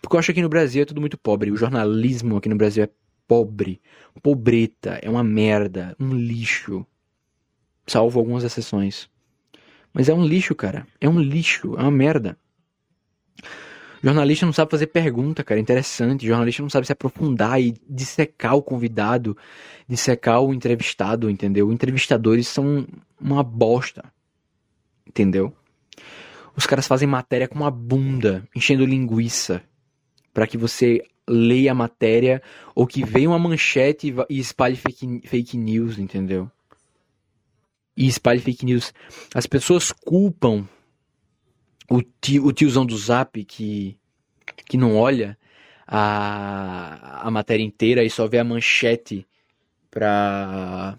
Porque 0.00 0.16
eu 0.16 0.18
acho 0.18 0.26
que 0.26 0.32
aqui 0.32 0.42
no 0.42 0.48
Brasil 0.48 0.82
é 0.82 0.84
tudo 0.84 1.00
muito 1.00 1.18
pobre. 1.18 1.50
O 1.50 1.56
jornalismo 1.56 2.36
aqui 2.36 2.48
no 2.48 2.56
Brasil 2.56 2.84
é 2.84 2.88
pobre, 3.28 3.80
pobreta, 4.22 4.98
é 5.02 5.10
uma 5.10 5.22
merda, 5.22 5.94
um 6.00 6.14
lixo. 6.14 6.86
Salvo 7.86 8.18
algumas 8.18 8.44
exceções. 8.44 9.10
Mas 9.92 10.08
é 10.08 10.14
um 10.14 10.24
lixo, 10.24 10.54
cara. 10.54 10.86
É 11.00 11.08
um 11.08 11.20
lixo, 11.20 11.74
é 11.76 11.82
uma 11.82 11.90
merda. 11.90 12.38
Jornalista 14.02 14.46
não 14.46 14.52
sabe 14.52 14.70
fazer 14.70 14.86
pergunta, 14.86 15.44
cara, 15.44 15.60
interessante. 15.60 16.26
Jornalista 16.26 16.62
não 16.62 16.70
sabe 16.70 16.86
se 16.86 16.92
aprofundar 16.92 17.60
e 17.60 17.74
dissecar 17.88 18.56
o 18.56 18.62
convidado, 18.62 19.36
dissecar 19.86 20.42
o 20.42 20.54
entrevistado, 20.54 21.28
entendeu? 21.28 21.70
Entrevistadores 21.70 22.48
são 22.48 22.86
uma 23.20 23.42
bosta, 23.42 24.10
entendeu? 25.06 25.52
Os 26.56 26.66
caras 26.66 26.86
fazem 26.86 27.06
matéria 27.06 27.46
com 27.46 27.56
uma 27.56 27.70
bunda, 27.70 28.46
enchendo 28.54 28.86
linguiça, 28.86 29.62
para 30.32 30.46
que 30.46 30.56
você 30.56 31.02
leia 31.28 31.72
a 31.72 31.74
matéria 31.74 32.42
ou 32.74 32.86
que 32.86 33.04
venha 33.04 33.28
uma 33.28 33.38
manchete 33.38 34.14
e 34.28 34.38
espalhe 34.38 34.76
fake, 34.76 35.22
fake 35.26 35.56
news, 35.56 35.98
entendeu? 35.98 36.50
E 37.96 38.06
espalhe 38.06 38.40
fake 38.40 38.64
news. 38.64 38.94
As 39.34 39.46
pessoas 39.46 39.92
culpam 39.92 40.66
o, 41.90 42.00
tio, 42.02 42.46
o 42.46 42.52
tiozão 42.52 42.86
do 42.86 42.96
Zap 42.96 43.44
que, 43.44 43.98
que 44.66 44.76
não 44.76 44.96
olha 44.96 45.36
a, 45.86 47.26
a 47.26 47.30
matéria 47.32 47.64
inteira 47.64 48.04
e 48.04 48.08
só 48.08 48.28
vê 48.28 48.38
a 48.38 48.44
manchete 48.44 49.26
pra. 49.90 50.96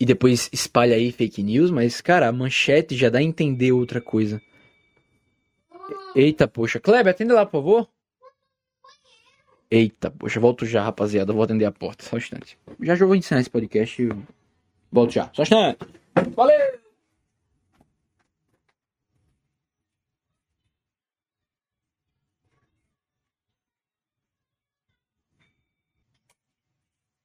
E 0.00 0.04
depois 0.04 0.48
espalha 0.52 0.96
aí 0.96 1.10
fake 1.12 1.42
news, 1.42 1.70
mas, 1.70 2.00
cara, 2.00 2.28
a 2.28 2.32
manchete 2.32 2.96
já 2.96 3.08
dá 3.08 3.20
a 3.20 3.22
entender 3.22 3.72
outra 3.72 4.00
coisa. 4.00 4.40
Eita, 6.14 6.48
poxa. 6.48 6.80
Kleber, 6.80 7.12
atende 7.12 7.32
lá, 7.32 7.46
por 7.46 7.52
favor. 7.52 7.88
Eita, 9.70 10.10
poxa, 10.10 10.40
volto 10.40 10.66
já, 10.66 10.82
rapaziada. 10.82 11.32
Vou 11.32 11.42
atender 11.42 11.64
a 11.64 11.72
porta. 11.72 12.04
Só 12.04 12.16
um 12.16 12.18
instante. 12.18 12.58
Já 12.80 12.96
já 12.96 13.06
vou 13.06 13.14
ensinar 13.14 13.40
esse 13.40 13.50
podcast. 13.50 14.08
Volto 14.90 15.12
já. 15.12 15.30
Só 15.32 15.42
um 15.42 15.44
instante. 15.44 15.78
Valeu! 16.34 16.87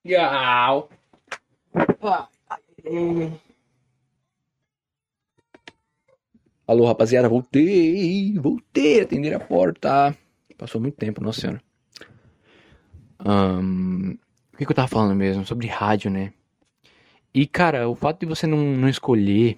Legal. 0.04 0.90
Alô, 6.68 6.86
rapaziada, 6.86 7.30
voltei, 7.30 8.38
voltei 8.38 9.00
a 9.00 9.04
atender 9.04 9.34
a 9.34 9.40
porta. 9.40 10.16
Passou 10.58 10.82
muito 10.82 10.98
tempo, 10.98 11.24
nossa 11.24 11.42
senhora. 11.42 11.62
Um, 13.26 14.18
o 14.54 14.58
que, 14.58 14.66
que, 14.66 14.72
eu 14.72 14.76
tava 14.76 14.88
falando 14.88 15.16
mesmo? 15.16 15.46
Sobre 15.46 15.68
rádio, 15.68 16.12
né? 16.12 16.34
E, 17.34 17.48
cara, 17.48 17.88
o 17.88 17.96
fato 17.96 18.20
de 18.20 18.26
você 18.26 18.46
não, 18.46 18.58
não 18.58 18.90
escolher 18.90 19.58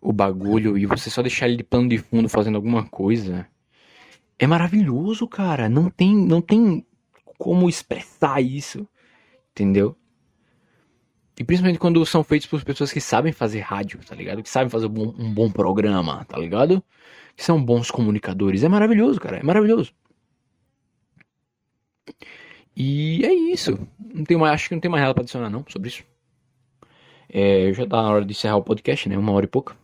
o 0.00 0.12
bagulho 0.12 0.76
e 0.76 0.86
você 0.86 1.10
só 1.10 1.22
deixar 1.22 1.48
ele 1.48 1.56
de 1.56 1.64
pano 1.64 1.88
de 1.88 1.98
fundo 1.98 2.28
fazendo 2.28 2.56
alguma 2.56 2.86
coisa 2.86 3.46
é 4.40 4.46
maravilhoso, 4.46 5.28
cara. 5.28 5.68
Não 5.68 5.90
tem, 5.90 6.16
não 6.16 6.40
tem 6.40 6.84
como 7.38 7.68
expressar 7.68 8.40
isso. 8.40 8.88
Entendeu? 9.60 9.94
E 11.38 11.44
principalmente 11.44 11.78
quando 11.78 12.04
são 12.06 12.24
feitos 12.24 12.48
por 12.48 12.64
pessoas 12.64 12.90
que 12.90 13.00
sabem 13.00 13.30
fazer 13.30 13.60
rádio, 13.60 14.00
tá 14.06 14.14
ligado? 14.14 14.42
Que 14.42 14.48
sabem 14.48 14.70
fazer 14.70 14.86
um 14.86 14.88
bom, 14.88 15.14
um 15.18 15.34
bom 15.34 15.50
programa, 15.50 16.24
tá 16.24 16.38
ligado? 16.38 16.82
Que 17.36 17.44
são 17.44 17.62
bons 17.62 17.90
comunicadores. 17.90 18.64
É 18.64 18.68
maravilhoso, 18.70 19.20
cara. 19.20 19.36
É 19.36 19.42
maravilhoso. 19.42 19.92
E 22.74 23.22
é 23.22 23.34
isso. 23.34 23.86
Não 23.98 24.24
tem 24.24 24.38
mais, 24.38 24.54
acho 24.54 24.68
que 24.68 24.74
não 24.74 24.80
tem 24.80 24.90
mais 24.90 25.02
nada 25.02 25.12
pra 25.12 25.22
adicionar, 25.22 25.50
não, 25.50 25.62
sobre 25.68 25.88
isso. 25.88 26.04
É, 27.28 27.70
já 27.74 27.86
tá 27.86 28.02
na 28.02 28.10
hora 28.10 28.24
de 28.24 28.32
encerrar 28.32 28.56
o 28.56 28.62
podcast, 28.62 29.08
né? 29.10 29.18
Uma 29.18 29.32
hora 29.32 29.44
e 29.44 29.48
pouca. 29.48 29.76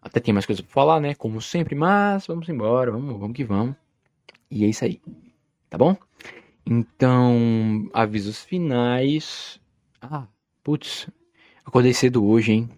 Até 0.00 0.20
tem 0.20 0.32
mais 0.32 0.46
coisa 0.46 0.62
pra 0.62 0.72
falar, 0.72 1.00
né? 1.00 1.14
Como 1.16 1.40
sempre, 1.40 1.74
mas 1.74 2.26
vamos 2.28 2.48
embora, 2.48 2.92
vamos, 2.92 3.18
vamos 3.18 3.36
que 3.36 3.42
vamos. 3.42 3.74
E 4.48 4.64
é 4.64 4.68
isso 4.68 4.84
aí. 4.84 5.00
Tá 5.68 5.76
bom? 5.76 5.96
Então, 6.66 7.88
avisos 7.92 8.42
finais. 8.42 9.60
Ah, 10.00 10.26
putz, 10.62 11.08
acordei 11.64 11.92
cedo 11.92 12.24
hoje, 12.24 12.52
hein? 12.52 12.70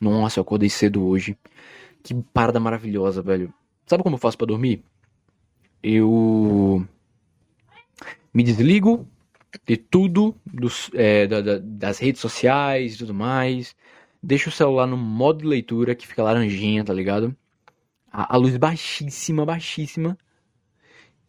Nossa, 0.00 0.38
eu 0.38 0.42
acordei 0.42 0.68
cedo 0.70 1.04
hoje. 1.04 1.36
Que 2.02 2.14
parada 2.32 2.60
maravilhosa, 2.60 3.22
velho. 3.22 3.52
Sabe 3.86 4.02
como 4.02 4.14
eu 4.16 4.20
faço 4.20 4.38
para 4.38 4.46
dormir? 4.46 4.84
Eu 5.82 6.86
me 8.32 8.42
desligo 8.44 9.08
de 9.66 9.76
tudo, 9.76 10.34
dos, 10.46 10.90
é, 10.94 11.26
da, 11.26 11.40
da, 11.40 11.58
das 11.58 11.98
redes 11.98 12.20
sociais 12.20 12.94
e 12.94 12.98
tudo 12.98 13.12
mais. 13.14 13.74
Deixo 14.22 14.50
o 14.50 14.52
celular 14.52 14.86
no 14.86 14.96
modo 14.96 15.40
de 15.40 15.46
leitura 15.46 15.94
que 15.96 16.06
fica 16.06 16.22
laranjinha, 16.22 16.84
tá 16.84 16.92
ligado? 16.92 17.36
A, 18.10 18.34
a 18.34 18.36
luz 18.36 18.56
baixíssima, 18.56 19.44
baixíssima 19.44 20.16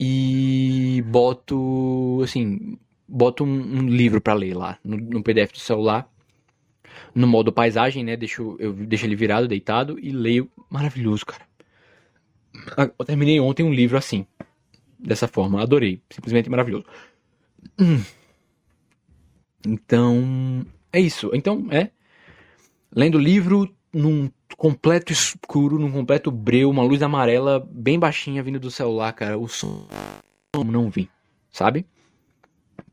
e 0.04 1.02
boto, 1.04 2.20
assim, 2.24 2.78
boto 3.08 3.46
um, 3.46 3.48
um 3.48 3.88
livro 3.88 4.20
para 4.20 4.34
ler 4.34 4.54
lá 4.54 4.78
no, 4.84 4.98
no, 4.98 5.24
PDF 5.24 5.54
do 5.54 5.60
celular, 5.60 6.10
no 7.16 7.26
modo 7.26 7.54
paisagem, 7.54 8.04
né? 8.04 8.18
Deixo, 8.18 8.58
eu 8.60 8.74
deixo 8.74 9.06
ele 9.06 9.16
virado, 9.16 9.48
deitado 9.48 9.98
e 10.00 10.12
leio. 10.12 10.52
Maravilhoso, 10.70 11.26
cara. 11.26 11.44
Ah, 12.78 12.90
eu 13.00 13.06
terminei 13.06 13.40
ontem 13.40 13.64
um 13.64 13.74
livro 13.74 13.98
assim, 13.98 14.26
dessa 15.00 15.28
forma, 15.28 15.62
adorei, 15.62 16.02
simplesmente 16.10 16.50
maravilhoso. 16.50 16.86
Então, 19.66 20.66
é 20.92 21.00
isso. 21.00 21.32
Então, 21.34 21.68
é 21.72 21.90
lendo 22.94 23.18
livro 23.18 23.74
num 23.94 24.30
completo 24.58 25.12
escuro, 25.12 25.80
num 25.80 25.92
completo 25.92 26.32
breu, 26.32 26.70
uma 26.70 26.84
luz 26.84 27.02
amarela 27.02 27.66
bem 27.72 28.00
baixinha 28.00 28.44
vindo 28.44 28.60
do 28.60 28.72
celular, 28.72 29.12
cara. 29.14 29.38
O 29.38 29.48
som 29.48 29.88
não 30.66 30.90
vi, 30.90 31.10
sabe? 31.52 31.86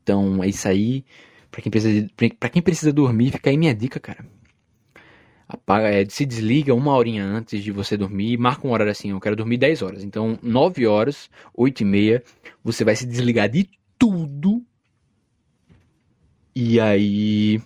Então 0.01 0.43
é 0.43 0.47
isso 0.47 0.67
aí. 0.67 1.05
Pra 1.49 1.61
quem 1.61 1.69
precisa, 1.69 2.09
pra 2.39 2.49
quem 2.49 2.61
precisa 2.61 2.93
dormir, 2.93 3.31
fica 3.31 3.49
aí 3.49 3.57
minha 3.57 3.75
dica, 3.75 3.99
cara. 3.99 4.25
Apaga, 5.47 5.89
é, 5.89 6.07
se 6.07 6.25
desliga 6.25 6.73
uma 6.73 6.95
horinha 6.95 7.25
antes 7.25 7.61
de 7.61 7.73
você 7.73 7.97
dormir. 7.97 8.37
Marca 8.37 8.65
um 8.65 8.71
horário 8.71 8.91
assim, 8.91 9.09
eu 9.09 9.19
quero 9.19 9.35
dormir 9.35 9.57
10 9.57 9.81
horas. 9.81 10.03
Então, 10.03 10.39
9 10.41 10.87
horas, 10.87 11.29
8 11.53 11.81
e 11.81 11.85
meia, 11.85 12.23
você 12.63 12.85
vai 12.85 12.95
se 12.95 13.05
desligar 13.05 13.49
de 13.49 13.69
tudo. 13.99 14.65
E 16.55 16.79
aí, 16.79 17.61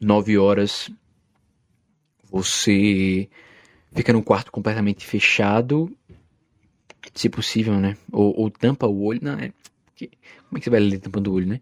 9 0.00 0.36
horas, 0.36 0.90
você 2.32 3.28
fica 3.94 4.12
num 4.12 4.22
quarto 4.22 4.50
completamente 4.50 5.06
fechado, 5.06 5.94
se 7.14 7.28
possível, 7.28 7.78
né? 7.78 7.96
Ou, 8.10 8.34
ou 8.40 8.50
tampa 8.50 8.86
o 8.86 9.04
olho, 9.04 9.20
não 9.22 9.34
é? 9.34 9.52
Como 10.48 10.56
é 10.56 10.58
que 10.58 10.64
você 10.64 10.70
vai 10.70 10.80
ler 10.80 10.98
tampando 10.98 11.28
o 11.28 11.34
olho, 11.34 11.46
né? 11.46 11.60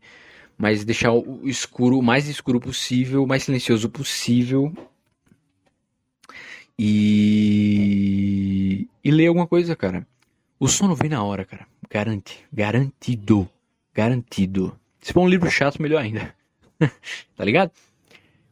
Mas 0.56 0.84
deixar 0.84 1.12
o 1.12 1.48
escuro, 1.48 1.98
o 1.98 2.02
mais 2.02 2.28
escuro 2.28 2.60
possível, 2.60 3.24
o 3.24 3.26
mais 3.26 3.42
silencioso 3.42 3.90
possível. 3.90 4.72
E. 6.78 8.08
E 9.02 9.10
ler 9.10 9.26
alguma 9.26 9.46
coisa, 9.46 9.74
cara. 9.74 10.06
O 10.58 10.68
sono 10.68 10.94
vem 10.94 11.10
na 11.10 11.24
hora, 11.24 11.44
cara. 11.44 11.66
Garante. 11.90 12.44
Garantido. 12.52 13.48
Garantido. 13.94 14.78
Se 15.00 15.12
for 15.12 15.22
um 15.22 15.28
livro 15.28 15.50
chato, 15.50 15.80
melhor 15.80 16.02
ainda. 16.02 16.34
tá 17.36 17.44
ligado? 17.44 17.72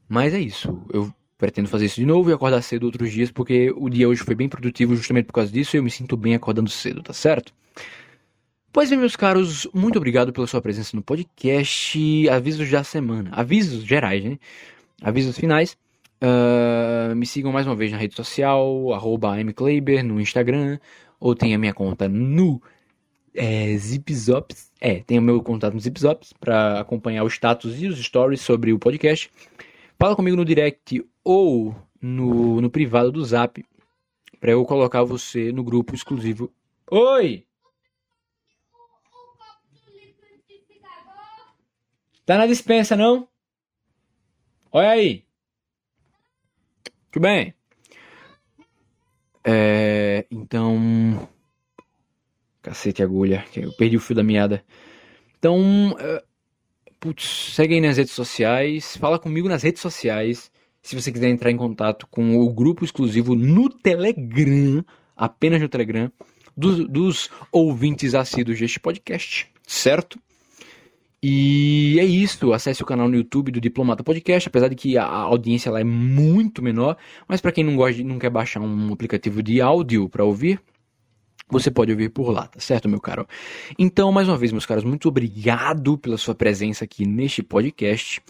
Mas 0.08 0.32
é 0.32 0.40
isso. 0.40 0.82
Eu 0.90 1.12
pretendo 1.38 1.68
fazer 1.68 1.86
isso 1.86 2.00
de 2.00 2.04
novo 2.04 2.28
e 2.28 2.32
acordar 2.32 2.60
cedo 2.62 2.84
outros 2.84 3.12
dias, 3.12 3.30
porque 3.30 3.72
o 3.76 3.88
dia 3.88 4.08
hoje 4.08 4.22
foi 4.22 4.34
bem 4.34 4.48
produtivo 4.48 4.96
justamente 4.96 5.26
por 5.26 5.34
causa 5.34 5.50
disso 5.50 5.76
e 5.76 5.78
eu 5.78 5.82
me 5.82 5.90
sinto 5.90 6.16
bem 6.16 6.34
acordando 6.34 6.68
cedo, 6.68 7.00
tá 7.00 7.12
certo? 7.12 7.54
Pois 8.72 8.90
bem, 8.90 8.98
meus 8.98 9.16
caros, 9.16 9.66
muito 9.72 9.96
obrigado 9.96 10.32
pela 10.32 10.46
sua 10.46 10.60
presença 10.60 10.96
no 10.96 11.02
podcast. 11.02 12.28
Avisos 12.28 12.70
da 12.70 12.84
semana. 12.84 13.30
Avisos 13.32 13.82
gerais, 13.84 14.22
né? 14.22 14.38
Avisos 15.00 15.38
finais. 15.38 15.76
Uh, 16.22 17.14
me 17.14 17.24
sigam 17.24 17.52
mais 17.52 17.66
uma 17.66 17.76
vez 17.76 17.92
na 17.92 17.98
rede 17.98 18.14
social, 18.14 18.92
mkleiber, 19.44 20.04
no 20.04 20.20
Instagram, 20.20 20.78
ou 21.18 21.34
tem 21.34 21.54
a 21.54 21.58
minha 21.58 21.72
conta 21.72 22.08
no 22.08 22.60
é, 23.34 23.76
Zipzops. 23.76 24.70
É, 24.80 24.96
tem 24.96 25.18
o 25.18 25.22
meu 25.22 25.40
contato 25.42 25.74
no 25.74 25.80
Zipzops 25.80 26.32
para 26.38 26.80
acompanhar 26.80 27.24
o 27.24 27.28
status 27.28 27.80
e 27.80 27.86
os 27.86 27.98
stories 27.98 28.40
sobre 28.40 28.72
o 28.72 28.78
podcast. 28.78 29.30
Fala 30.00 30.14
comigo 30.14 30.36
no 30.36 30.44
direct 30.44 31.04
ou 31.24 31.74
no, 32.00 32.60
no 32.60 32.70
privado 32.70 33.10
do 33.10 33.24
Zap 33.24 33.64
para 34.38 34.52
eu 34.52 34.64
colocar 34.64 35.02
você 35.02 35.50
no 35.50 35.64
grupo 35.64 35.92
exclusivo. 35.92 36.52
Oi! 36.88 37.44
Tá 42.24 42.38
na 42.38 42.46
dispensa, 42.46 42.94
não? 42.94 43.28
Olha 44.70 44.90
aí. 44.90 45.24
Tudo 47.10 47.22
bem. 47.22 47.52
É, 49.42 50.26
então. 50.30 51.28
Cacete, 52.62 53.02
agulha. 53.02 53.44
Eu 53.56 53.72
perdi 53.72 53.96
o 53.96 54.00
fio 54.00 54.14
da 54.14 54.22
meada. 54.22 54.64
Então. 55.38 55.96
Putz, 57.00 57.54
segue 57.54 57.74
aí 57.74 57.80
nas 57.80 57.96
redes 57.96 58.12
sociais. 58.12 58.96
Fala 58.96 59.18
comigo 59.18 59.48
nas 59.48 59.62
redes 59.62 59.80
sociais. 59.80 60.50
Se 60.82 60.96
você 60.96 61.12
quiser 61.12 61.28
entrar 61.28 61.50
em 61.50 61.56
contato 61.56 62.06
com 62.10 62.38
o 62.38 62.52
grupo 62.52 62.84
exclusivo 62.84 63.34
no 63.34 63.68
Telegram, 63.68 64.84
apenas 65.16 65.60
no 65.60 65.68
Telegram, 65.68 66.10
dos, 66.56 66.88
dos 66.88 67.30
ouvintes 67.52 68.14
assíduos 68.14 68.58
deste 68.58 68.80
podcast, 68.80 69.48
certo? 69.66 70.18
E 71.22 71.98
é 71.98 72.04
isso, 72.04 72.52
acesse 72.52 72.82
o 72.82 72.86
canal 72.86 73.08
no 73.08 73.16
YouTube 73.16 73.50
do 73.50 73.60
Diplomata 73.60 74.04
Podcast, 74.04 74.48
apesar 74.48 74.68
de 74.68 74.76
que 74.76 74.96
a 74.96 75.04
audiência 75.04 75.70
lá 75.70 75.80
é 75.80 75.84
muito 75.84 76.62
menor, 76.62 76.96
mas 77.26 77.40
para 77.40 77.50
quem 77.50 77.64
não 77.64 77.76
gosta, 77.76 78.02
não 78.04 78.18
quer 78.18 78.30
baixar 78.30 78.60
um 78.60 78.92
aplicativo 78.92 79.42
de 79.42 79.60
áudio 79.60 80.08
para 80.08 80.24
ouvir, 80.24 80.60
você 81.50 81.70
pode 81.70 81.92
ouvir 81.92 82.10
por 82.10 82.30
lá, 82.30 82.46
tá 82.46 82.60
certo, 82.60 82.88
meu 82.88 83.00
caro? 83.00 83.26
Então, 83.78 84.12
mais 84.12 84.28
uma 84.28 84.36
vez, 84.36 84.52
meus 84.52 84.66
caros, 84.66 84.84
muito 84.84 85.08
obrigado 85.08 85.96
pela 85.98 86.16
sua 86.16 86.34
presença 86.34 86.84
aqui 86.84 87.06
neste 87.06 87.42
podcast. 87.42 88.20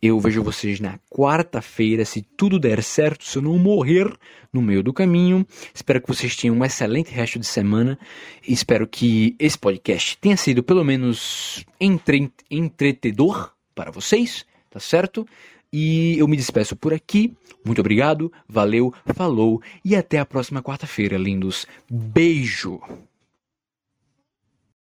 Eu 0.00 0.20
vejo 0.20 0.44
vocês 0.44 0.78
na 0.78 0.96
quarta-feira, 1.10 2.04
se 2.04 2.22
tudo 2.22 2.60
der 2.60 2.84
certo, 2.84 3.24
se 3.24 3.36
eu 3.36 3.42
não 3.42 3.58
morrer 3.58 4.08
no 4.52 4.62
meio 4.62 4.80
do 4.80 4.92
caminho. 4.92 5.44
Espero 5.74 6.00
que 6.00 6.06
vocês 6.06 6.36
tenham 6.36 6.56
um 6.56 6.64
excelente 6.64 7.10
resto 7.10 7.38
de 7.38 7.46
semana. 7.46 7.98
Espero 8.46 8.86
que 8.86 9.34
esse 9.40 9.58
podcast 9.58 10.16
tenha 10.18 10.36
sido 10.36 10.62
pelo 10.62 10.84
menos 10.84 11.64
entre... 11.80 12.30
entretedor 12.48 13.52
para 13.74 13.90
vocês, 13.90 14.46
tá 14.70 14.78
certo? 14.78 15.26
E 15.72 16.18
eu 16.18 16.26
me 16.26 16.36
despeço 16.36 16.74
por 16.76 16.94
aqui. 16.94 17.34
Muito 17.64 17.80
obrigado, 17.80 18.32
valeu, 18.48 18.92
falou 19.14 19.60
e 19.84 19.94
até 19.94 20.18
a 20.18 20.26
próxima 20.26 20.62
quarta-feira, 20.62 21.18
lindos. 21.18 21.66
Beijo! 21.90 22.80